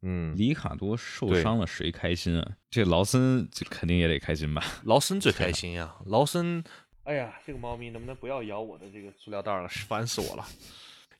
[0.00, 2.52] 嗯， 里卡多受伤了，谁开心啊？
[2.70, 4.64] 这劳森肯定也得开心吧？
[4.84, 5.94] 劳森最开心呀！
[6.06, 6.64] 劳森，
[7.02, 9.68] 哎呀，这个猫咪能不能不要咬我的这个塑料袋了？
[9.68, 10.46] 烦死我了！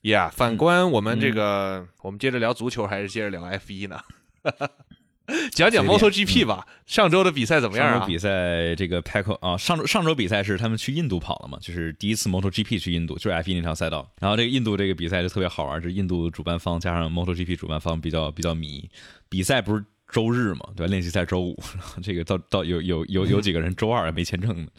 [0.05, 4.01] 呀，反观我们这个，我们接着聊足球还是接着聊 F 一呢？
[5.53, 7.93] 讲讲 MotoGP 吧，上周的比赛怎么样啊？
[7.93, 14.07] 上周比赛这个 Pecco 啊，上周上周比赛是他们去印度跑了嘛，就是第一次 MotoGP 去印度，就是 F1 那条赛道。
[14.21, 18.87] 然后这个印度这个比赛就特别好玩，是印度主办方加上 MotoGP 主办方比较比较迷。
[19.31, 19.83] 比赛不是
[20.13, 20.91] 周日嘛，对吧？
[20.91, 21.59] 练习赛周五，
[22.05, 24.73] 这个到到有有有有几个人周二没签证的。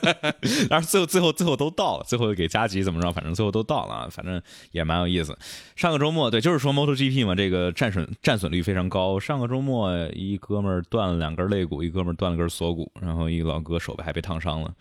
[0.68, 3.12] 但是最后最后最后都到了，最后给加急怎么着？
[3.12, 5.36] 反正最后都到了啊，反正也蛮有意思。
[5.76, 9.18] 上个周末对，就是说 MotoGP 嘛，这个战损战损率非常高。
[9.20, 14.74] 上个周末一哥们儿断了两根肋骨，一哥们儿断了根锁骨，然后一个老哥手背还被烫伤了。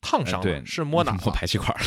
[0.00, 1.84] 烫伤对，是摸哪摸排气管了？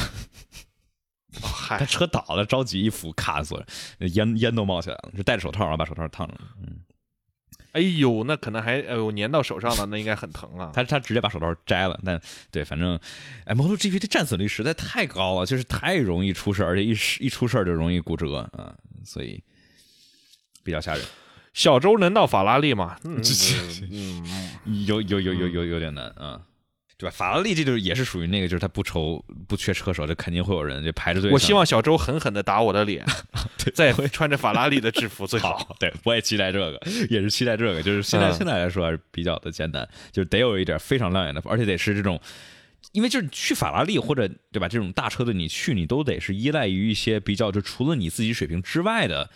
[1.42, 3.66] 嗨，他车倒了，着急一扶，卡死了，
[4.00, 6.80] 烟烟都冒起来了，就戴着手套然后把手套烫着了，嗯。
[7.74, 10.72] 哎呦，那可能还哎呦粘到手上了，那应该很疼啊。
[10.76, 12.20] 他他直接把手套摘了，但
[12.52, 13.00] 对，反正
[13.46, 18.74] 哎，MotoGP 的战损率实在太高了，就是太容易出事而且一一出事就容易骨折啊，
[19.06, 19.44] 所以
[20.64, 21.04] 比较吓人。
[21.54, 22.98] 小周能到法拉利吗？
[23.04, 23.22] 嗯，
[24.86, 26.42] 有有有有有有点难啊。
[27.00, 27.16] 对吧？
[27.16, 31.32] 法拉利这就是也是属于那个，就是他不愁不缺车手，这肯定会有人就排着队。
[31.32, 33.06] 我希望小周狠狠的打我的脸，
[33.74, 35.78] 再穿着法拉利的制服最好。
[35.80, 36.78] 对，我也期待这个，
[37.10, 37.82] 也是期待这个。
[37.82, 42.20] 就是现在现在来说还是比较的简单，就是得有一点非常亮眼的，而且得是这种，
[42.92, 49.30] 因为就是去法拉利或者对吧这种大车队，你去你都得是依赖于一些比较就除了你自己水平之外的。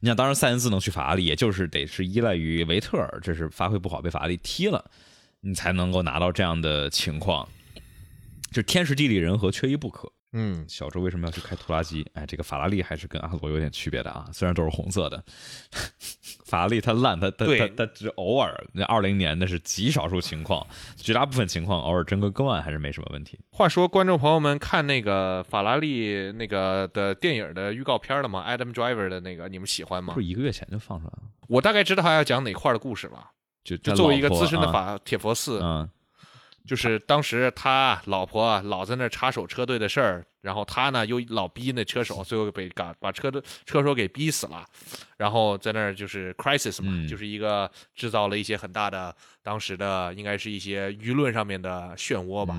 [0.00, 4.84] 你想，当然塞恩斯能去法拉利，也就是得是依赖于维特尔，这是发挥不好被法拉利踢了。
[5.44, 7.46] 你才能够拿到这样的情况，
[8.50, 10.10] 就天时地利人和缺一不可。
[10.36, 12.04] 嗯，小周为什么要去开拖拉机？
[12.14, 15.22] 哎，这个法拉利还是跟阿罗有点区别的啊，虽然都是红色的。
[16.44, 20.66] 法拉利它烂，它它它它只偶尔，那二零年那是极少数情况，
[20.96, 23.38] 绝大部分情况偶尔争个更换还是没什么问题。
[23.50, 30.14] 话说，观众朋友们看那个法拉利那个的电影的预告片了吗？Adam Driver 的那个，你们喜欢吗？
[30.14, 31.22] 不是一个月前就放出来了。
[31.46, 33.30] 我大概知道他要讲哪块的故事了。
[33.64, 35.90] 就就作为一个资深的法铁佛寺，嗯。
[36.66, 44.64] 就是当时他老婆老在那插手车队的事儿，然后他呢又老逼那车手，最后被赶把车的车手给逼死了，
[45.18, 52.54] 然后在那儿就是 crisis 嘛，就是一个制造了一些很大的当时的应该是一些舆论上面的漩涡吧，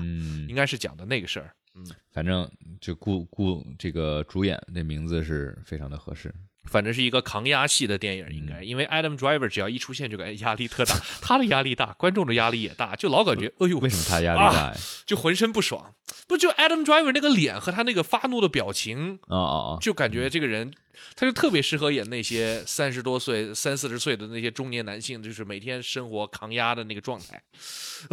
[0.48, 1.50] 应该是讲的那个事儿。
[1.74, 2.48] 嗯，反正
[2.80, 6.32] 就顾顾这个主演那名字是非常的合适。
[6.66, 14.52] 反正是一个抗压系的电影，应该，因为 Adam Driver 只要一出现就感觉压力特大， 他的压力大，观众的压力也大，就老感觉，哎呦，为什么他压力大？
[14.52, 14.76] 呀？
[15.04, 15.94] 就浑身不爽，
[16.26, 20.72] 不就 Adam Driver 那个脸和他那个发怒的表情，啊啊啊，就感觉这个人，
[21.14, 27.40] 他就特别适合演那些三十多岁、三四十岁的那些中年男性，就是每天生活抗压的那个状态，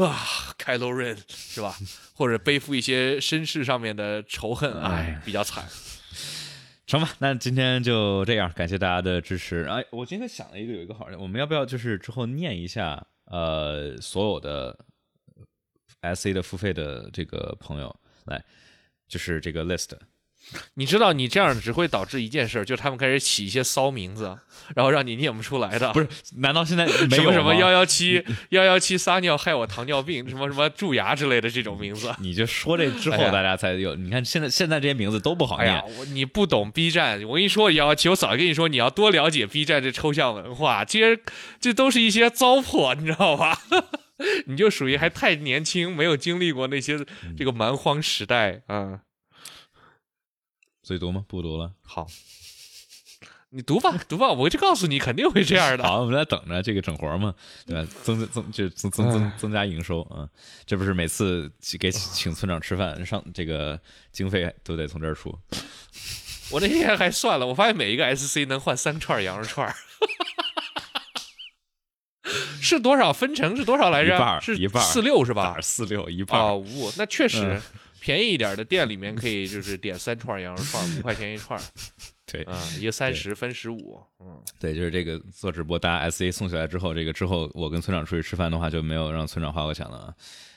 [0.04, 1.76] 啊，凯罗人是吧？
[2.14, 5.68] 或者背负一些身世上面的仇恨，哎，比较惨。
[6.86, 9.64] 成吧，那今天就这样，感谢大家的支持。
[9.64, 14.78] 哎，我今天想了一个，有一个好人，我们要不要就是之后念一下，呃，所有的
[16.02, 17.96] S A 的付费的这个朋友
[18.26, 18.44] 来，
[19.08, 19.92] 就是这个 list。
[20.76, 24.38] 你知道，你这样只会导致一件事，就是他们开始起一些骚名字，
[24.76, 25.92] 然后让你念不出来的。
[25.94, 26.08] 不是？
[26.38, 32.14] 难道现在 没有什么幺幺七幺幺七撒尿害我糖尿病，什么什么蛀牙之类的这种名字？
[32.20, 33.96] 你就说这之后，大家才有。
[33.96, 35.84] 你看现在现在这些名字都不好念。
[36.14, 41.20] 你不懂 B 站，我跟你说幺幺七，我早就跟你说你要多了解 B 站这抽象文化，其实
[41.60, 43.58] 这都是一些糟粕，你知道吧？
[44.46, 46.98] 你就属于还太年轻，没有经历过那些
[47.36, 49.00] 这个蛮荒时代啊。
[50.84, 51.26] 所以读吗？
[51.28, 51.72] 不读了。
[51.82, 52.06] 好，
[53.50, 55.84] 你读吧， 读吧，我就告诉你，肯定会这样的。
[55.84, 57.34] 好，我们在等着这个整活嘛，
[57.66, 57.90] 对吧？
[58.04, 60.28] 增增就增增增增加营收啊！
[60.66, 63.80] 这不是每次给请村长吃饭上这个
[64.12, 65.34] 经费都得从这儿出。
[66.52, 69.74] 我那天还算了，我发现每一个 SC 能换三串羊肉串
[72.60, 73.56] 是多少分成？
[73.56, 74.16] 是多少来着？
[74.16, 75.58] 一半是一半四六是吧？
[75.62, 77.62] 四六一半啊，五那确实。
[78.04, 81.58] 便宜一点的店里面可以就是点三串羊肉串，五块钱一串。
[82.30, 84.02] 对，啊，一个三十分十五。
[84.20, 90.14] 嗯，对，就是这个做直播，大家 S A 送起来之后，这个之后我跟村长出去吃饭的话，就没有让村长花过钱了。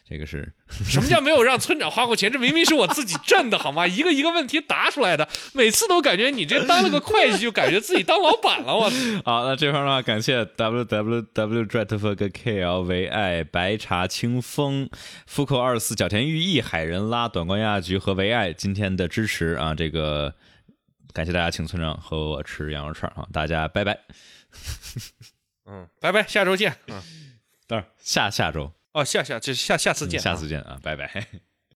[0.09, 0.53] 这个是
[0.89, 2.31] 什么叫没有让村长花过钱？
[2.31, 3.85] 这明明是我自己挣的，好吗？
[3.87, 8.73] 一个一个问题答出来的，每次都感觉你这当了个会计，就感觉自己当老板了。
[8.73, 8.89] 我
[9.27, 14.89] 好，那这方的话，感谢 W W W d r e t f u l K L 为爱白茶清风
[15.27, 19.75] 复扣二四角田寓意海人拉短光亚菊和为爱今天的支持啊！
[19.75, 20.33] 这个
[21.13, 23.27] 感谢大家请村长和我吃羊肉串啊！
[23.33, 23.99] 大家拜拜。
[25.67, 26.77] 嗯，拜拜，下周见。
[26.87, 27.03] 嗯，
[27.67, 28.73] 等下下周。
[28.97, 31.27] 哦，下下就下下次见，下次见啊，拜拜。